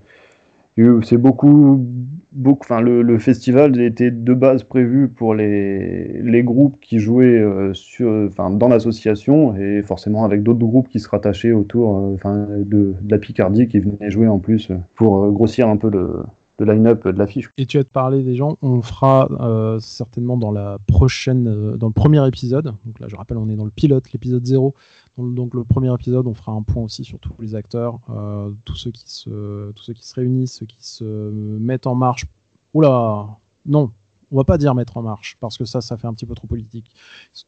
c'est 1.02 1.16
beaucoup, 1.16 1.86
beaucoup. 2.32 2.64
Enfin, 2.64 2.80
le, 2.80 3.18
festival 3.18 3.80
était 3.80 4.10
de 4.10 4.34
base 4.34 4.62
prévu 4.62 5.08
pour 5.08 5.34
les, 5.34 6.22
les 6.22 6.42
groupes 6.42 6.78
qui 6.80 6.98
jouaient 6.98 7.26
euh, 7.26 7.74
sur, 7.74 8.10
enfin, 8.28 8.50
dans 8.50 8.68
l'association 8.68 9.56
et 9.56 9.82
forcément 9.82 10.24
avec 10.24 10.42
d'autres 10.42 10.58
groupes 10.60 10.88
qui 10.88 11.00
se 11.00 11.08
rattachaient 11.08 11.52
autour 11.52 11.96
euh, 11.96 12.14
enfin, 12.14 12.46
de, 12.50 12.94
de, 13.00 13.10
la 13.10 13.18
Picardie 13.18 13.68
qui 13.68 13.78
venaient 13.80 14.10
jouer 14.10 14.28
en 14.28 14.38
plus 14.38 14.70
pour 14.94 15.24
euh, 15.24 15.30
grossir 15.30 15.68
un 15.68 15.76
peu 15.76 15.90
le, 15.90 16.22
le 16.60 16.72
line-up 16.72 17.08
de 17.08 17.18
l'affiche. 17.18 17.50
Et 17.56 17.66
tu 17.66 17.78
as 17.78 17.84
parlé 17.84 18.22
des 18.22 18.36
gens, 18.36 18.58
on 18.62 18.82
fera 18.82 19.28
euh, 19.40 19.80
certainement 19.80 20.36
dans 20.36 20.52
la 20.52 20.78
prochaine, 20.86 21.48
euh, 21.48 21.76
dans 21.76 21.86
le 21.86 21.92
premier 21.92 22.26
épisode. 22.28 22.74
Donc 22.84 23.00
là, 23.00 23.08
je 23.08 23.16
rappelle, 23.16 23.38
on 23.38 23.48
est 23.48 23.56
dans 23.56 23.64
le 23.64 23.70
pilote, 23.70 24.12
l'épisode 24.12 24.44
0. 24.46 24.74
Donc, 25.18 25.54
le 25.54 25.64
premier 25.64 25.92
épisode, 25.92 26.26
on 26.26 26.34
fera 26.34 26.52
un 26.52 26.62
point 26.62 26.82
aussi 26.82 27.04
sur 27.04 27.18
tous 27.18 27.32
les 27.40 27.54
acteurs, 27.54 27.98
euh, 28.10 28.52
tous 28.64 28.76
ceux 28.76 28.90
qui 28.90 29.10
se, 29.10 29.72
tous 29.72 29.82
ceux 29.82 29.92
qui 29.92 30.06
se 30.06 30.14
réunissent, 30.14 30.52
ceux 30.52 30.66
qui 30.66 30.86
se 30.86 31.04
mettent 31.04 31.86
en 31.86 31.94
marche. 31.94 32.26
Oula, 32.74 33.26
non, 33.66 33.90
on 34.30 34.36
va 34.36 34.44
pas 34.44 34.58
dire 34.58 34.74
mettre 34.74 34.96
en 34.96 35.02
marche 35.02 35.36
parce 35.40 35.58
que 35.58 35.64
ça, 35.64 35.80
ça 35.80 35.96
fait 35.96 36.06
un 36.06 36.14
petit 36.14 36.26
peu 36.26 36.34
trop 36.34 36.46
politique. 36.46 36.94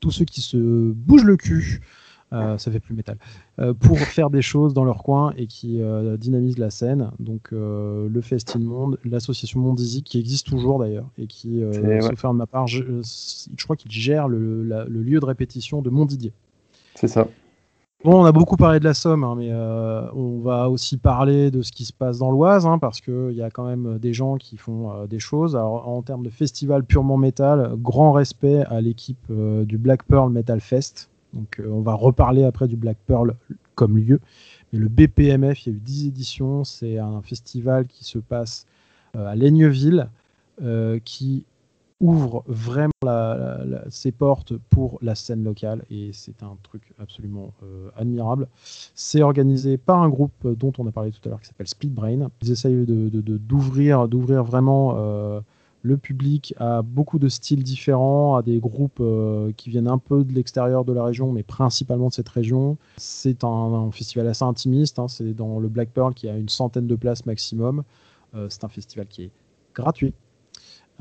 Tous 0.00 0.10
ceux 0.10 0.24
qui 0.24 0.40
se 0.40 0.92
bougent 0.92 1.24
le 1.24 1.36
cul 1.36 1.80
euh, 2.32 2.56
ça 2.56 2.70
fait 2.70 2.80
plus 2.80 2.94
métal, 2.94 3.18
euh, 3.58 3.74
pour 3.74 3.98
faire 3.98 4.30
des 4.30 4.42
choses 4.42 4.72
dans 4.72 4.84
leur 4.84 5.02
coin 5.02 5.34
et 5.36 5.46
qui 5.46 5.82
euh, 5.82 6.16
dynamisent 6.16 6.58
la 6.58 6.70
scène. 6.70 7.10
Donc 7.18 7.48
le 7.52 8.20
Festin 8.22 8.60
Monde, 8.60 8.98
l'association 9.04 9.60
Mondizi 9.60 10.02
qui 10.02 10.18
existe 10.18 10.46
toujours 10.46 10.78
d'ailleurs 10.78 11.08
et 11.18 11.26
qui, 11.26 11.62
sauf 11.72 12.18
faire 12.18 12.32
de 12.32 12.38
ma 12.38 12.46
part, 12.46 12.66
je, 12.66 12.82
crois 13.64 13.76
qu'il 13.76 13.90
gère 13.90 14.28
le, 14.28 14.84
lieu 14.88 15.20
de 15.20 15.24
répétition 15.24 15.82
de 15.82 15.90
Montdidier. 15.90 16.32
C'est 16.94 17.08
ça. 17.08 17.26
Bon, 18.04 18.20
on 18.20 18.24
a 18.24 18.32
beaucoup 18.32 18.56
parlé 18.56 18.80
de 18.80 18.84
la 18.84 18.94
Somme, 18.94 19.22
hein, 19.22 19.36
mais 19.38 19.52
on 19.52 20.40
va 20.40 20.68
aussi 20.68 20.96
parler 20.96 21.50
de 21.50 21.62
ce 21.62 21.70
qui 21.70 21.84
se 21.84 21.92
passe 21.92 22.18
dans 22.18 22.30
l'Oise, 22.30 22.66
hein, 22.66 22.78
parce 22.78 23.00
qu'il 23.00 23.32
y 23.32 23.42
a 23.42 23.50
quand 23.50 23.64
même 23.64 23.98
des 23.98 24.12
gens 24.12 24.36
qui 24.36 24.56
font 24.56 25.06
des 25.06 25.20
choses. 25.20 25.54
Alors, 25.54 25.88
en 25.88 26.02
termes 26.02 26.24
de 26.24 26.30
festival 26.30 26.84
purement 26.84 27.16
métal, 27.16 27.74
grand 27.76 28.12
respect 28.12 28.64
à 28.68 28.80
l'équipe 28.80 29.30
du 29.30 29.78
Black 29.78 30.02
Pearl 30.04 30.32
Metal 30.32 30.60
Fest, 30.60 31.11
donc 31.32 31.60
euh, 31.60 31.68
on 31.68 31.80
va 31.80 31.94
reparler 31.94 32.44
après 32.44 32.68
du 32.68 32.76
Black 32.76 32.98
Pearl 33.06 33.34
comme 33.74 33.96
lieu. 33.98 34.20
Mais 34.72 34.78
le 34.78 34.88
BPMF, 34.88 35.66
il 35.66 35.70
y 35.70 35.74
a 35.74 35.76
eu 35.76 35.80
10 35.80 36.06
éditions. 36.08 36.64
C'est 36.64 36.98
un 36.98 37.22
festival 37.22 37.86
qui 37.86 38.04
se 38.04 38.18
passe 38.18 38.66
euh, 39.16 39.26
à 39.26 39.34
Laigneville, 39.34 40.08
euh, 40.62 40.98
qui 41.04 41.44
ouvre 42.00 42.42
vraiment 42.48 42.90
ses 43.88 44.10
portes 44.10 44.54
pour 44.70 44.98
la 45.02 45.14
scène 45.14 45.44
locale 45.44 45.84
et 45.88 46.10
c'est 46.12 46.42
un 46.42 46.56
truc 46.64 46.82
absolument 46.98 47.54
admirable. 47.96 48.48
C'est 48.96 49.22
organisé 49.22 49.76
par 49.76 50.02
un 50.02 50.08
groupe 50.08 50.48
dont 50.58 50.72
on 50.78 50.86
a 50.88 50.90
parlé 50.90 51.12
tout 51.12 51.20
à 51.24 51.28
l'heure 51.28 51.40
qui 51.40 51.46
s'appelle 51.46 51.68
Split 51.68 51.90
Brain. 51.90 52.28
Ils 52.42 52.50
essayent 52.50 52.84
d'ouvrir 52.86 54.08
d'ouvrir 54.08 54.42
vraiment 54.42 54.96
le 55.82 55.96
public 55.96 56.54
a 56.58 56.82
beaucoup 56.82 57.18
de 57.18 57.28
styles 57.28 57.62
différents, 57.62 58.36
a 58.36 58.42
des 58.42 58.58
groupes 58.58 59.00
euh, 59.00 59.52
qui 59.56 59.68
viennent 59.70 59.88
un 59.88 59.98
peu 59.98 60.24
de 60.24 60.32
l'extérieur 60.32 60.84
de 60.84 60.92
la 60.92 61.04
région, 61.04 61.32
mais 61.32 61.42
principalement 61.42 62.08
de 62.08 62.12
cette 62.14 62.28
région. 62.28 62.76
C'est 62.96 63.44
un, 63.44 63.90
festival 63.90 64.28
assez 64.28 64.44
intimiste, 64.44 64.98
hein. 64.98 65.08
c'est 65.08 65.34
dans 65.34 65.58
le 65.58 65.68
Black 65.68 65.90
Pearl 65.90 66.14
qui 66.14 66.28
a 66.28 66.36
une 66.36 66.48
centaine 66.48 66.86
de 66.86 66.94
places 66.94 67.26
maximum. 67.26 67.82
Euh, 68.34 68.46
c'est 68.48 68.64
un 68.64 68.68
festival 68.68 69.06
qui 69.08 69.24
est 69.24 69.30
gratuit, 69.74 70.14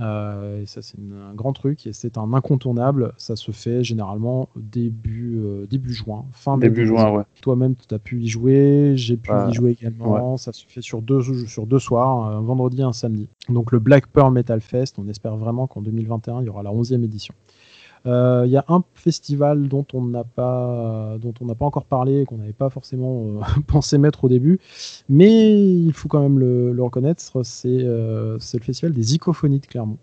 euh, 0.01 0.61
et 0.61 0.65
ça, 0.65 0.81
c'est 0.81 0.97
un 0.97 1.33
grand 1.33 1.53
truc 1.53 1.85
et 1.85 1.93
c'est 1.93 2.17
un 2.17 2.33
incontournable. 2.33 3.13
Ça 3.17 3.35
se 3.35 3.51
fait 3.51 3.83
généralement 3.83 4.49
début, 4.55 5.39
euh, 5.39 5.67
début 5.67 5.93
juin, 5.93 6.25
fin 6.31 6.57
début 6.57 6.87
juin. 6.87 7.11
Ouais. 7.11 7.23
Toi-même, 7.41 7.75
tu 7.75 7.93
as 7.93 7.99
pu 7.99 8.21
y 8.21 8.27
jouer, 8.27 8.93
j'ai 8.95 9.17
pu 9.17 9.31
y 9.49 9.53
jouer 9.53 9.77
également. 9.79 10.37
Ça 10.37 10.53
se 10.53 10.65
fait 10.67 10.81
sur 10.81 11.01
deux, 11.01 11.21
sur 11.47 11.67
deux 11.67 11.79
soirs, 11.79 12.25
un 12.25 12.41
vendredi 12.41 12.81
et 12.81 12.83
un 12.83 12.93
samedi. 12.93 13.27
Donc, 13.49 13.71
le 13.71 13.79
Black 13.79 14.07
Pearl 14.07 14.33
Metal 14.33 14.61
Fest, 14.61 14.97
on 14.97 15.07
espère 15.07 15.35
vraiment 15.37 15.67
qu'en 15.67 15.81
2021, 15.81 16.41
il 16.41 16.45
y 16.45 16.49
aura 16.49 16.63
la 16.63 16.71
11e 16.71 17.03
édition. 17.03 17.33
Euh, 18.07 18.43
il 18.45 18.51
y 18.51 18.57
a 18.57 18.65
un 18.67 18.83
festival 18.95 19.67
dont 19.67 19.85
on 19.93 20.03
n'a 20.03 20.23
pas, 20.23 21.17
dont 21.19 21.33
on 21.39 21.45
n'a 21.45 21.55
pas 21.55 21.65
encore 21.65 21.85
parlé, 21.85 22.25
qu'on 22.25 22.37
n'avait 22.37 22.53
pas 22.53 22.69
forcément 22.69 23.25
euh, 23.25 23.41
pensé 23.67 23.97
mettre 23.97 24.23
au 24.23 24.29
début, 24.29 24.59
mais 25.07 25.51
il 25.51 25.93
faut 25.93 26.07
quand 26.07 26.21
même 26.21 26.39
le, 26.39 26.81
reconnaître, 26.81 27.43
c'est 27.43 27.67
euh, 27.69 28.39
le 28.53 28.59
festival 28.59 28.93
des 28.93 29.15
Icophonies 29.15 29.59
de 29.59 29.67
Clermont, 29.67 29.99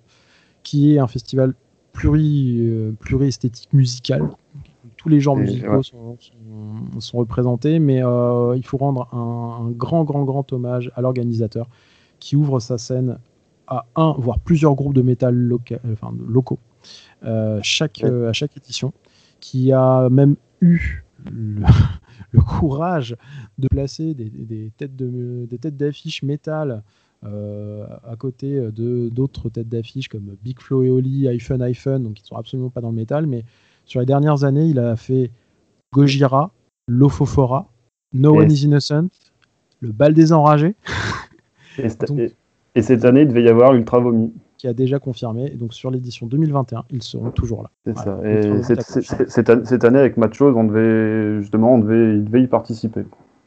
qui 0.62 0.94
est 0.94 0.98
un 0.98 1.08
festival 1.08 1.54
pluri, 1.92 2.94
pluri-esthétique 3.00 3.72
musical. 3.72 4.30
Tous 4.96 5.08
les 5.08 5.20
genres 5.20 5.36
musicaux 5.36 5.82
sont, 5.82 6.16
sont, 6.98 7.18
représentés, 7.18 7.78
mais 7.80 7.98
il 7.98 8.62
faut 8.64 8.76
rendre 8.76 9.08
un, 9.12 9.66
un, 9.66 9.70
grand, 9.70 10.04
grand, 10.04 10.24
grand 10.24 10.52
hommage 10.52 10.92
à 10.94 11.00
l'organisateur 11.00 11.68
qui 12.20 12.36
ouvre 12.36 12.60
sa 12.60 12.78
scène 12.78 13.18
à 13.68 13.84
un, 13.96 14.12
voire 14.18 14.38
plusieurs 14.38 14.74
groupes 14.74 14.94
de 14.94 15.02
métal 15.02 15.52
enfin, 15.92 16.12
locaux 16.26 16.58
euh, 16.58 16.67
chaque, 17.62 18.02
euh, 18.04 18.30
à 18.30 18.32
chaque 18.32 18.56
édition, 18.56 18.92
qui 19.40 19.72
a 19.72 20.08
même 20.08 20.36
eu 20.60 21.04
le, 21.30 21.64
courage 22.40 23.16
de 23.58 23.68
placer 23.68 24.14
des, 24.14 24.30
des 24.30 24.70
têtes 24.76 24.96
de, 24.96 25.46
des 25.48 25.58
têtes 25.58 25.76
d'affiche 25.76 26.22
métal 26.22 26.82
euh, 27.24 27.84
à 28.08 28.14
côté 28.16 28.60
de 28.60 29.08
d'autres 29.08 29.48
têtes 29.48 29.68
d'affiche 29.68 30.08
comme 30.08 30.36
Big 30.42 30.60
Flo 30.60 30.84
et 30.84 30.90
Oli, 30.90 31.26
iPhone 31.26 31.62
iPhone, 31.62 32.04
donc 32.04 32.20
ils 32.20 32.24
sont 32.24 32.36
absolument 32.36 32.70
pas 32.70 32.80
dans 32.80 32.90
le 32.90 32.96
métal, 32.96 33.26
mais 33.26 33.44
sur 33.84 34.00
les 34.00 34.06
dernières 34.06 34.44
années, 34.44 34.66
il 34.66 34.78
a 34.78 34.96
fait 34.96 35.32
Gojira, 35.92 36.52
Lofofora, 36.88 37.68
No 38.12 38.38
One 38.38 38.52
is 38.52 38.64
Innocent, 38.64 39.08
le 39.80 39.92
bal 39.92 40.14
des 40.14 40.32
enragés. 40.32 40.74
Et, 41.78 41.86
et, 42.74 42.82
cette 42.82 43.04
année, 43.04 43.20
il 43.20 43.28
devait 43.28 43.44
y 43.44 43.48
avoir 43.48 43.72
Ultra 43.72 44.00
Vomi 44.00 44.32
qui 44.58 44.66
a 44.66 44.74
déjà 44.74 44.98
confirmé. 44.98 45.50
donc 45.50 45.72
sur 45.72 45.90
l'édition 45.90 46.26
2021, 46.26 46.84
ils 46.90 47.02
seront 47.02 47.30
toujours 47.30 47.62
là. 47.62 47.70
C'est 47.86 47.96
ça. 47.96 48.20
Et 48.24 48.62
cette, 49.64 49.84
année 49.84 49.98
avec 49.98 50.16
Matchos, 50.18 50.54
on 50.54 50.64
devait 50.64 51.40
justement, 51.40 51.74
on 51.74 51.78
devait, 51.78 52.16
il 52.16 52.24
devait 52.24 52.42
y 52.42 52.46
participer. 52.48 53.02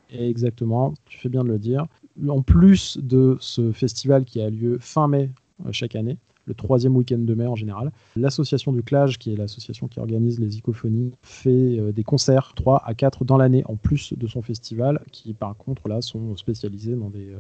Exactement, 0.10 0.94
tu 1.06 1.20
fais 1.20 1.30
bien 1.30 1.44
de 1.44 1.50
le 1.50 1.60
dire. 1.60 1.86
En 2.28 2.42
plus 2.42 2.98
de 2.98 3.38
ce 3.40 3.72
festival 3.72 4.26
qui 4.26 4.42
a 4.42 4.50
lieu 4.50 4.78
fin 4.80 5.08
mai 5.08 5.30
chaque 5.72 5.96
année, 5.96 6.18
le 6.46 6.54
troisième 6.54 6.96
week-end 6.96 7.20
de 7.20 7.34
mai 7.36 7.46
en 7.46 7.56
général. 7.56 7.92
L'association 8.16 8.72
du 8.72 8.82
Clage, 8.82 9.20
qui 9.20 9.32
est 9.32 9.36
l'association 9.36 9.88
qui 9.88 10.00
organise 10.00 10.40
les 10.40 10.58
icophonies, 10.58 11.12
fait 11.22 11.78
euh, 11.80 11.92
des 11.92 12.04
concerts 12.04 12.54
3 12.56 12.82
à 12.86 12.94
4 12.94 13.26
dans 13.26 13.38
l'année 13.38 13.64
en 13.68 13.76
plus 13.76 14.14
de 14.14 14.28
son 14.28 14.42
festival, 14.42 15.02
qui 15.12 15.34
par 15.34 15.56
contre 15.56 15.88
là 15.88 16.02
sont 16.02 16.36
spécialisés 16.36 16.96
dans 16.96 17.10
des, 17.10 17.30
euh, 17.30 17.38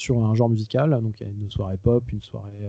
sur 0.00 0.24
un 0.24 0.34
genre 0.34 0.48
musical. 0.48 0.90
Donc 1.02 1.20
il 1.20 1.26
y 1.26 1.30
a 1.30 1.32
une 1.32 1.50
soirée 1.50 1.76
pop, 1.76 2.10
une 2.12 2.22
soirée, 2.22 2.68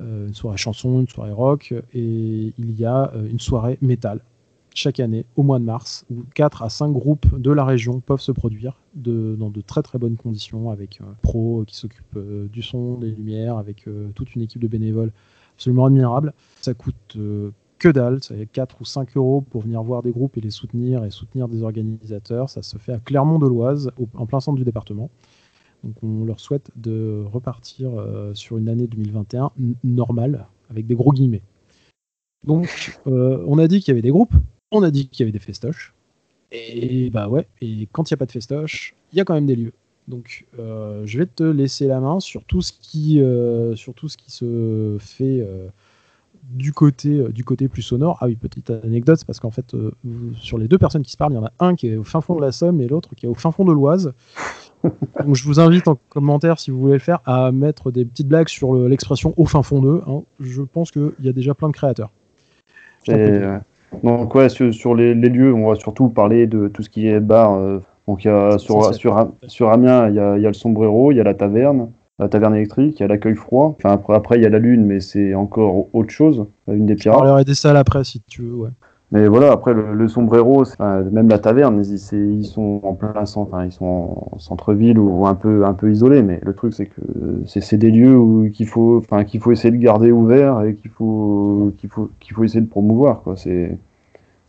euh, 0.00 0.32
soirée 0.32 0.56
chanson, 0.56 1.00
une 1.00 1.08
soirée 1.08 1.32
rock, 1.32 1.74
et 1.92 2.52
il 2.56 2.70
y 2.78 2.84
a 2.84 3.12
une 3.30 3.40
soirée 3.40 3.78
métal 3.82 4.20
chaque 4.78 5.00
année 5.00 5.26
au 5.36 5.42
mois 5.42 5.58
de 5.58 5.64
mars, 5.64 6.04
où 6.08 6.22
4 6.34 6.62
à 6.62 6.70
5 6.70 6.92
groupes 6.92 7.36
de 7.36 7.50
la 7.50 7.64
région 7.64 7.98
peuvent 8.00 8.20
se 8.20 8.30
produire 8.30 8.80
de, 8.94 9.34
dans 9.36 9.50
de 9.50 9.60
très 9.60 9.82
très 9.82 9.98
bonnes 9.98 10.16
conditions, 10.16 10.70
avec 10.70 11.00
un 11.00 11.14
pro 11.22 11.64
qui 11.66 11.76
s'occupe 11.76 12.16
euh, 12.16 12.46
du 12.46 12.62
son, 12.62 12.94
des 12.94 13.10
lumières, 13.10 13.56
avec 13.56 13.88
euh, 13.88 14.10
toute 14.14 14.36
une 14.36 14.42
équipe 14.42 14.62
de 14.62 14.68
bénévoles 14.68 15.10
absolument 15.56 15.86
admirable. 15.86 16.32
Ça 16.60 16.74
coûte 16.74 17.16
euh, 17.16 17.50
que 17.80 17.88
dalle, 17.88 18.22
ça 18.22 18.34
4 18.52 18.80
ou 18.80 18.84
5 18.84 19.16
euros 19.16 19.40
pour 19.50 19.62
venir 19.62 19.82
voir 19.82 20.02
des 20.02 20.12
groupes 20.12 20.36
et 20.36 20.40
les 20.40 20.50
soutenir 20.50 21.04
et 21.04 21.10
soutenir 21.10 21.48
des 21.48 21.62
organisateurs. 21.62 22.48
Ça 22.48 22.62
se 22.62 22.78
fait 22.78 22.92
à 22.92 22.98
Clermont-de-Loise, 22.98 23.90
en 24.14 24.26
plein 24.26 24.38
centre 24.38 24.58
du 24.58 24.64
département. 24.64 25.10
Donc 25.84 25.94
on 26.02 26.24
leur 26.24 26.40
souhaite 26.40 26.70
de 26.76 27.24
repartir 27.32 27.90
sur 28.34 28.58
une 28.58 28.68
année 28.68 28.86
2021 28.86 29.52
normale, 29.84 30.46
avec 30.70 30.86
des 30.86 30.94
gros 30.94 31.12
guillemets. 31.12 31.42
Donc 32.46 33.00
on 33.06 33.58
a 33.58 33.68
dit 33.68 33.80
qu'il 33.80 33.88
y 33.88 33.92
avait 33.92 34.02
des 34.02 34.10
groupes, 34.10 34.34
on 34.72 34.82
a 34.82 34.90
dit 34.90 35.08
qu'il 35.08 35.20
y 35.20 35.22
avait 35.24 35.32
des 35.32 35.38
festoches. 35.38 35.94
Et 36.50 37.10
bah 37.10 37.28
ouais, 37.28 37.46
et 37.60 37.88
quand 37.92 38.10
il 38.10 38.14
n'y 38.14 38.16
a 38.16 38.18
pas 38.18 38.26
de 38.26 38.32
festoche, 38.32 38.94
il 39.12 39.18
y 39.18 39.20
a 39.20 39.24
quand 39.24 39.34
même 39.34 39.46
des 39.46 39.56
lieux. 39.56 39.72
Donc 40.08 40.46
euh, 40.58 41.02
je 41.04 41.18
vais 41.18 41.26
te 41.26 41.42
laisser 41.42 41.86
la 41.86 42.00
main 42.00 42.20
sur 42.20 42.44
tout 42.44 42.62
ce 42.62 42.72
qui, 42.72 43.20
euh, 43.20 43.76
sur 43.76 43.92
tout 43.94 44.08
ce 44.08 44.16
qui 44.16 44.30
se 44.30 44.96
fait 44.98 45.40
euh, 45.40 45.68
du, 46.44 46.72
côté, 46.72 47.28
du 47.28 47.44
côté 47.44 47.68
plus 47.68 47.82
sonore. 47.82 48.16
Ah 48.20 48.26
oui, 48.26 48.36
petite 48.36 48.70
anecdote, 48.70 49.22
parce 49.26 49.38
qu'en 49.38 49.50
fait, 49.50 49.76
sur 50.40 50.56
les 50.56 50.68
deux 50.68 50.78
personnes 50.78 51.02
qui 51.02 51.12
se 51.12 51.18
parlent, 51.18 51.32
il 51.32 51.36
y 51.36 51.38
en 51.38 51.44
a 51.44 51.52
un 51.58 51.74
qui 51.74 51.88
est 51.88 51.96
au 51.96 52.04
fin 52.04 52.22
fond 52.22 52.36
de 52.36 52.40
la 52.40 52.52
Somme 52.52 52.80
et 52.80 52.88
l'autre 52.88 53.14
qui 53.14 53.26
est 53.26 53.28
au 53.28 53.34
fin 53.34 53.52
fond 53.52 53.66
de 53.66 53.72
l'Oise. 53.72 54.14
Donc 55.24 55.34
je 55.34 55.44
vous 55.44 55.60
invite 55.60 55.88
en 55.88 55.98
commentaire, 56.08 56.58
si 56.58 56.70
vous 56.70 56.80
voulez 56.80 56.94
le 56.94 56.98
faire, 56.98 57.20
à 57.26 57.52
mettre 57.52 57.90
des 57.90 58.04
petites 58.04 58.28
blagues 58.28 58.48
sur 58.48 58.74
l'expression 58.74 59.34
au 59.36 59.44
fin 59.44 59.62
fond 59.62 59.80
d'eux. 59.80 60.02
Hein. 60.06 60.22
Je 60.40 60.62
pense 60.62 60.90
qu'il 60.90 61.12
y 61.20 61.28
a 61.28 61.32
déjà 61.32 61.54
plein 61.54 61.68
de 61.68 61.74
créateurs. 61.74 62.10
Donc 64.02 64.34
ouais, 64.34 64.48
sur, 64.48 64.94
les, 64.94 65.14
lieux, 65.14 65.54
on 65.54 65.68
va 65.68 65.76
surtout 65.76 66.08
parler 66.08 66.46
de 66.46 66.68
tout 66.68 66.82
ce 66.82 66.90
qui 66.90 67.06
est 67.06 67.20
bar. 67.20 67.54
Euh, 67.54 67.78
donc 68.06 68.24
y 68.24 68.28
a, 68.28 68.58
sur, 68.58 68.94
sur, 68.94 69.30
sur, 69.46 69.70
Amiens, 69.70 70.08
il 70.08 70.14
y 70.14 70.18
a, 70.18 70.38
y 70.38 70.44
a, 70.44 70.48
le 70.48 70.54
sombrero, 70.54 71.12
il 71.12 71.16
y 71.16 71.20
a 71.20 71.24
la 71.24 71.34
taverne, 71.34 71.90
la 72.18 72.28
taverne 72.28 72.54
électrique, 72.54 72.98
il 72.98 73.02
y 73.02 73.04
a 73.04 73.08
l'accueil 73.08 73.34
froid. 73.34 73.76
Enfin 73.78 74.00
après, 74.08 74.36
il 74.36 74.42
y 74.42 74.46
a 74.46 74.50
la 74.50 74.58
lune, 74.58 74.84
mais 74.84 75.00
c'est 75.00 75.34
encore 75.34 75.94
autre 75.94 76.10
chose, 76.10 76.46
une 76.68 76.86
des 76.86 76.94
pirates. 76.94 77.18
Je 77.18 77.22
parlerai 77.22 77.44
des 77.44 77.54
salles 77.54 77.76
après 77.76 78.04
si 78.04 78.20
tu 78.28 78.42
veux, 78.42 78.54
ouais. 78.54 78.70
Mais 79.10 79.26
voilà, 79.26 79.52
après 79.52 79.72
le, 79.72 80.06
sombrero, 80.08 80.64
même 80.78 81.28
la 81.28 81.38
taverne, 81.38 81.82
ils, 81.82 82.44
sont 82.44 82.80
en 82.82 82.92
plein 82.92 83.24
centre, 83.24 83.58
ils 83.64 83.72
sont 83.72 84.28
en 84.32 84.38
centre-ville 84.38 84.98
ou 84.98 85.26
un 85.26 85.34
peu 85.34 85.90
isolés. 85.90 86.22
Mais 86.22 86.40
le 86.42 86.52
truc, 86.52 86.74
c'est 86.74 86.86
que 86.86 87.00
c'est 87.46 87.78
des 87.78 87.90
lieux 87.90 88.50
qu'il 88.52 88.66
faut, 88.66 88.98
enfin 88.98 89.24
qu'il 89.24 89.40
faut 89.40 89.50
essayer 89.50 89.70
de 89.70 89.82
garder 89.82 90.12
ouverts 90.12 90.62
et 90.62 90.74
qu'il 90.74 90.90
faut 90.90 91.72
essayer 92.42 92.60
de 92.60 92.68
promouvoir. 92.68 93.22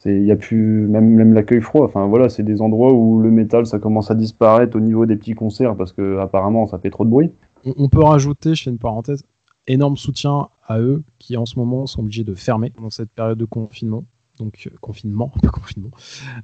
Il 0.05 0.23
y 0.25 0.31
a 0.31 0.37
même 0.41 1.33
l'accueil 1.33 1.61
froid. 1.61 1.89
Voilà, 1.93 2.27
c'est 2.27 2.43
des 2.43 2.61
endroits 2.61 2.91
où 2.91 3.21
le 3.21 3.31
métal 3.31 3.65
ça 3.65 3.79
commence 3.79 4.11
à 4.11 4.15
disparaître 4.15 4.75
au 4.75 4.81
niveau 4.81 5.05
des 5.05 5.15
petits 5.15 5.35
concerts 5.35 5.77
parce 5.77 5.93
que 5.93 6.17
apparemment 6.19 6.67
ça 6.67 6.79
fait 6.79 6.89
trop 6.89 7.05
de 7.05 7.09
bruit. 7.09 7.31
On 7.77 7.87
peut 7.87 8.03
rajouter, 8.03 8.55
je 8.55 8.63
fais 8.63 8.69
une 8.71 8.77
parenthèse, 8.77 9.23
énorme 9.67 9.95
soutien 9.95 10.49
à 10.67 10.79
eux 10.79 11.01
qui 11.17 11.37
en 11.37 11.45
ce 11.45 11.57
moment 11.57 11.85
sont 11.85 12.01
obligés 12.01 12.25
de 12.25 12.35
fermer 12.35 12.73
dans 12.81 12.89
cette 12.89 13.11
période 13.11 13.37
de 13.37 13.45
confinement 13.45 14.03
donc 14.39 14.67
euh, 14.67 14.75
confinement, 14.82 15.32
confinement. 15.54 15.91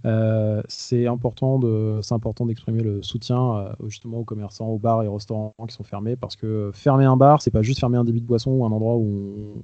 Euh, 0.06 0.62
c'est 0.68 1.08
important 1.08 1.58
de, 1.58 2.00
c'est 2.02 2.14
important 2.14 2.46
d'exprimer 2.46 2.84
le 2.84 3.02
soutien 3.02 3.56
euh, 3.58 3.74
justement 3.88 4.20
aux 4.20 4.24
commerçants, 4.24 4.68
aux 4.68 4.78
bars 4.78 5.04
et 5.04 5.08
restaurants 5.08 5.56
qui 5.68 5.74
sont 5.74 5.84
fermés 5.84 6.16
parce 6.16 6.36
que 6.36 6.72
fermer 6.74 7.06
un 7.06 7.18
bar, 7.18 7.42
c'est 7.42 7.52
pas 7.52 7.64
juste 7.64 7.80
fermer 7.80 7.98
un 7.98 8.04
débit 8.04 8.22
de 8.22 8.28
boisson 8.28 8.52
ou 8.52 8.66
un 8.66 8.72
endroit 8.72 8.96
où 8.96 9.56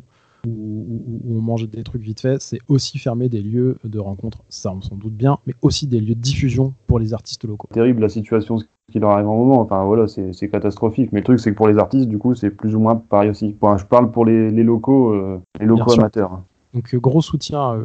on, 0.48 0.50
où, 0.50 1.22
on 1.30 1.42
mange 1.42 1.70
des 1.70 1.84
trucs 1.84 2.02
vite 2.02 2.22
fait, 2.22 2.42
c'est 2.42 2.60
aussi 2.68 2.98
fermer 2.98 3.30
des 3.30 3.42
lieux 3.42 3.78
de 3.84 4.00
rencontre, 4.00 4.40
ça 4.50 4.72
on 4.72 4.82
s'en 4.82 4.96
doute 4.96 5.14
bien, 5.14 5.38
mais 5.46 5.54
aussi 5.62 5.86
des 5.86 6.00
lieux 6.00 6.16
de 6.16 6.20
diffusion 6.20 6.74
pour 6.88 6.98
les 6.98 7.14
artistes 7.14 7.44
locaux. 7.46 7.68
Terrible 7.72 8.02
la 8.02 8.10
situation 8.10 8.58
qui 8.92 9.00
leur 9.00 9.12
arrive 9.12 9.28
en 9.28 9.38
moment, 9.38 9.62
enfin 9.62 9.86
voilà, 9.86 10.08
c'est 10.08 10.50
catastrophique. 10.50 11.12
Mais 11.14 11.20
le 11.20 11.24
truc, 11.24 11.40
c'est 11.40 11.52
que 11.52 11.56
pour 11.56 11.70
les 11.70 11.78
artistes, 11.78 12.10
du 12.10 12.18
coup, 12.18 12.34
c'est 12.34 12.50
plus 12.50 12.76
ou 12.76 12.80
moins 12.80 12.96
pareil 12.96 13.30
aussi. 13.30 13.56
je 13.78 13.86
parle 13.86 14.12
pour 14.12 14.26
les, 14.26 14.52
locaux, 14.52 15.16
les 15.60 15.66
locaux 15.66 15.94
amateurs. 15.94 16.42
Donc 16.74 16.94
euh, 16.94 17.00
gros 17.00 17.22
soutien 17.22 17.84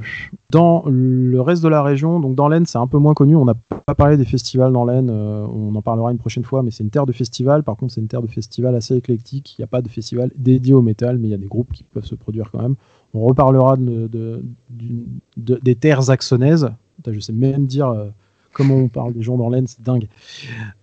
Dans 0.50 0.84
le 0.86 1.40
reste 1.40 1.62
de 1.62 1.68
la 1.68 1.82
région, 1.82 2.20
donc 2.20 2.34
dans 2.34 2.48
l'Aisne, 2.48 2.66
c'est 2.66 2.78
un 2.78 2.86
peu 2.86 2.98
moins 2.98 3.14
connu. 3.14 3.34
On 3.36 3.44
n'a 3.44 3.54
pas 3.54 3.94
parlé 3.94 4.16
des 4.16 4.24
festivals 4.24 4.72
dans 4.72 4.84
l'Aisne, 4.84 5.10
euh, 5.10 5.46
on 5.46 5.74
en 5.74 5.82
parlera 5.82 6.12
une 6.12 6.18
prochaine 6.18 6.44
fois, 6.44 6.62
mais 6.62 6.70
c'est 6.70 6.84
une 6.84 6.90
terre 6.90 7.06
de 7.06 7.12
festival. 7.12 7.62
Par 7.62 7.76
contre, 7.76 7.94
c'est 7.94 8.00
une 8.00 8.08
terre 8.08 8.22
de 8.22 8.28
festival 8.28 8.74
assez 8.74 8.94
éclectique. 8.94 9.56
Il 9.58 9.62
n'y 9.62 9.64
a 9.64 9.68
pas 9.68 9.82
de 9.82 9.88
festival 9.88 10.30
dédié 10.36 10.74
au 10.74 10.82
métal, 10.82 11.18
mais 11.18 11.28
il 11.28 11.30
y 11.30 11.34
a 11.34 11.38
des 11.38 11.46
groupes 11.46 11.72
qui 11.72 11.82
peuvent 11.84 12.04
se 12.04 12.14
produire 12.14 12.50
quand 12.50 12.62
même. 12.62 12.76
On 13.14 13.20
reparlera 13.20 13.76
de, 13.76 14.44
des 14.68 15.74
terres 15.74 16.10
axonaises. 16.10 16.68
Je 17.06 17.20
sais 17.20 17.32
même 17.32 17.66
dire 17.66 17.88
euh, 17.88 18.08
comment 18.56 18.76
on 18.76 18.88
parle 18.88 19.12
des 19.12 19.22
gens 19.22 19.36
dans 19.36 19.50
l'Aisne, 19.50 19.66
c'est 19.66 19.82
dingue. 19.82 20.08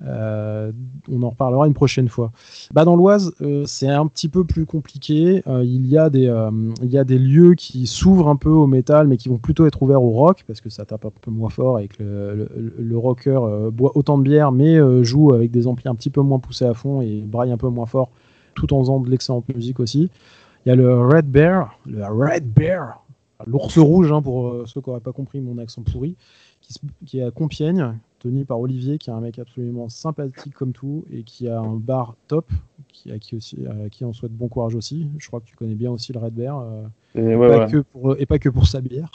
Euh, 0.05 0.71
on 1.11 1.23
en 1.23 1.31
reparlera 1.31 1.65
une 1.65 1.73
prochaine 1.73 2.07
fois. 2.07 2.31
Bah, 2.71 2.85
dans 2.85 2.95
l'Oise, 2.95 3.33
euh, 3.41 3.63
c'est 3.65 3.89
un 3.89 4.05
petit 4.05 4.29
peu 4.29 4.43
plus 4.43 4.67
compliqué. 4.67 5.41
Euh, 5.47 5.63
il, 5.63 5.87
y 5.87 5.97
a 5.97 6.11
des, 6.11 6.31
il 6.83 6.89
y 6.91 6.99
a 6.99 7.03
des 7.03 7.17
lieux 7.17 7.55
qui 7.55 7.87
s'ouvrent 7.87 8.27
un 8.27 8.35
peu 8.35 8.51
au 8.51 8.67
métal, 8.67 9.07
mais 9.07 9.17
qui 9.17 9.27
vont 9.27 9.39
plutôt 9.39 9.65
être 9.65 9.81
ouverts 9.81 10.03
au 10.03 10.11
rock, 10.11 10.43
parce 10.45 10.61
que 10.61 10.69
ça 10.69 10.85
tape 10.85 11.03
un 11.05 11.11
peu 11.19 11.31
moins 11.31 11.49
fort 11.49 11.79
et 11.79 11.87
que 11.87 12.47
le, 12.77 12.97
rocker 12.97 13.39
boit 13.71 13.97
autant 13.97 14.19
de 14.19 14.23
bière, 14.23 14.51
mais 14.51 14.77
joue 15.03 15.33
avec 15.33 15.49
des 15.49 15.65
amplis 15.65 15.89
un 15.89 15.95
petit 15.95 16.11
peu 16.11 16.21
moins 16.21 16.37
poussés 16.37 16.65
à 16.65 16.75
fond 16.75 17.01
et 17.01 17.21
braille 17.21 17.51
un 17.51 17.57
peu 17.57 17.69
moins 17.69 17.87
fort, 17.87 18.11
tout 18.53 18.71
en 18.71 18.79
faisant 18.81 18.99
de 18.99 19.09
l'excellente 19.09 19.45
musique 19.53 19.79
aussi. 19.79 20.11
Il 20.65 20.69
y 20.69 20.71
a 20.71 20.75
le 20.75 21.01
Red 21.01 21.25
Bear, 21.25 21.79
le 21.87 22.05
Red 22.05 22.53
Bear, 22.53 23.03
l'ours 23.47 23.79
rouge, 23.79 24.11
hein, 24.11 24.21
pour 24.21 24.67
ceux 24.67 24.79
qui 24.79 24.89
n'auraient 24.89 25.01
pas 25.01 25.11
compris 25.11 25.41
mon 25.41 25.57
accent 25.57 25.81
pourri 25.81 26.15
qui, 27.05 27.19
est 27.19 27.23
à 27.23 27.31
Compiègne, 27.31 27.93
tenu 28.19 28.45
par 28.45 28.59
Olivier, 28.59 28.97
qui 28.97 29.09
est 29.09 29.13
un 29.13 29.21
mec 29.21 29.39
absolument 29.39 29.89
sympathique 29.89 30.53
comme 30.53 30.71
tout 30.71 31.05
et 31.11 31.23
qui 31.23 31.47
a 31.47 31.59
un 31.59 31.75
bar 31.75 32.15
top, 32.27 32.45
qui, 32.89 33.11
à, 33.11 33.19
qui 33.19 33.35
aussi, 33.35 33.57
qui 33.91 34.05
on 34.05 34.13
souhaite 34.13 34.33
bon 34.33 34.47
courage 34.47 34.75
aussi. 34.75 35.09
Je 35.17 35.27
crois 35.27 35.39
que 35.39 35.45
tu 35.45 35.55
connais 35.55 35.75
bien 35.75 35.91
aussi 35.91 36.13
le 36.13 36.19
Red 36.19 36.33
Bear. 36.33 36.59
Euh, 36.59 36.83
et, 37.15 37.37
pas 37.37 37.67
Que 37.67 37.77
pour, 37.77 38.15
et 38.17 38.25
pas 38.25 38.39
que 38.39 38.49
pour 38.49 38.67
sa 38.67 38.81
bière. 38.81 39.11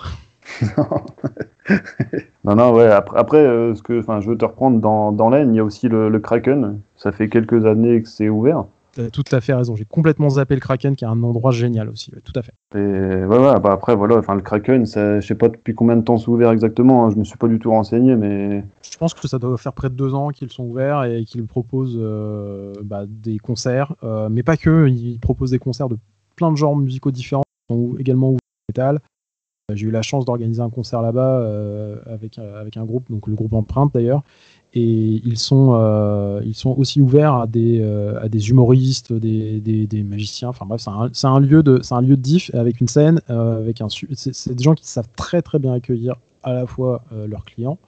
non, 2.45 2.57
non, 2.57 2.73
ouais. 2.75 2.87
Après, 2.87 3.19
après 3.19 3.39
euh, 3.39 3.75
ce 3.75 3.83
que, 3.83 4.01
je 4.01 4.29
veux 4.29 4.39
te 4.39 4.45
reprendre 4.45 4.81
dans, 4.81 5.13
dans 5.13 5.31
l'Aisne, 5.31 5.55
il 5.55 5.57
y 5.57 5.61
a 5.61 5.65
aussi 5.65 5.89
le, 5.89 6.09
le, 6.09 6.19
Kraken. 6.21 6.81
Ça 6.97 7.13
fait 7.13 7.29
quelques 7.29 7.65
années 7.67 8.03
que 8.03 8.09
c'est 8.09 8.29
ouvert. 8.29 8.65
T'as 8.99 9.11
tout 9.11 9.23
à 9.31 9.41
fait 9.41 9.55
raison. 9.55 9.77
J'ai 9.77 9.85
complètement 9.85 10.29
zappé 10.29 10.57
le 10.57 10.61
Kraken, 10.61 10.97
qui 10.97 11.05
est 11.05 11.09
un 11.09 11.23
endroit 11.23 11.53
génial 11.53 11.89
aussi. 11.89 12.11
tout 12.25 12.33
à 12.35 12.43
fait. 12.43 12.53
Et 12.75 12.79
ouais, 12.79 13.39
ouais, 13.39 13.61
bah 13.61 13.71
après, 13.71 13.95
voilà, 13.95 14.17
enfin, 14.17 14.35
le 14.35 14.41
Kraken, 14.41 14.87
je 14.87 15.21
sais 15.21 15.37
pas 15.37 15.49
depuis 15.49 15.73
combien 15.73 15.97
de 15.97 16.03
temps 16.03 16.19
c'est 16.19 16.27
ouvert 16.27 16.51
exactement. 16.51 17.07
Hein. 17.07 17.11
je 17.11 17.17
me 17.17 17.23
suis 17.23 17.39
pas 17.39 17.47
du 17.47 17.61
tout 17.61 17.71
renseigné, 17.71 18.17
mais. 18.17 18.65
Je 18.83 18.97
pense 18.99 19.15
que 19.15 19.29
ça 19.29 19.39
doit 19.39 19.57
faire 19.57 19.73
près 19.73 19.89
de 19.89 19.95
deux 19.95 20.15
ans 20.15 20.31
qu'ils 20.31 20.51
sont 20.51 20.65
ouverts 20.65 21.05
et 21.05 21.25
qu'ils 21.25 21.47
proposent 21.47 21.97
euh, 22.01 22.73
bah, 22.83 23.05
des 23.07 23.39
concerts, 23.39 23.95
euh, 24.03 24.29
mais 24.29 24.43
pas 24.43 24.57
que. 24.57 24.89
Ils 24.89 25.21
proposent 25.21 25.53
des 25.53 25.61
concerts 25.61 25.89
de 25.89 25.97
plein 26.35 26.51
de 26.51 26.57
genres 26.57 26.75
musicaux 26.75 27.13
différents. 27.13 27.45
Ils 27.71 27.75
sont 27.75 27.97
également 28.01 28.31
ouverts 28.31 28.41
métal. 28.69 29.01
J'ai 29.73 29.87
eu 29.87 29.91
la 29.91 30.03
chance 30.03 30.25
d'organiser 30.25 30.63
un 30.63 30.71
concert 30.71 31.03
là-bas 31.03 31.41
euh, 31.41 31.97
avec, 32.07 32.39
avec 32.39 32.77
un 32.79 32.85
groupe, 32.85 33.11
donc 33.11 33.27
le 33.29 33.35
groupe 33.35 33.53
Empreinte 33.53 33.93
d'ailleurs, 33.93 34.23
et 34.79 35.21
ils 35.25 35.39
sont, 35.39 35.73
euh, 35.75 36.41
ils 36.45 36.55
sont 36.55 36.71
aussi 36.79 37.01
ouverts 37.01 37.35
à 37.35 37.47
des, 37.49 37.81
euh, 37.83 38.23
à 38.23 38.29
des 38.29 38.51
humoristes, 38.51 39.13
des, 39.13 39.61
des, 39.61 40.03
magiciens. 40.05 40.49
Enfin 40.51 40.67
bref, 40.67 40.87
c'est 41.13 41.27
un, 41.27 41.41
lieu 41.41 41.65
de, 41.65 41.81
c'est 41.83 41.95
un 41.95 42.01
lieu 42.01 42.17
de 42.17 42.23
diff 42.23 42.55
avec 42.55 42.81
une 42.81 42.87
scène, 42.87 43.21
euh, 43.29 43.59
avec 43.59 43.81
un, 43.81 43.89
c'est, 43.89 44.55
des 44.55 44.63
gens 44.63 44.75
qui 44.75 44.87
savent 44.87 45.09
très 45.17 45.43
très 45.43 45.59
bien 45.59 45.73
accueillir 45.73 46.15
à 46.45 46.53
la 46.53 46.67
fois 46.67 47.03
leurs 47.27 47.45
clients, 47.45 47.79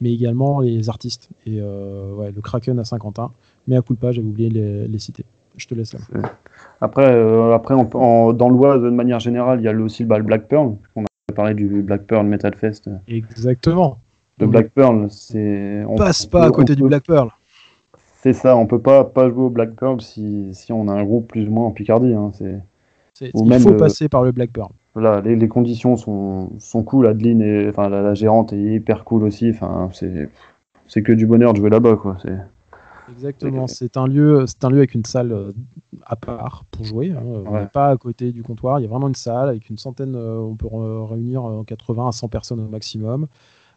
mais 0.00 0.12
également 0.12 0.60
les 0.60 0.88
artistes. 0.88 1.28
Et 1.44 1.60
ouais, 1.60 2.30
le 2.30 2.40
Kraken 2.40 2.78
à 2.78 2.84
Saint-Quentin, 2.84 3.32
mais 3.66 3.76
à 3.76 3.82
coup 3.82 3.94
de 3.94 3.98
pas, 3.98 4.12
j'avais 4.12 4.28
oublié 4.28 4.48
les, 4.48 4.86
les 4.86 4.98
citer. 4.98 5.24
Je 5.56 5.66
te 5.66 5.74
laisse 5.74 5.92
là. 5.92 6.00
Après, 6.80 7.04
après 7.52 7.74
dans 7.74 8.48
l'Oise, 8.48 8.82
de 8.82 8.90
manière 8.90 9.18
générale, 9.18 9.60
il 9.60 9.64
y 9.64 9.68
a 9.68 9.74
aussi 9.74 10.04
le, 10.04 10.22
Black 10.22 10.46
Pearl. 10.46 10.76
On 10.94 11.02
a 11.02 11.32
parlé 11.34 11.54
du 11.54 11.82
Black 11.82 12.04
Pearl 12.06 12.26
Metal 12.26 12.54
Fest. 12.54 12.88
Exactement 13.08 13.98
de 14.38 14.46
Black 14.46 14.70
Pearl. 14.70 15.06
C'est 15.10 15.84
on 15.88 15.96
passe 15.96 16.26
pas 16.26 16.44
à 16.44 16.50
côté 16.50 16.74
du 16.74 16.84
Black 16.84 17.04
Pearl. 17.04 17.30
C'est 18.20 18.32
ça, 18.32 18.56
on 18.56 18.66
peut 18.66 18.80
pas 18.80 19.04
pas 19.04 19.30
jouer 19.30 19.44
au 19.44 19.50
Black 19.50 19.74
Pearl 19.74 20.00
si, 20.00 20.50
si 20.52 20.72
on 20.72 20.88
a 20.88 20.92
un 20.92 21.04
groupe 21.04 21.28
plus 21.28 21.46
ou 21.46 21.50
moins 21.50 21.66
en 21.66 21.70
Picardie. 21.70 22.14
Hein, 22.14 22.32
c'est 22.34 22.60
il 23.20 23.60
faut 23.60 23.74
passer 23.74 24.08
par 24.08 24.22
le 24.22 24.32
Black 24.32 24.50
Pearl. 24.50 24.70
Voilà, 24.94 25.20
les, 25.20 25.36
les 25.36 25.48
conditions 25.48 25.96
sont, 25.96 26.50
sont 26.58 26.82
cool. 26.82 27.06
Adeline, 27.06 27.42
et, 27.42 27.68
enfin 27.68 27.88
la, 27.88 28.14
gérante 28.14 28.52
est 28.52 28.74
hyper 28.74 29.04
cool 29.04 29.24
aussi. 29.24 29.50
Enfin, 29.50 29.88
c'est 29.92 30.28
c'est 30.86 31.02
que 31.02 31.12
du 31.12 31.26
bonheur 31.26 31.52
de 31.52 31.58
jouer 31.58 31.70
là-bas, 31.70 31.96
quoi. 31.96 32.16
Exactement, 33.12 33.66
c'est 33.66 33.96
un 33.96 34.06
lieu, 34.06 34.44
c'est 34.46 34.64
un 34.64 34.70
lieu 34.70 34.78
avec 34.78 34.94
une 34.94 35.04
salle 35.04 35.32
euh, 35.32 35.52
à 36.04 36.16
part 36.16 36.64
pour 36.70 36.84
jouer. 36.84 37.12
Hein. 37.12 37.22
On 37.24 37.58
n'est 37.58 37.66
pas 37.66 37.90
à 37.90 37.96
côté 37.96 38.32
du 38.32 38.42
comptoir. 38.42 38.80
Il 38.80 38.82
y 38.82 38.86
a 38.86 38.88
vraiment 38.88 39.08
une 39.08 39.14
salle 39.14 39.48
avec 39.48 39.68
une 39.70 39.78
centaine. 39.78 40.14
Euh, 40.14 40.38
on 40.38 40.56
peut 40.56 40.66
réunir 41.04 41.42
80 41.66 42.08
à 42.08 42.12
100 42.12 42.28
personnes 42.28 42.60
au 42.60 42.68
maximum, 42.68 43.26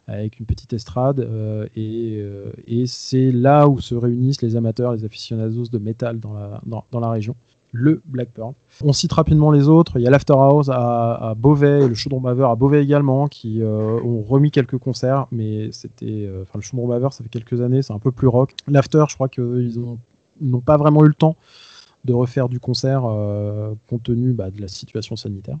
avec 0.06 0.40
une 0.40 0.46
petite 0.46 0.72
estrade. 0.72 1.28
et, 1.76 2.24
et 2.66 2.86
c'est 2.86 3.30
là 3.30 3.68
où 3.68 3.80
se 3.80 3.94
réunissent 3.94 4.42
les 4.42 4.56
amateurs, 4.56 4.92
les 4.92 5.04
aficionados 5.04 5.66
de 5.66 5.78
métal 5.78 6.18
dans 6.18 7.00
la, 7.00 7.10
région 7.10 7.36
le 7.72 8.02
Black 8.04 8.28
Pearl. 8.30 8.52
On 8.82 8.92
cite 8.92 9.12
rapidement 9.12 9.50
les 9.50 9.66
autres. 9.66 9.98
Il 9.98 10.02
y 10.02 10.06
a 10.06 10.10
l'After 10.10 10.34
House 10.34 10.68
à, 10.70 11.34
Beauvais 11.36 11.84
et 11.84 11.88
le 11.88 11.94
Chaudron 11.94 12.20
Baveur 12.20 12.50
à 12.50 12.56
Beauvais 12.56 12.82
également 12.82 13.26
qui 13.28 13.62
euh, 13.62 13.98
ont 14.04 14.22
remis 14.22 14.50
quelques 14.50 14.78
concerts, 14.78 15.26
mais 15.32 15.72
c'était. 15.72 16.26
Euh, 16.26 16.44
le 16.54 16.60
Chaudron 16.60 16.86
Baveur, 16.86 17.12
ça 17.12 17.24
fait 17.24 17.30
quelques 17.30 17.60
années, 17.60 17.82
c'est 17.82 17.94
un 17.94 17.98
peu 17.98 18.12
plus 18.12 18.28
rock. 18.28 18.52
L'After, 18.68 19.04
je 19.08 19.14
crois 19.14 19.28
qu'ils 19.28 19.80
n'ont 20.40 20.60
pas 20.60 20.76
vraiment 20.76 21.02
eu 21.04 21.08
le 21.08 21.14
temps 21.14 21.36
de 22.04 22.12
refaire 22.12 22.48
du 22.48 22.58
concert 22.58 23.04
euh, 23.06 23.74
compte 23.88 24.02
tenu 24.02 24.32
bah, 24.32 24.50
de 24.50 24.60
la 24.60 24.68
situation 24.68 25.16
sanitaire. 25.16 25.56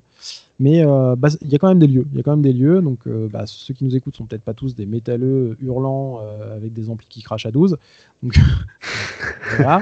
Mais 0.62 0.86
euh, 0.86 1.16
bah, 1.16 1.28
il 1.40 1.48
y 1.48 1.56
a 1.56 1.58
quand 1.58 1.66
même 1.66 1.80
des 1.80 1.88
lieux. 1.88 2.06
Il 2.12 2.16
y 2.16 2.20
a 2.20 2.22
quand 2.22 2.30
même 2.30 2.42
des 2.42 2.52
lieux. 2.52 2.80
Donc 2.82 3.08
euh, 3.08 3.28
bah, 3.28 3.46
ceux 3.46 3.74
qui 3.74 3.82
nous 3.82 3.96
écoutent 3.96 4.14
sont 4.14 4.26
peut-être 4.26 4.44
pas 4.44 4.54
tous 4.54 4.76
des 4.76 4.86
métalleux 4.86 5.56
hurlants 5.60 6.20
avec 6.54 6.72
des 6.72 6.88
amplis 6.88 7.08
qui 7.08 7.20
crachent 7.20 7.46
à 7.46 7.50
12. 7.50 7.76
Donc 8.22 8.38
voilà. 9.56 9.80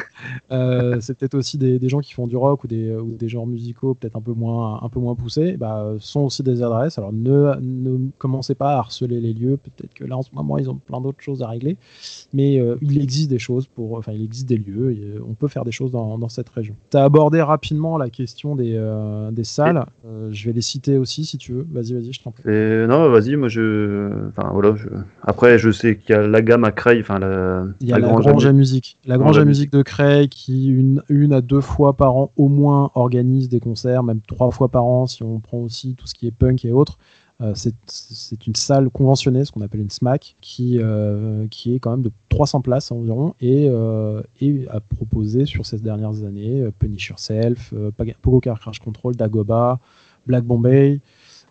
c'est 1.00 1.18
peut-être 1.18 1.34
aussi 1.34 1.58
des, 1.58 1.88
gens 1.90 2.00
qui 2.00 2.14
font 2.14 2.26
du 2.26 2.36
rock 2.36 2.64
ou 2.64 2.66
des, 2.66 2.94
ou 2.94 3.14
des 3.18 3.28
genres 3.28 3.46
musicaux 3.46 3.92
peut-être 3.92 4.16
un 4.16 4.22
peu 4.22 4.32
moins 4.32 4.82
un 4.82 4.88
peu 4.88 5.00
moins 5.00 5.14
poussés. 5.14 5.58
Bah, 5.58 5.92
sont 5.98 6.20
aussi 6.20 6.42
des 6.42 6.62
adresses. 6.62 6.96
Alors 6.96 7.12
ne, 7.12 7.60
ne 7.60 8.08
commencez 8.16 8.54
pas 8.54 8.76
à 8.76 8.78
harceler 8.78 9.20
les 9.20 9.34
lieux. 9.34 9.58
Peut-être 9.58 9.92
que 9.92 10.04
là 10.04 10.16
en 10.16 10.22
ce 10.22 10.30
moment 10.32 10.56
ils 10.56 10.70
ont 10.70 10.76
plein 10.76 11.02
d'autres 11.02 11.20
choses 11.20 11.42
à 11.42 11.48
régler. 11.48 11.76
Mais 12.32 12.54
il 12.80 13.02
existe 13.02 13.28
des 13.28 13.38
choses 13.38 13.66
pour. 13.66 13.98
Enfin 13.98 14.12
il 14.12 14.24
existe 14.24 14.48
des 14.48 14.56
lieux. 14.56 14.92
Et, 14.92 15.20
on 15.28 15.34
peut 15.34 15.48
faire 15.48 15.66
des 15.66 15.72
choses 15.72 15.90
dans, 15.90 16.16
dans 16.16 16.30
cette 16.30 16.48
région. 16.48 16.74
Tu 16.90 16.96
as 16.96 17.04
abordé 17.04 17.42
rapidement 17.42 17.98
la 17.98 18.08
question 18.08 18.56
des, 18.56 18.74
euh, 18.76 19.30
des 19.30 19.44
salles. 19.44 19.84
Euh, 20.06 20.28
je 20.32 20.46
vais 20.46 20.52
les 20.52 20.60
citer 20.70 20.98
aussi 20.98 21.24
si 21.24 21.38
tu 21.38 21.52
veux. 21.52 21.66
Vas-y, 21.70 21.94
vas-y, 21.94 22.12
je 22.12 22.22
t'en 22.22 22.30
prie. 22.30 22.42
non, 22.46 23.10
vas-y, 23.10 23.36
moi 23.36 23.48
je. 23.48 24.28
Enfin, 24.28 24.50
voilà, 24.52 24.74
Après, 25.22 25.58
je 25.58 25.70
sais 25.70 25.96
qu'il 25.96 26.14
y 26.14 26.18
a 26.18 26.26
la 26.26 26.42
gamme 26.42 26.64
à 26.64 26.72
Creil. 26.72 27.00
Enfin, 27.00 27.18
la... 27.18 27.64
Il 27.80 27.88
y 27.88 27.92
a 27.92 27.98
la, 27.98 28.08
Grange 28.08 28.46
à 28.46 28.52
Musique. 28.52 28.98
La 29.06 29.18
Grange 29.18 29.38
à 29.38 29.44
Musique 29.44 29.72
de 29.72 29.82
Creil 29.82 30.28
qui, 30.28 30.68
une, 30.68 31.02
une 31.08 31.32
à 31.32 31.40
deux 31.40 31.60
fois 31.60 31.96
par 31.96 32.16
an 32.16 32.32
au 32.36 32.48
moins, 32.48 32.90
organise 32.94 33.48
des 33.48 33.60
concerts, 33.60 34.02
même 34.02 34.20
trois 34.26 34.50
fois 34.50 34.68
par 34.68 34.84
an 34.84 35.06
si 35.06 35.22
on 35.22 35.40
prend 35.40 35.58
aussi 35.58 35.94
tout 35.94 36.06
ce 36.06 36.14
qui 36.14 36.26
est 36.26 36.32
punk 36.32 36.64
et 36.64 36.72
autres. 36.72 36.98
Euh, 37.40 37.54
c'est 37.54 38.46
une 38.46 38.54
salle 38.54 38.90
conventionnée, 38.90 39.44
ce 39.44 39.52
qu'on 39.52 39.62
appelle 39.62 39.80
une 39.80 39.90
SMAC, 39.90 40.36
qui, 40.42 40.78
euh, 40.78 41.46
qui 41.48 41.74
est 41.74 41.78
quand 41.78 41.92
même 41.92 42.02
de 42.02 42.12
300 42.28 42.60
places 42.60 42.92
environ 42.92 43.34
et, 43.40 43.66
euh, 43.70 44.20
et 44.42 44.66
a 44.68 44.80
proposé 44.80 45.46
sur 45.46 45.64
ces 45.64 45.78
dernières 45.78 46.22
années 46.24 46.68
Punish 46.78 47.08
Yourself, 47.08 47.72
Pogo 48.20 48.40
Car 48.40 48.60
Crash 48.60 48.80
Control, 48.80 49.16
Dagoba, 49.16 49.80
Black 50.30 50.44
Bombay. 50.44 51.00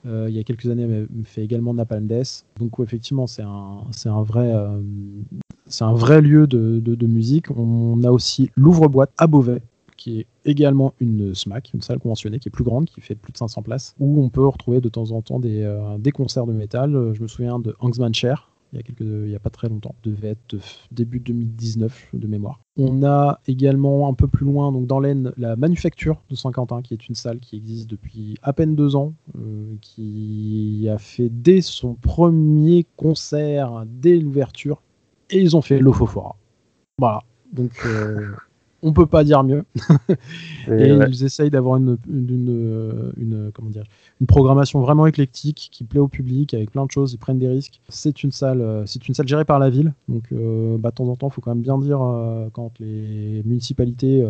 il 0.05 0.29
y 0.29 0.39
a 0.39 0.43
quelques 0.43 0.67
années, 0.67 0.83
elle 0.83 1.07
fait 1.25 1.43
également 1.43 1.73
Napalm 1.73 2.07
Death. 2.07 2.45
Donc, 2.57 2.71
effectivement, 2.79 3.27
c'est 3.27 3.43
un, 3.43 3.81
un, 4.05 4.23
vrai, 4.23 4.53
c'est 5.67 5.83
un 5.83 5.93
vrai 5.93 6.21
lieu 6.21 6.47
de, 6.47 6.79
de, 6.79 7.07
musique. 7.07 7.51
On 7.51 8.01
a 8.03 8.11
aussi 8.11 8.49
l'ouvre-boîte 8.55 9.11
à 9.17 9.27
Beauvais, 9.27 9.61
qui 9.99 10.21
est 10.21 10.27
également 10.45 10.93
une 11.01 11.35
SMAC, 11.35 11.71
une 11.73 11.81
salle 11.81 11.99
conventionnée 11.99 12.39
qui 12.39 12.47
est 12.47 12.51
plus 12.51 12.63
grande, 12.63 12.85
qui 12.85 13.01
fait 13.01 13.15
plus 13.15 13.33
de 13.33 13.37
500 13.37 13.61
places, 13.63 13.95
où 13.99 14.23
on 14.23 14.29
peut 14.29 14.47
retrouver 14.47 14.79
de 14.79 14.87
temps 14.87 15.11
en 15.11 15.21
temps 15.21 15.39
des, 15.39 15.61
euh, 15.63 15.97
des 15.97 16.11
concerts 16.11 16.47
de 16.47 16.53
métal. 16.53 16.95
Euh, 16.95 17.13
je 17.13 17.21
me 17.21 17.27
souviens 17.27 17.59
de 17.59 17.75
Hangsman 17.81 18.13
Chair, 18.13 18.49
il 18.71 18.77
y 18.77 18.79
a, 18.79 18.83
quelques, 18.83 19.01
il 19.01 19.29
y 19.29 19.35
a 19.35 19.39
pas 19.39 19.49
très 19.49 19.69
longtemps, 19.69 19.95
devait 20.03 20.29
être 20.29 20.55
début 20.91 21.19
2019 21.19 22.09
de 22.13 22.27
mémoire. 22.27 22.59
On 22.77 23.03
a 23.03 23.39
également 23.47 24.07
un 24.07 24.13
peu 24.13 24.27
plus 24.27 24.45
loin, 24.45 24.71
donc 24.71 24.87
dans 24.87 24.99
l'Aisne, 24.99 25.33
la 25.37 25.55
Manufacture 25.55 26.21
de 26.29 26.35
Saint-Quentin, 26.35 26.81
qui 26.81 26.93
est 26.93 27.07
une 27.07 27.15
salle 27.15 27.39
qui 27.39 27.55
existe 27.55 27.89
depuis 27.89 28.35
à 28.41 28.53
peine 28.53 28.75
deux 28.75 28.95
ans, 28.95 29.13
euh, 29.37 29.75
qui 29.81 30.87
a 30.91 30.97
fait 30.97 31.29
dès 31.29 31.61
son 31.61 31.95
premier 31.95 32.85
concert, 32.95 33.83
dès 33.87 34.17
l'ouverture, 34.17 34.81
et 35.29 35.39
ils 35.39 35.57
ont 35.57 35.61
fait 35.61 35.79
l'Ofofora. 35.79 36.35
Voilà. 36.97 37.23
Donc 37.51 37.71
on 38.81 38.93
peut 38.93 39.05
pas 39.05 39.23
dire 39.23 39.43
mieux. 39.43 39.63
et, 40.67 40.89
ils 40.89 41.23
essayent 41.23 41.49
d'avoir 41.49 41.77
une, 41.77 41.97
une, 42.07 43.51
comment 43.53 43.69
dire, 43.69 43.83
une 44.21 44.27
programmation 44.27 44.79
vraiment 44.81 45.05
éclectique 45.05 45.69
qui 45.71 45.83
plaît 45.83 45.99
au 45.99 46.07
public 46.07 46.53
avec 46.53 46.71
plein 46.71 46.85
de 46.85 46.91
choses. 46.91 47.13
Ils 47.13 47.17
prennent 47.17 47.39
des 47.39 47.47
risques. 47.47 47.81
C'est 47.89 48.23
une 48.23 48.31
salle, 48.31 48.61
euh, 48.61 48.85
c'est 48.85 49.07
une 49.07 49.13
salle 49.13 49.27
gérée 49.27 49.45
par 49.45 49.59
la 49.59 49.69
ville. 49.69 49.93
Donc, 50.07 50.23
euh, 50.31 50.77
bah, 50.77 50.91
de 50.91 50.95
temps 50.95 51.07
en 51.07 51.15
temps, 51.15 51.27
il 51.29 51.33
faut 51.33 51.41
quand 51.41 51.53
même 51.53 51.63
bien 51.63 51.77
dire 51.77 52.01
euh, 52.01 52.49
quand 52.53 52.71
les 52.79 53.41
municipalités 53.45 54.25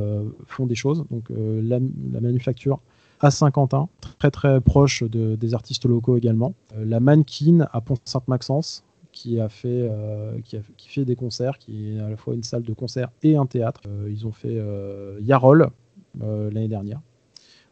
font 0.48 0.66
des 0.66 0.76
choses. 0.76 1.06
Donc, 1.12 1.26
la, 1.30 1.80
manufacture 2.22 2.80
à 3.22 3.32
Saint-Quentin, 3.32 3.90
très 4.18 4.32
très 4.32 4.62
proche 4.62 5.04
des 5.04 5.54
artistes 5.54 5.86
locaux 5.86 6.18
également. 6.18 6.54
la 6.78 7.00
Mannequin 7.00 7.68
à 7.74 7.82
Pont-Sainte-Maxence, 7.82 8.84
qui 9.20 9.38
a 9.42 9.50
fait 9.50 9.68
euh, 9.68 10.40
qui, 10.46 10.56
a, 10.56 10.62
qui, 10.78 10.88
fait 10.88 11.04
des 11.04 11.18
concerts, 11.18 11.58
qui 11.58 11.98
est 11.98 12.00
à 12.00 12.10
la 12.10 12.16
fois 12.16 12.36
une 12.36 12.44
salle 12.44 12.64
de 12.64 12.74
concert 12.74 13.10
et 13.22 13.36
un 13.36 13.46
théâtre. 13.46 13.82
Euh, 13.86 14.08
ils 14.10 14.26
ont 14.26 14.32
fait 14.32 14.58
euh, 14.58 15.20
Yarol 15.22 15.70
l'année 16.18 16.70
dernière. 16.70 17.02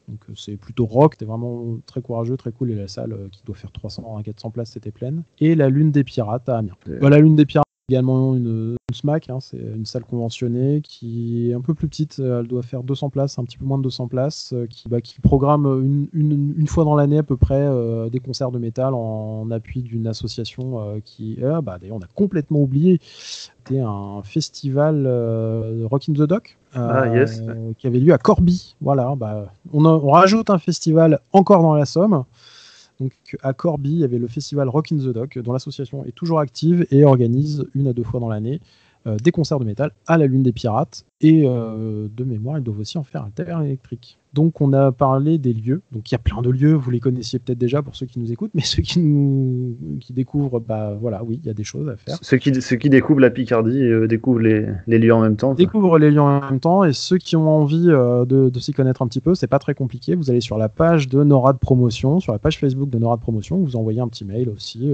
Donc 0.09 0.19
c'est 0.35 0.57
plutôt 0.57 0.85
rock, 0.85 1.13
c'était 1.13 1.25
vraiment 1.25 1.79
très 1.85 2.01
courageux, 2.01 2.37
très 2.37 2.51
cool 2.51 2.71
et 2.71 2.75
la 2.75 2.87
salle 2.87 3.15
qui 3.31 3.41
doit 3.45 3.55
faire 3.55 3.71
300 3.71 4.17
à 4.17 4.23
400 4.23 4.51
places 4.51 4.71
c'était 4.71 4.91
pleine. 4.91 5.23
Et 5.39 5.55
la 5.55 5.69
Lune 5.69 5.91
des 5.91 6.03
Pirates 6.03 6.47
à 6.47 6.57
Amiens. 6.57 6.75
la 6.85 7.19
Lune 7.19 7.35
des 7.35 7.45
Pirates 7.45 7.66
également 7.89 8.35
une, 8.35 8.75
SMAC, 8.91 9.29
hein, 9.29 9.39
c'est 9.39 9.57
une 9.57 9.85
salle 9.85 10.03
conventionnée 10.03 10.81
qui 10.81 11.49
est 11.49 11.53
un 11.53 11.61
peu 11.61 11.73
plus 11.73 11.87
petite, 11.87 12.19
elle 12.19 12.47
doit 12.47 12.61
faire 12.61 12.83
200 12.83 13.09
places, 13.09 13.39
un 13.39 13.45
petit 13.45 13.57
peu 13.57 13.63
moins 13.63 13.77
de 13.77 13.83
200 13.83 14.07
places, 14.07 14.51
euh, 14.53 14.65
qui, 14.65 14.89
bah, 14.89 14.99
qui 14.99 15.19
programme 15.21 15.65
une, 16.13 16.53
une, 16.57 16.67
fois 16.67 16.83
dans 16.83 16.95
l'année 16.95 17.17
à 17.17 17.23
peu 17.23 17.37
près 17.37 17.61
euh, 17.61 18.09
des 18.09 18.19
concerts 18.19 18.51
de 18.51 18.59
métal 18.59 18.93
en, 18.93 19.49
appui 19.51 19.81
d'une 19.81 20.07
association 20.07 20.81
euh, 20.81 20.99
qui, 21.03 21.37
bah, 21.63 21.77
d'ailleurs 21.79 21.97
on 21.97 22.01
a 22.01 22.07
complètement 22.13 22.59
oublié, 22.59 22.99
c'était 23.01 23.79
un 23.79 24.21
festival 24.23 25.07
Rock 25.89 26.09
in 26.09 26.13
the 26.13 26.27
Dock. 26.27 26.57
Ah, 26.73 27.05
qui 27.77 27.87
avait 27.87 27.99
lieu 27.99 28.13
à 28.13 28.17
Corby. 28.17 28.75
Voilà, 28.81 29.15
bah, 29.15 29.51
on, 29.71 29.85
on 29.85 30.11
rajoute 30.11 30.49
un 30.49 30.59
festival 30.59 31.19
encore 31.31 31.61
dans 31.61 31.73
la 31.73 31.85
Somme. 31.85 32.25
Donc 32.99 33.13
à 33.41 33.53
Corby, 33.53 33.91
il 33.91 33.99
y 33.99 34.03
avait 34.03 34.17
le 34.17 34.27
festival 34.27 34.69
Rock 34.69 34.91
in 34.91 34.97
the 34.97 35.09
Dock, 35.09 35.37
dont 35.37 35.53
l'association 35.53 36.03
est 36.05 36.11
toujours 36.11 36.39
active 36.39 36.85
et 36.91 37.03
organise 37.03 37.65
une 37.75 37.87
à 37.87 37.93
deux 37.93 38.03
fois 38.03 38.19
dans 38.19 38.29
l'année 38.29 38.59
des 39.15 39.31
concerts 39.31 39.59
de 39.59 39.65
métal 39.65 39.91
à 40.05 40.17
la 40.17 40.27
Lune 40.27 40.43
des 40.43 40.51
Pirates. 40.51 41.05
Et 41.19 41.45
euh, 41.45 42.07
de 42.15 42.23
mémoire, 42.23 42.59
ils 42.59 42.63
doivent 42.63 42.79
aussi 42.79 42.99
en 42.99 43.03
faire 43.03 43.23
un 43.23 43.31
terrain 43.31 43.63
électrique. 43.63 44.19
Donc 44.33 44.61
on 44.61 44.71
a 44.71 44.91
parlé 44.91 45.39
des 45.39 45.51
lieux. 45.51 45.81
Donc 45.91 46.11
il 46.11 46.13
y 46.13 46.15
a 46.15 46.19
plein 46.19 46.43
de 46.43 46.51
lieux, 46.51 46.73
vous 46.73 46.91
les 46.91 46.99
connaissiez 46.99 47.39
peut-être 47.39 47.57
déjà 47.57 47.81
pour 47.81 47.95
ceux 47.95 48.05
qui 48.05 48.19
nous 48.19 48.31
écoutent, 48.31 48.51
mais 48.53 48.61
ceux 48.61 48.83
qui 48.83 48.99
nous 48.99 49.75
qui 49.99 50.13
découvrent, 50.13 50.59
bah 50.59 50.95
voilà, 51.01 51.23
oui, 51.23 51.39
il 51.41 51.47
y 51.47 51.49
a 51.49 51.55
des 51.55 51.63
choses 51.63 51.89
à 51.89 51.95
faire. 51.97 52.17
Ceux 52.21 52.37
qui, 52.37 52.53
ceux 52.61 52.75
qui 52.75 52.91
découvrent 52.91 53.21
la 53.21 53.31
Picardie 53.31 53.81
euh, 53.81 54.05
découvrent 54.05 54.41
les, 54.41 54.67
les, 54.85 54.99
lieux 54.99 55.13
en 55.13 55.21
même 55.21 55.37
temps. 55.37 55.55
Découvrent 55.55 55.97
les 55.97 56.11
lieux 56.11 56.21
en 56.21 56.39
même 56.39 56.59
temps 56.59 56.83
et 56.83 56.93
ceux 56.93 57.17
qui 57.17 57.35
ont 57.35 57.49
envie 57.49 57.87
de, 57.87 58.49
de 58.49 58.59
s'y 58.59 58.73
connaître 58.73 59.01
un 59.01 59.07
petit 59.07 59.21
peu, 59.21 59.33
c'est 59.33 59.47
pas 59.47 59.59
très 59.59 59.73
compliqué. 59.73 60.13
Vous 60.13 60.29
allez 60.29 60.41
sur 60.41 60.59
la 60.59 60.69
page 60.69 61.07
de 61.07 61.23
NORAD 61.23 61.57
Promotion, 61.57 62.19
sur 62.19 62.31
la 62.31 62.39
page 62.39 62.59
Facebook 62.59 62.91
de 62.91 62.99
NORAD 62.99 63.21
Promotion, 63.21 63.57
vous 63.57 63.75
envoyez 63.75 64.01
un 64.01 64.07
petit 64.07 64.25
mail 64.25 64.49
aussi. 64.49 64.93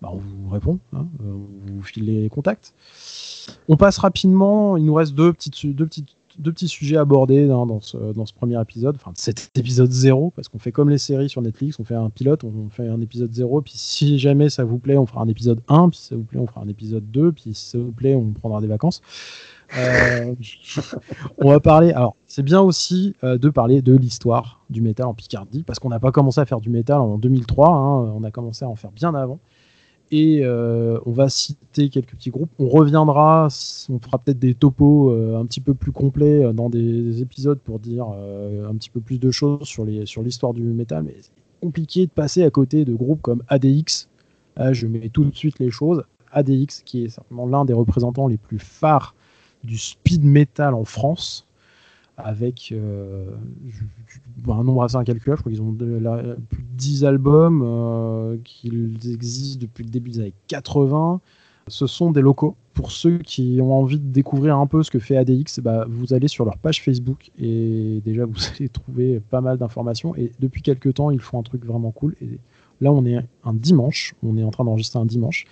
Bah, 0.00 0.10
on 0.12 0.18
vous 0.18 0.48
répond, 0.48 0.78
hein, 0.92 1.06
on 1.20 1.72
vous 1.72 1.82
file 1.82 2.04
les 2.04 2.28
contacts. 2.28 2.72
On 3.68 3.76
passe 3.76 3.98
rapidement, 3.98 4.76
il 4.76 4.84
nous 4.84 4.94
reste 4.94 5.14
deux, 5.14 5.32
petites, 5.32 5.66
deux, 5.74 5.86
petites, 5.86 6.10
deux 6.38 6.52
petits 6.52 6.68
sujets 6.68 6.96
abordés 6.96 7.50
hein, 7.50 7.66
dans, 7.66 7.80
ce, 7.80 7.96
dans, 8.12 8.24
ce, 8.24 8.32
premier 8.32 8.60
épisode, 8.60 8.94
enfin 8.94 9.10
cet 9.16 9.50
épisode 9.56 9.90
0, 9.90 10.32
parce 10.36 10.48
qu'on 10.48 10.60
fait 10.60 10.70
comme 10.70 10.88
les 10.88 10.98
séries 10.98 11.28
sur 11.28 11.42
Netflix, 11.42 11.80
on 11.80 11.84
fait 11.84 11.96
un 11.96 12.10
pilote, 12.10 12.44
on 12.44 12.68
fait 12.70 12.88
un 12.88 13.00
épisode 13.00 13.32
0, 13.32 13.62
puis 13.62 13.72
si 13.74 14.20
jamais 14.20 14.50
ça 14.50 14.64
vous 14.64 14.78
plaît, 14.78 14.96
on 14.96 15.06
fera 15.06 15.20
un 15.20 15.28
épisode 15.28 15.60
1, 15.66 15.88
puis 15.88 15.98
si 15.98 16.06
ça 16.06 16.16
vous 16.16 16.22
plaît, 16.22 16.38
on 16.38 16.46
fera 16.46 16.60
un 16.60 16.68
épisode 16.68 17.10
2, 17.10 17.32
puis 17.32 17.54
si 17.54 17.70
ça 17.70 17.78
vous 17.78 17.90
plaît, 17.90 18.14
on 18.14 18.32
prendra 18.32 18.60
des 18.60 18.68
vacances. 18.68 19.02
Euh, 19.76 20.34
on 21.38 21.50
va 21.50 21.58
parler, 21.58 21.90
alors 21.90 22.14
c'est 22.26 22.44
bien 22.44 22.60
aussi 22.60 23.16
euh, 23.24 23.36
de 23.36 23.48
parler 23.48 23.82
de 23.82 23.96
l'histoire 23.96 24.60
du 24.70 24.80
métal 24.80 25.06
en 25.06 25.14
Picardie, 25.14 25.64
parce 25.64 25.80
qu'on 25.80 25.88
n'a 25.88 25.98
pas 25.98 26.12
commencé 26.12 26.40
à 26.40 26.46
faire 26.46 26.60
du 26.60 26.70
métal 26.70 27.00
en 27.00 27.18
2003, 27.18 27.68
hein, 27.68 28.12
on 28.16 28.22
a 28.22 28.30
commencé 28.30 28.64
à 28.64 28.68
en 28.68 28.76
faire 28.76 28.92
bien 28.92 29.12
avant. 29.14 29.40
Et 30.10 30.40
euh, 30.42 30.98
on 31.04 31.12
va 31.12 31.28
citer 31.28 31.90
quelques 31.90 32.14
petits 32.14 32.30
groupes. 32.30 32.50
On 32.58 32.68
reviendra, 32.68 33.48
on 33.90 33.98
fera 33.98 34.18
peut-être 34.18 34.38
des 34.38 34.54
topos 34.54 35.12
euh, 35.12 35.38
un 35.38 35.44
petit 35.44 35.60
peu 35.60 35.74
plus 35.74 35.92
complets 35.92 36.44
euh, 36.44 36.52
dans 36.52 36.70
des, 36.70 37.20
épisodes 37.20 37.58
pour 37.58 37.78
dire 37.78 38.06
un 38.06 38.74
petit 38.76 38.90
peu 38.90 39.00
plus 39.00 39.18
de 39.18 39.30
choses 39.30 39.66
sur 39.66 39.84
l'histoire 39.84 40.54
du 40.54 40.62
métal. 40.62 41.04
Mais 41.04 41.16
c'est 41.20 41.32
compliqué 41.60 42.06
de 42.06 42.10
passer 42.10 42.42
à 42.42 42.50
côté 42.50 42.84
de 42.84 42.94
groupes 42.94 43.20
comme 43.20 43.42
ADX. 43.48 44.08
je 44.72 44.86
mets 44.86 45.08
tout 45.08 45.24
de 45.24 45.34
suite 45.34 45.58
les 45.58 45.70
choses. 45.70 46.04
ADX, 46.32 46.82
qui 46.84 47.04
est 47.04 47.08
certainement 47.08 47.46
l'un 47.46 47.64
des 47.64 47.72
représentants 47.72 48.28
les 48.28 48.36
plus 48.36 48.58
phares 48.58 49.14
du 49.64 49.76
speed 49.76 50.24
metal 50.24 50.74
en 50.74 50.84
France 50.84 51.47
avec 52.18 52.72
euh, 52.72 53.30
un 54.48 54.64
nombre 54.64 54.82
assez 54.82 54.96
incalculable. 54.96 55.38
Je 55.38 55.42
crois 55.42 55.52
qu'ils 55.52 55.62
ont 55.62 55.72
plus 55.72 56.62
de 56.62 56.74
10 56.76 57.04
albums, 57.04 57.62
euh, 57.64 58.36
qu'ils 58.44 58.98
existent 59.12 59.60
depuis 59.62 59.84
le 59.84 59.90
début 59.90 60.10
des 60.10 60.20
années 60.20 60.34
80. 60.48 61.20
Ce 61.68 61.86
sont 61.86 62.10
des 62.10 62.20
locaux. 62.20 62.56
Pour 62.74 62.92
ceux 62.92 63.18
qui 63.18 63.58
ont 63.60 63.72
envie 63.72 63.98
de 63.98 64.10
découvrir 64.10 64.56
un 64.56 64.66
peu 64.66 64.82
ce 64.82 64.90
que 64.90 64.98
fait 64.98 65.16
ADX, 65.16 65.60
bah, 65.60 65.86
vous 65.88 66.12
allez 66.12 66.28
sur 66.28 66.44
leur 66.44 66.56
page 66.58 66.82
Facebook 66.82 67.30
et 67.38 68.00
déjà 68.04 68.24
vous 68.24 68.38
allez 68.58 68.68
trouver 68.68 69.20
pas 69.20 69.40
mal 69.40 69.58
d'informations. 69.58 70.14
Et 70.16 70.32
depuis 70.40 70.62
quelques 70.62 70.94
temps, 70.94 71.10
ils 71.10 71.20
font 71.20 71.38
un 71.38 71.42
truc 71.42 71.64
vraiment 71.64 71.90
cool. 71.90 72.16
Là, 72.80 72.92
on 72.92 73.04
est 73.04 73.18
un 73.44 73.52
dimanche, 73.52 74.14
on 74.22 74.36
est 74.36 74.42
en 74.42 74.50
train 74.50 74.64
d'enregistrer 74.64 74.98
un 74.98 75.06
dimanche. 75.06 75.46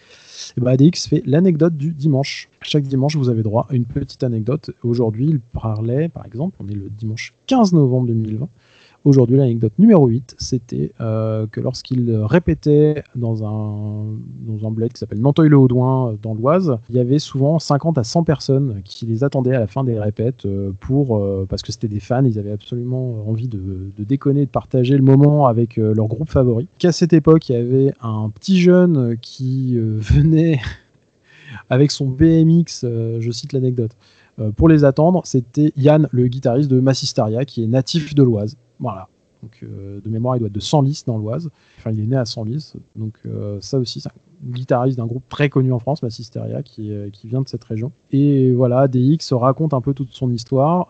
Et 0.57 0.61
bah, 0.61 0.73
ADX 0.73 1.09
fait 1.09 1.23
l'anecdote 1.27 1.77
du 1.77 1.93
dimanche. 1.93 2.49
Chaque 2.63 2.85
dimanche, 2.85 3.17
vous 3.17 3.29
avez 3.29 3.43
droit 3.43 3.67
à 3.71 3.75
une 3.75 3.85
petite 3.85 4.23
anecdote. 4.23 4.71
Aujourd'hui, 4.83 5.27
il 5.29 5.41
parlait, 5.41 6.09
par 6.09 6.27
exemple, 6.27 6.57
on 6.61 6.69
est 6.69 6.75
le 6.75 6.89
dimanche 6.91 7.35
15 7.47 7.73
novembre 7.73 8.09
2020. 8.09 8.49
Aujourd'hui, 9.07 9.37
l'anecdote 9.37 9.75
numéro 9.79 10.09
8, 10.09 10.35
c'était 10.37 10.91
euh, 11.01 11.47
que 11.47 11.61
lorsqu'il 11.61 12.13
répétait 12.25 13.05
dans 13.15 13.45
un, 13.45 14.19
dans 14.41 14.67
un 14.67 14.71
bled 14.73 14.93
qui 14.93 14.99
s'appelle 14.99 15.21
Nanteuil-le-Haudouin 15.21 16.09
euh, 16.09 16.17
dans 16.21 16.35
l'Oise, 16.35 16.77
il 16.91 16.97
y 16.97 16.99
avait 16.99 17.21
souvent 17.21 17.61
50 17.61 17.99
à 17.99 18.03
100 18.03 18.25
personnes 18.25 18.81
qui 18.85 19.07
les 19.07 19.23
attendaient 19.23 19.55
à 19.55 19.61
la 19.61 19.69
fin 19.69 19.85
des 19.85 19.97
répètes 19.97 20.45
euh, 20.45 20.73
pour, 20.81 21.25
parce 21.49 21.63
que 21.63 21.71
c'était 21.71 21.87
des 21.87 22.01
fans, 22.01 22.25
ils 22.25 22.37
avaient 22.41 22.51
absolument 22.51 23.29
envie 23.29 23.47
de, 23.47 23.93
de, 23.97 24.03
déconner, 24.03 24.45
de 24.45 24.51
partager 24.51 24.97
le 24.97 25.05
moment 25.05 25.47
avec 25.47 25.77
leur 25.77 26.09
groupe 26.09 26.29
favori. 26.29 26.67
Qu'à 26.81 26.91
cette 26.91 27.13
époque, 27.13 27.49
il 27.49 27.53
y 27.53 27.57
avait 27.57 27.93
un 28.03 28.29
petit 28.31 28.59
jeune 28.59 29.17
qui 29.23 29.79
venait 29.79 30.59
avec 31.71 31.93
son 31.93 32.07
BMX, 32.07 32.85
je 33.21 33.31
cite 33.31 33.53
l'anecdote, 33.53 33.93
pour 34.57 34.69
les 34.69 34.85
attendre, 34.85 35.23
c'était 35.25 35.73
Yann, 35.77 36.09
le 36.11 36.27
guitariste 36.27 36.69
de 36.69 36.81
Massistaria, 36.81 37.45
qui 37.45 37.63
est 37.63 37.69
natif 37.69 38.13
de 38.13 38.25
l'Oise. 38.25 38.57
Voilà. 38.81 39.09
Donc, 39.43 39.61
euh, 39.63 40.01
de 40.01 40.11
mémoire, 40.11 40.37
il 40.37 40.41
doit 40.41 40.49
être 40.49 40.55
de 40.55 40.61
Senlis 40.61 41.03
dans 41.07 41.19
l'Oise. 41.19 41.51
Enfin, 41.79 41.93
il 41.93 42.01
est 42.01 42.07
né 42.07 42.17
à 42.17 42.25
Senlis. 42.25 42.73
Donc, 42.97 43.15
euh, 43.27 43.59
ça 43.61 43.79
aussi, 43.79 44.01
c'est 44.01 44.09
un 44.09 44.51
guitariste 44.51 44.99
d'un 44.99 45.07
groupe 45.07 45.23
très 45.29 45.49
connu 45.49 45.73
en 45.73 45.79
France, 45.79 46.03
Massisteria, 46.03 46.63
qui, 46.63 46.93
euh, 46.93 47.11
qui 47.11 47.29
vient 47.29 47.43
de 47.43 47.49
cette 47.49 47.65
région. 47.65 47.93
Et 48.11 48.53
voilà, 48.53 48.89
DX 48.89 49.33
raconte 49.33 49.73
un 49.73 49.81
peu 49.81 49.95
toute 49.95 50.13
son 50.13 50.31
histoire. 50.31 50.89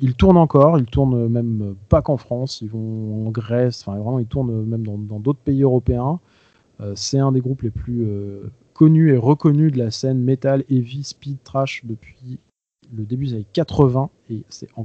il 0.00 0.14
tourne 0.14 0.36
encore, 0.36 0.78
il 0.78 0.86
tourne 0.86 1.28
même 1.28 1.76
pas 1.88 2.02
qu'en 2.02 2.16
France, 2.16 2.60
ils 2.60 2.70
vont 2.70 3.26
en 3.26 3.30
Grèce, 3.30 3.86
enfin, 3.86 3.98
vraiment, 3.98 4.18
ils 4.18 4.26
tournent 4.26 4.64
même 4.64 4.82
dans 4.82 5.20
d'autres 5.20 5.38
pays 5.38 5.62
européens. 5.62 6.18
c'est 6.94 7.18
un 7.18 7.32
des 7.32 7.40
groupes 7.40 7.62
les 7.62 7.70
plus 7.70 8.06
connus 8.74 9.12
et 9.12 9.16
reconnus 9.16 9.72
de 9.72 9.78
la 9.78 9.90
scène 9.90 10.18
metal, 10.18 10.64
heavy, 10.68 11.04
speed, 11.04 11.38
trash 11.44 11.82
depuis 11.84 12.38
le 12.92 13.04
début 13.04 13.26
des 13.26 13.34
années 13.34 13.46
80. 13.52 14.10
Et 14.30 14.42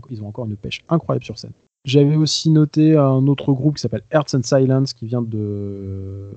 ils 0.10 0.24
ont 0.24 0.28
encore 0.28 0.46
une 0.46 0.56
pêche 0.56 0.84
incroyable 0.90 1.26
sur 1.26 1.38
scène. 1.40 1.54
J'avais 1.86 2.16
aussi 2.16 2.50
noté 2.50 2.98
un 2.98 3.28
autre 3.28 3.54
groupe 3.54 3.76
qui 3.76 3.82
s'appelle 3.82 4.04
Earth 4.12 4.34
and 4.34 4.42
Silence, 4.44 4.94
qui 4.94 5.06
vient 5.06 5.22
de, 5.22 6.32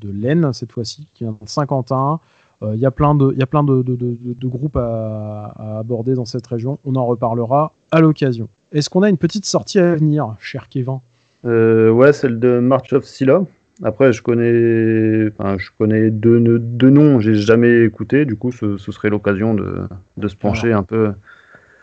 de 0.00 0.10
l'Aisne 0.10 0.52
cette 0.52 0.72
fois-ci, 0.72 1.08
qui 1.12 1.24
vient 1.24 1.32
de 1.32 1.48
Saint-Quentin. 1.48 2.20
Euh, 2.62 2.72
il 2.74 2.80
y 2.80 2.86
a 2.86 2.92
plein 2.92 3.16
de, 3.16 3.34
y 3.36 3.42
a 3.42 3.46
plein 3.46 3.64
de, 3.64 3.82
de, 3.82 3.96
de 3.96 4.46
groupes 4.46 4.76
à, 4.76 5.52
à, 5.56 5.78
aborder 5.80 6.14
dans 6.14 6.24
cette 6.24 6.46
région. 6.46 6.78
On 6.84 6.94
en 6.94 7.04
reparlera 7.04 7.72
à 7.90 8.00
l'occasion. 8.00 8.48
Est-ce 8.70 8.88
qu'on 8.88 9.02
a 9.02 9.08
une 9.08 9.18
petite 9.18 9.44
sortie 9.44 9.80
à 9.80 9.94
venir, 9.96 10.36
cher 10.38 10.68
Kevin? 10.68 11.00
Euh, 11.44 11.90
Ouais, 11.90 12.12
celle 12.12 12.38
de 12.38 12.60
March 12.60 12.92
of 12.92 13.04
Scylla. 13.04 13.42
Après, 13.82 14.12
je 14.12 14.22
connais, 14.22 15.32
enfin, 15.36 15.56
je 15.58 15.70
connais 15.76 16.10
deux, 16.10 16.38
deux 16.60 16.90
noms, 16.90 17.18
j'ai 17.18 17.34
jamais 17.34 17.82
écouté. 17.82 18.24
Du 18.24 18.36
coup, 18.36 18.52
ce, 18.52 18.76
ce 18.76 18.92
serait 18.92 19.10
l'occasion 19.10 19.54
de, 19.54 19.88
de, 20.16 20.28
se 20.28 20.36
pencher 20.36 20.72
un 20.72 20.84
peu 20.84 21.12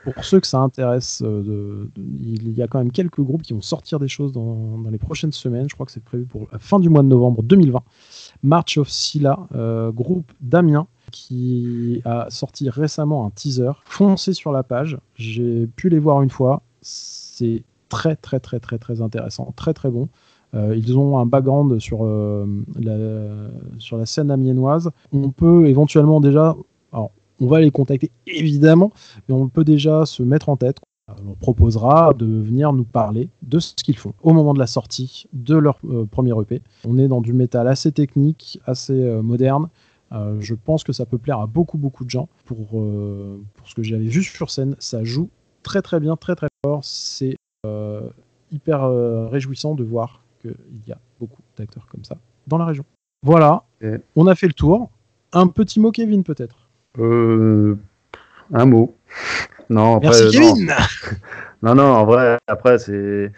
pour 0.04 0.24
ceux 0.24 0.40
que 0.40 0.48
ça 0.48 0.60
intéresse, 0.60 1.22
euh, 1.26 1.86
il 1.98 2.52
y 2.54 2.62
a 2.62 2.68
quand 2.68 2.80
même 2.80 2.92
quelques 2.92 3.22
groupes 3.22 3.42
qui 3.42 3.54
vont 3.54 3.62
sortir 3.62 4.00
des 4.00 4.08
choses 4.08 4.32
dans, 4.32 4.78
les 4.90 4.98
prochaines 4.98 5.32
semaines. 5.32 5.68
Je 5.70 5.74
crois 5.74 5.86
que 5.86 5.92
c'est 5.92 6.04
prévu 6.04 6.26
pour 6.26 6.48
la 6.52 6.60
fin 6.60 6.80
du 6.80 6.90
mois 6.90 7.04
de 7.04 7.08
novembre 7.08 7.44
2020. 7.44 7.82
March 8.44 8.78
of 8.78 8.90
Silla, 8.90 9.40
euh, 9.56 9.92
groupe 9.92 10.32
d'Amiens, 10.42 10.88
qui 11.12 12.02
a 12.06 12.28
sorti 12.30 12.70
récemment 12.70 13.26
un 13.26 13.30
teaser. 13.32 13.72
Foncez 13.86 14.34
sur 14.34 14.52
la 14.52 14.64
page. 14.64 14.98
J'ai 15.16 15.68
pu 15.68 15.90
les 15.90 16.00
voir 16.00 16.22
une 16.22 16.30
fois. 16.30 16.62
C'est 16.82 17.64
très, 17.90 18.16
très, 18.16 18.40
très, 18.40 18.60
très, 18.60 18.78
très 18.78 19.02
intéressant. 19.02 19.54
Très, 19.56 19.74
très 19.74 19.90
bon. 19.90 20.08
Euh, 20.56 20.76
ils 20.76 20.98
ont 20.98 21.20
un 21.20 21.26
background 21.26 21.80
sur, 21.80 22.06
la, 22.06 22.98
sur 23.80 23.98
la 23.98 24.06
scène 24.06 24.32
amiénoise. 24.32 24.92
On 25.12 25.30
peut 25.30 25.68
éventuellement 25.68 26.22
déjà. 26.22 26.56
On 27.40 27.48
va 27.48 27.62
les 27.62 27.72
contacter 27.72 28.12
évidemment, 28.28 28.92
mais 29.28 29.36
on 29.36 29.48
peut 29.48 29.64
déjà 29.64 30.06
se 30.06 30.24
mettre 30.24 30.50
en 30.50 30.58
tête. 30.58 30.78
On 31.28 31.34
proposera 31.34 32.14
de 32.14 32.26
venir 32.26 32.72
nous 32.72 32.84
parler 32.84 33.30
de 33.42 33.60
ce 33.60 33.74
qu'ils 33.74 33.98
font 33.98 34.14
au 34.22 34.34
moment 34.34 34.54
de 34.54 34.60
la 34.60 34.68
sortie 34.68 35.26
de 35.34 35.56
leur 35.56 35.80
euh, 35.86 36.06
premier 36.06 36.40
EP. 36.40 36.62
On 36.88 37.00
est 37.00 37.08
dans 37.08 37.22
du 37.22 37.34
métal 37.34 37.68
assez 37.68 37.92
technique, 37.92 38.60
assez 38.66 38.94
euh, 38.94 39.24
moderne. 39.24 39.70
Euh, 40.12 40.38
je 40.40 40.54
pense 40.54 40.84
que 40.84 40.94
ça 40.94 41.06
peut 41.06 41.18
plaire 41.18 41.40
à 41.40 41.48
beaucoup 41.48 41.78
beaucoup 41.78 42.06
de 42.06 42.10
gens. 42.10 42.30
Pour, 42.46 42.58
pour 42.68 43.68
ce 43.68 43.76
que 43.76 43.84
j'avais 43.84 44.06
vu 44.06 44.24
sur 44.24 44.50
scène, 44.50 44.76
ça 44.80 45.04
joue 45.04 45.30
très 45.64 45.82
très 45.82 46.00
bien, 46.00 46.16
très 46.16 46.36
très 46.36 46.48
fort. 46.64 46.84
C'est 46.84 47.36
hyper 48.52 48.90
réjouissant 49.30 49.76
de 49.76 49.84
voir 49.84 50.22
qu'il 50.42 50.56
y 50.88 50.92
a 50.92 50.98
beaucoup 51.20 51.42
d'acteurs 51.58 51.88
comme 51.88 52.04
ça 52.04 52.18
dans 52.48 52.58
la 52.58 52.66
région. 52.66 52.86
Voilà, 53.24 53.66
on 54.16 54.28
a 54.28 54.36
fait 54.36 54.48
le 54.48 54.54
tour. 54.54 54.90
Un 55.32 55.46
petit 55.48 55.80
mot, 55.80 55.92
Kevin, 55.92 56.24
peut-être? 56.24 56.69
Euh, 56.98 57.78
un 58.54 58.66
mot. 58.66 58.96
Non, 59.70 59.98
après, 59.98 60.10
Merci 60.10 60.40
non. 60.40 60.74
non, 61.64 61.76
non, 61.76 61.84
en 61.84 62.06
vrai, 62.06 62.38
après, 62.48 62.78
c'est. 62.80 63.32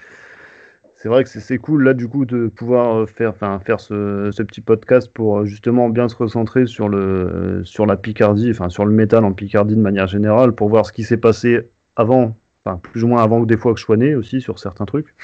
C'est 0.93 1.09
vrai 1.09 1.23
que 1.23 1.31
c'est 1.31 1.57
cool 1.57 1.83
là 1.83 1.95
du 1.95 2.07
coup 2.07 2.25
de 2.25 2.45
pouvoir 2.45 3.09
faire, 3.09 3.33
faire 3.35 3.79
ce, 3.79 4.29
ce, 4.31 4.43
petit 4.43 4.61
podcast 4.61 5.11
pour 5.11 5.47
justement 5.47 5.89
bien 5.89 6.07
se 6.07 6.15
recentrer 6.15 6.67
sur, 6.67 6.89
le, 6.89 7.61
sur 7.63 7.87
la 7.87 7.97
Picardie, 7.97 8.51
enfin 8.51 8.69
sur 8.69 8.85
le 8.85 8.91
métal 8.91 9.25
en 9.25 9.33
Picardie 9.33 9.75
de 9.75 9.81
manière 9.81 10.05
générale, 10.05 10.51
pour 10.51 10.69
voir 10.69 10.85
ce 10.85 10.93
qui 10.93 11.03
s'est 11.03 11.17
passé 11.17 11.71
avant, 11.95 12.35
enfin 12.63 12.77
plus 12.77 13.03
ou 13.03 13.07
moins 13.07 13.23
avant 13.23 13.41
que 13.41 13.47
des 13.47 13.57
fois 13.57 13.73
que 13.73 13.79
je 13.79 13.83
sois 13.83 13.97
né 13.97 14.13
aussi 14.13 14.41
sur 14.41 14.59
certains 14.59 14.85
trucs. 14.85 15.15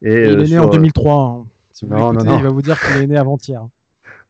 Et, 0.00 0.26
il 0.26 0.40
est 0.40 0.50
né 0.50 0.58
en 0.60 0.68
2003. 0.68 1.12
Hein. 1.12 1.44
Si 1.72 1.86
vous 1.86 1.92
non, 1.92 2.12
non, 2.12 2.22
non. 2.22 2.38
il 2.38 2.44
va 2.44 2.50
vous 2.50 2.62
dire 2.62 2.80
qu'il 2.80 3.02
est 3.02 3.06
né 3.08 3.16
avant-hier. 3.16 3.66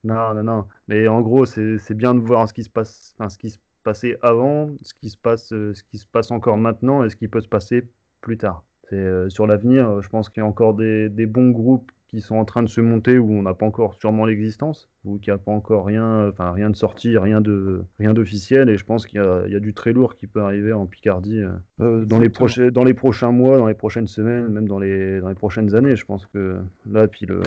Non, 0.04 0.34
non, 0.34 0.42
non. 0.42 0.66
Mais 0.88 1.08
en 1.08 1.20
gros, 1.22 1.46
c'est 1.46 1.94
bien 1.94 2.14
de 2.14 2.20
voir 2.20 2.48
ce 2.48 2.54
qui 2.54 2.64
se 2.64 2.70
passe, 2.70 3.14
ce 3.28 3.38
qui 3.38 3.50
se 3.50 3.58
passait 3.82 4.18
avant, 4.22 4.70
ce 4.82 4.94
qui 4.94 5.10
se 5.10 5.16
passe, 5.16 5.52
euh, 5.52 5.74
ce 5.74 5.82
qui 5.82 5.98
se 5.98 6.06
passe 6.06 6.30
encore 6.30 6.56
maintenant 6.56 7.04
et 7.04 7.10
ce 7.10 7.16
qui 7.16 7.28
peut 7.28 7.40
se 7.40 7.48
passer 7.48 7.86
plus 8.20 8.36
tard. 8.36 8.64
Euh, 8.92 9.30
sur 9.30 9.46
l'avenir. 9.46 10.02
Je 10.02 10.08
pense 10.08 10.28
qu'il 10.28 10.42
y 10.42 10.44
a 10.44 10.46
encore 10.46 10.74
des, 10.74 11.08
des, 11.08 11.24
bons 11.24 11.50
groupes 11.50 11.90
qui 12.06 12.20
sont 12.20 12.36
en 12.36 12.44
train 12.44 12.62
de 12.62 12.68
se 12.68 12.82
monter 12.82 13.18
où 13.18 13.32
on 13.32 13.42
n'a 13.42 13.54
pas 13.54 13.64
encore 13.64 13.94
sûrement 13.94 14.26
l'existence 14.26 14.90
ou 15.06 15.18
qu'il 15.18 15.32
n'y 15.32 15.36
a 15.36 15.38
pas 15.38 15.52
encore 15.52 15.86
rien, 15.86 16.28
enfin 16.28 16.52
rien 16.52 16.68
de 16.68 16.76
sorti, 16.76 17.16
rien 17.16 17.40
de 17.40 17.84
rien 17.98 18.12
d'officiel. 18.12 18.68
Et 18.68 18.76
je 18.76 18.84
pense 18.84 19.06
qu'il 19.06 19.20
y, 19.20 19.52
y, 19.52 19.56
a 19.56 19.60
du 19.60 19.72
très 19.72 19.94
lourd 19.94 20.16
qui 20.16 20.26
peut 20.26 20.42
arriver 20.42 20.74
en 20.74 20.84
Picardie 20.84 21.42
euh, 21.80 22.04
dans 22.04 22.18
les 22.18 22.28
prochains 22.28 22.68
dans 22.68 22.84
les 22.84 22.94
prochains 22.94 23.32
mois, 23.32 23.56
dans 23.56 23.68
les 23.68 23.74
prochaines 23.74 24.06
semaines, 24.06 24.48
même 24.48 24.68
dans 24.68 24.78
les 24.78 25.20
dans 25.20 25.30
les 25.30 25.34
prochaines 25.34 25.74
années. 25.74 25.96
Je 25.96 26.04
pense 26.04 26.26
que 26.26 26.58
là, 26.86 27.08
puis 27.08 27.24
le 27.24 27.40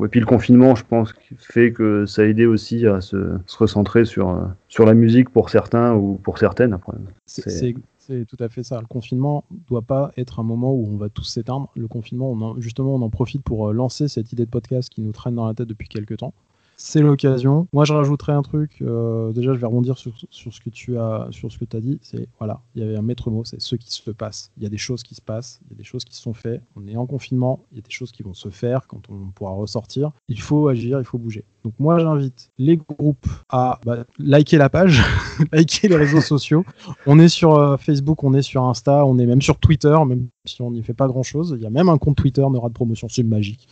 et 0.00 0.08
puis 0.08 0.20
le 0.20 0.26
confinement, 0.26 0.74
je 0.74 0.84
pense, 0.84 1.12
fait 1.36 1.72
que 1.72 2.06
ça 2.06 2.22
a 2.22 2.24
aidé 2.24 2.46
aussi 2.46 2.86
à 2.86 3.00
se, 3.02 3.16
recentrer 3.58 4.06
sur, 4.06 4.30
euh, 4.30 4.44
sur 4.68 4.86
la 4.86 4.94
musique 4.94 5.28
pour 5.28 5.50
certains 5.50 5.94
ou 5.94 6.14
pour 6.22 6.38
certaines. 6.38 6.78
C'est 7.26 8.26
tout 8.26 8.36
à 8.40 8.48
fait 8.48 8.64
ça. 8.64 8.80
Le 8.80 8.86
confinement 8.86 9.44
ne 9.50 9.58
doit 9.68 9.82
pas 9.82 10.10
être 10.16 10.40
un 10.40 10.42
moment 10.42 10.72
où 10.72 10.88
on 10.90 10.96
va 10.96 11.08
tous 11.08 11.24
s'éteindre. 11.24 11.70
Le 11.76 11.86
confinement, 11.86 12.32
on 12.32 12.60
justement, 12.60 12.96
on 12.96 13.02
en 13.02 13.10
profite 13.10 13.42
pour 13.42 13.68
euh, 13.68 13.72
lancer 13.72 14.08
cette 14.08 14.32
idée 14.32 14.44
de 14.44 14.50
podcast 14.50 14.88
qui 14.88 15.02
nous 15.02 15.12
traîne 15.12 15.36
dans 15.36 15.46
la 15.46 15.54
tête 15.54 15.68
depuis 15.68 15.88
quelques 15.88 16.16
temps 16.16 16.34
c'est 16.84 17.00
l'occasion. 17.00 17.68
Moi, 17.72 17.84
je 17.84 17.92
rajouterais 17.92 18.32
un 18.32 18.42
truc. 18.42 18.78
Euh, 18.82 19.32
déjà, 19.32 19.54
je 19.54 19.58
vais 19.58 19.66
rebondir 19.66 19.96
sur, 19.96 20.12
ce 20.30 20.60
que 20.60 20.68
tu 20.68 20.98
as, 20.98 21.28
sur 21.30 21.50
ce 21.50 21.56
que 21.56 21.64
dit. 21.76 22.00
C'est 22.02 22.28
voilà, 22.38 22.60
il 22.74 22.82
y 22.82 22.84
avait 22.84 22.96
un 22.96 23.02
maître 23.02 23.30
mot, 23.30 23.44
c'est 23.44 23.60
ce 23.60 23.76
qui 23.76 23.92
se 23.92 24.10
passe. 24.10 24.50
Il 24.56 24.64
y 24.64 24.66
a 24.66 24.68
des 24.68 24.78
choses 24.78 25.04
qui 25.04 25.14
se 25.14 25.20
passent, 25.20 25.60
il 25.64 25.72
y 25.72 25.74
a 25.74 25.78
des 25.78 25.84
choses 25.84 26.04
qui 26.04 26.14
se 26.14 26.20
sont 26.20 26.34
faites. 26.34 26.60
On 26.74 26.86
est 26.88 26.96
en 26.96 27.06
confinement, 27.06 27.64
il 27.70 27.76
y 27.76 27.78
a 27.78 27.82
des 27.82 27.90
choses 27.90 28.10
qui 28.10 28.24
vont 28.24 28.34
se 28.34 28.48
faire 28.48 28.88
quand 28.88 29.02
on 29.10 29.30
pourra 29.30 29.52
ressortir. 29.52 30.10
Il 30.28 30.40
faut 30.40 30.68
agir, 30.68 30.98
il 30.98 31.04
faut 31.04 31.18
bouger. 31.18 31.44
Donc 31.64 31.74
moi, 31.78 32.00
j'invite 32.00 32.50
les 32.58 32.76
groupes 32.76 33.28
à 33.48 33.78
bah, 33.86 34.04
liker 34.18 34.58
la 34.58 34.68
page, 34.68 35.02
liker 35.52 35.86
les 35.86 35.96
réseaux 35.96 36.20
sociaux. 36.20 36.64
On 37.06 37.20
est 37.20 37.28
sur 37.28 37.54
euh, 37.54 37.76
Facebook, 37.76 38.24
on 38.24 38.34
est 38.34 38.42
sur 38.42 38.64
Insta, 38.64 39.06
on 39.06 39.18
est 39.18 39.26
même 39.26 39.42
sur 39.42 39.58
Twitter, 39.58 39.96
même 40.04 40.26
si 40.44 40.60
on 40.60 40.72
n'y 40.72 40.82
fait 40.82 40.94
pas 40.94 41.06
grand-chose. 41.06 41.54
Il 41.56 41.62
y 41.62 41.66
a 41.66 41.70
même 41.70 41.88
un 41.88 41.98
compte 41.98 42.16
Twitter, 42.16 42.42
n'aura 42.42 42.68
de 42.68 42.74
promotion, 42.74 43.08
c'est 43.08 43.22
magique. 43.22 43.68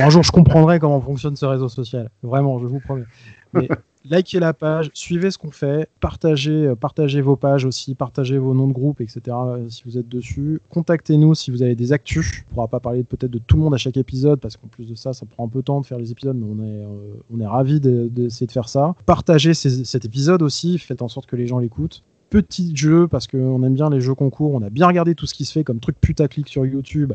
Un 0.00 0.10
jour, 0.10 0.22
je 0.22 0.32
comprendrai 0.32 0.78
comment 0.78 1.00
fonctionne 1.00 1.36
ce 1.36 1.46
réseau 1.46 1.68
social. 1.68 2.10
Vraiment, 2.22 2.58
je 2.58 2.66
vous 2.66 2.80
promets. 2.80 3.04
Mais 3.52 3.68
likez 4.04 4.40
la 4.40 4.52
page, 4.52 4.90
suivez 4.94 5.30
ce 5.30 5.38
qu'on 5.38 5.50
fait, 5.50 5.88
partagez, 6.00 6.66
euh, 6.66 6.74
partagez 6.74 7.20
vos 7.20 7.36
pages 7.36 7.64
aussi, 7.64 7.94
partagez 7.94 8.38
vos 8.38 8.54
noms 8.54 8.68
de 8.68 8.72
groupe, 8.72 9.00
etc. 9.00 9.20
Euh, 9.28 9.68
si 9.68 9.82
vous 9.84 9.98
êtes 9.98 10.08
dessus. 10.08 10.60
Contactez-nous 10.70 11.34
si 11.34 11.50
vous 11.50 11.62
avez 11.62 11.74
des 11.74 11.92
actus. 11.92 12.44
On 12.46 12.50
ne 12.50 12.54
pourra 12.54 12.68
pas 12.68 12.80
parler 12.80 13.04
peut-être 13.04 13.30
de 13.30 13.38
tout 13.38 13.56
le 13.56 13.62
monde 13.62 13.74
à 13.74 13.78
chaque 13.78 13.96
épisode 13.96 14.40
parce 14.40 14.56
qu'en 14.56 14.68
plus 14.68 14.86
de 14.86 14.94
ça, 14.94 15.12
ça 15.12 15.26
prend 15.26 15.46
un 15.46 15.48
peu 15.48 15.60
de 15.60 15.64
temps 15.64 15.80
de 15.80 15.86
faire 15.86 15.98
les 15.98 16.10
épisodes, 16.10 16.36
mais 16.36 16.46
on 16.46 16.64
est, 16.64 16.84
euh, 16.84 17.22
on 17.32 17.40
est 17.40 17.46
ravis 17.46 17.80
d'essayer 17.80 18.46
de, 18.46 18.52
faire 18.52 18.68
ça. 18.68 18.94
Partagez 19.06 19.54
cet 19.54 20.04
épisode 20.04 20.42
aussi, 20.42 20.78
faites 20.78 21.02
en 21.02 21.08
sorte 21.08 21.26
que 21.26 21.36
les 21.36 21.46
gens 21.46 21.58
l'écoutent. 21.58 22.02
Petits 22.28 22.74
jeux 22.76 23.08
parce 23.08 23.26
qu'on 23.26 23.62
aime 23.62 23.74
bien 23.74 23.90
les 23.90 24.00
jeux 24.00 24.14
concours. 24.14 24.52
On 24.52 24.62
a 24.62 24.70
bien 24.70 24.86
regardé 24.86 25.14
tout 25.14 25.26
ce 25.26 25.34
qui 25.34 25.44
se 25.44 25.52
fait 25.52 25.64
comme 25.64 25.80
truc 25.80 26.00
putaclic 26.00 26.48
sur 26.48 26.64
YouTube. 26.66 27.12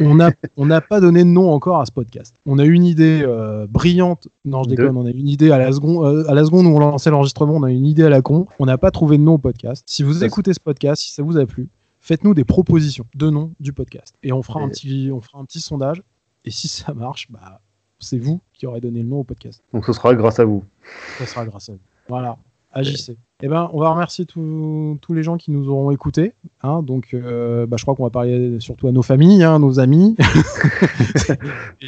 On 0.00 0.14
n'a 0.14 0.32
on 0.56 0.68
pas 0.88 1.00
donné 1.00 1.24
de 1.24 1.28
nom 1.28 1.50
encore 1.50 1.80
à 1.80 1.86
ce 1.86 1.92
podcast. 1.92 2.34
On 2.46 2.58
a 2.58 2.64
une 2.64 2.84
idée 2.84 3.22
euh, 3.22 3.66
brillante. 3.68 4.28
Non, 4.44 4.62
je 4.62 4.70
déconne. 4.70 4.96
On 4.96 5.06
a 5.06 5.10
une 5.10 5.28
idée 5.28 5.50
à 5.50 5.58
la 5.58 5.72
seconde, 5.72 6.04
euh, 6.04 6.30
à 6.30 6.34
la 6.34 6.44
seconde 6.44 6.66
où 6.66 6.70
on 6.70 6.78
lançait 6.78 7.10
l'enregistrement. 7.10 7.54
On 7.54 7.62
a 7.62 7.70
une 7.70 7.86
idée 7.86 8.04
à 8.04 8.08
la 8.08 8.22
con. 8.22 8.46
On 8.58 8.66
n'a 8.66 8.78
pas 8.78 8.90
trouvé 8.90 9.18
de 9.18 9.22
nom 9.22 9.34
au 9.34 9.38
podcast. 9.38 9.84
Si 9.86 10.02
vous 10.02 10.24
écoutez 10.24 10.52
ce 10.52 10.60
podcast, 10.60 11.02
si 11.02 11.12
ça 11.12 11.22
vous 11.22 11.38
a 11.38 11.46
plu, 11.46 11.68
faites-nous 12.00 12.34
des 12.34 12.44
propositions 12.44 13.06
de 13.14 13.30
nom 13.30 13.52
du 13.60 13.72
podcast 13.72 14.14
et 14.22 14.32
on 14.32 14.42
fera 14.42 14.60
un 14.60 14.68
petit, 14.68 15.10
on 15.12 15.20
fera 15.20 15.38
un 15.38 15.44
petit 15.44 15.60
sondage. 15.60 16.02
Et 16.44 16.50
si 16.50 16.68
ça 16.68 16.94
marche, 16.94 17.28
bah 17.30 17.60
c'est 18.00 18.18
vous 18.18 18.40
qui 18.52 18.66
aurez 18.66 18.80
donné 18.80 19.02
le 19.02 19.08
nom 19.08 19.20
au 19.20 19.24
podcast. 19.24 19.62
Donc 19.72 19.84
ce 19.84 19.92
sera 19.92 20.14
grâce 20.14 20.38
à 20.38 20.44
vous. 20.44 20.64
Ce 21.18 21.26
sera 21.26 21.44
grâce 21.44 21.68
à 21.68 21.72
vous. 21.72 21.80
Voilà, 22.08 22.38
agissez. 22.72 23.16
Eh 23.40 23.46
ben, 23.46 23.70
on 23.72 23.78
va 23.78 23.90
remercier 23.90 24.24
tous 24.26 24.98
les 25.10 25.22
gens 25.22 25.36
qui 25.36 25.52
nous 25.52 25.68
auront 25.68 25.92
écoutés. 25.92 26.32
Hein, 26.64 26.82
donc, 26.82 27.10
euh, 27.14 27.66
bah, 27.66 27.76
je 27.76 27.84
crois 27.84 27.94
qu'on 27.94 28.02
va 28.02 28.10
parler 28.10 28.58
surtout 28.58 28.88
à 28.88 28.92
nos 28.92 29.02
familles, 29.02 29.44
hein, 29.44 29.60
nos 29.60 29.78
amis. 29.78 30.16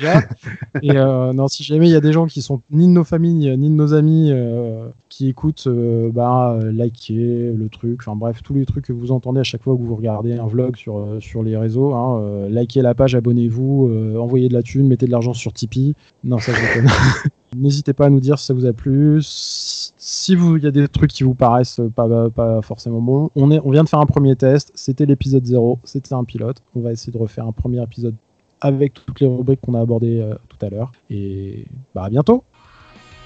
Et 0.83 0.93
euh, 0.93 1.33
non, 1.33 1.49
si 1.49 1.65
jamais 1.65 1.89
il 1.89 1.93
y 1.93 1.97
a 1.97 2.01
des 2.01 2.13
gens 2.13 2.27
qui 2.27 2.41
sont 2.41 2.63
ni 2.71 2.87
de 2.87 2.93
nos 2.93 3.03
familles 3.03 3.59
ni 3.59 3.69
de 3.69 3.75
nos 3.75 3.95
amis 3.95 4.31
euh, 4.31 4.91
qui 5.09 5.29
écoutent, 5.29 5.67
bah, 6.15 6.57
likez 6.63 7.53
le 7.53 7.69
truc. 7.69 8.03
Enfin 8.03 8.15
bref, 8.15 8.45
tous 8.45 8.55
les 8.55 8.65
trucs 8.65 8.85
que 8.85 8.93
vous 8.93 9.11
entendez 9.11 9.41
à 9.41 9.45
chaque 9.45 9.65
fois 9.65 9.77
que 9.77 9.83
vous 9.83 9.97
regardez 9.97 10.35
un 10.35 10.47
vlog 10.47 10.77
sur, 10.77 11.17
sur 11.19 11.43
les 11.43 11.57
réseaux. 11.57 11.95
Hein, 11.95 12.47
likez 12.49 12.81
la 12.81 12.95
page, 12.95 13.17
abonnez-vous, 13.17 14.15
envoyez 14.21 14.49
de 14.49 14.55
la 14.55 14.63
thune, 14.63 14.87
mettez 14.87 15.07
de 15.07 15.11
l'argent 15.11 15.35
sur 15.35 15.53
Tipeee. 15.53 15.95
Non, 16.23 16.39
ça 16.39 16.53
je 16.53 16.61
déconne. 16.61 16.93
N'hésitez 17.57 17.93
pas 17.93 18.07
à 18.07 18.11
nous 18.11 18.21
dire 18.21 18.39
si 18.39 18.47
ça 18.47 18.55
vous 18.55 18.67
a 18.67 18.73
plu. 18.73 19.19
Si 19.23 20.35
vous, 20.35 20.57
il 20.57 20.65
y 20.65 20.67
a 20.67 20.71
des 20.71 20.89
trucs 20.89 21.13
qui 21.13 21.25
vous 21.25 21.35
paraissent 21.35 21.81
pas, 21.95 22.31
pas 22.31 22.63
forcément 22.63 23.01
bons, 23.01 23.31
on, 23.35 23.51
est, 23.51 23.61
on 23.65 23.71
vient 23.71 23.85
de 23.85 23.89
faire 23.89 24.01
un 24.01 24.07
premier 24.07 24.37
test. 24.37 24.71
C'était 24.75 25.07
l'épisode 25.07 25.45
0, 25.45 25.79
c'était 25.85 26.15
un 26.15 26.25
pilote. 26.25 26.63
On 26.75 26.81
va 26.81 26.93
essayer 26.93 27.13
de 27.13 27.19
refaire 27.19 27.47
un 27.47 27.53
premier 27.53 27.83
épisode 27.83 28.15
avec 28.61 28.95
toutes 28.95 29.21
les 29.21 29.27
rubriques 29.27 29.61
qu'on 29.61 29.75
a 29.75 29.81
abordées 29.81 30.21
euh, 30.21 30.35
tout 30.49 30.65
à 30.65 30.69
l'heure. 30.69 30.93
Et 31.09 31.67
bah 31.95 32.05
à 32.05 32.11
bientôt. 32.11 32.45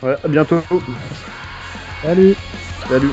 Ouais, 0.02 0.16
à 0.22 0.28
bientôt. 0.28 0.60
Salut. 2.02 2.34
Salut. 2.88 3.10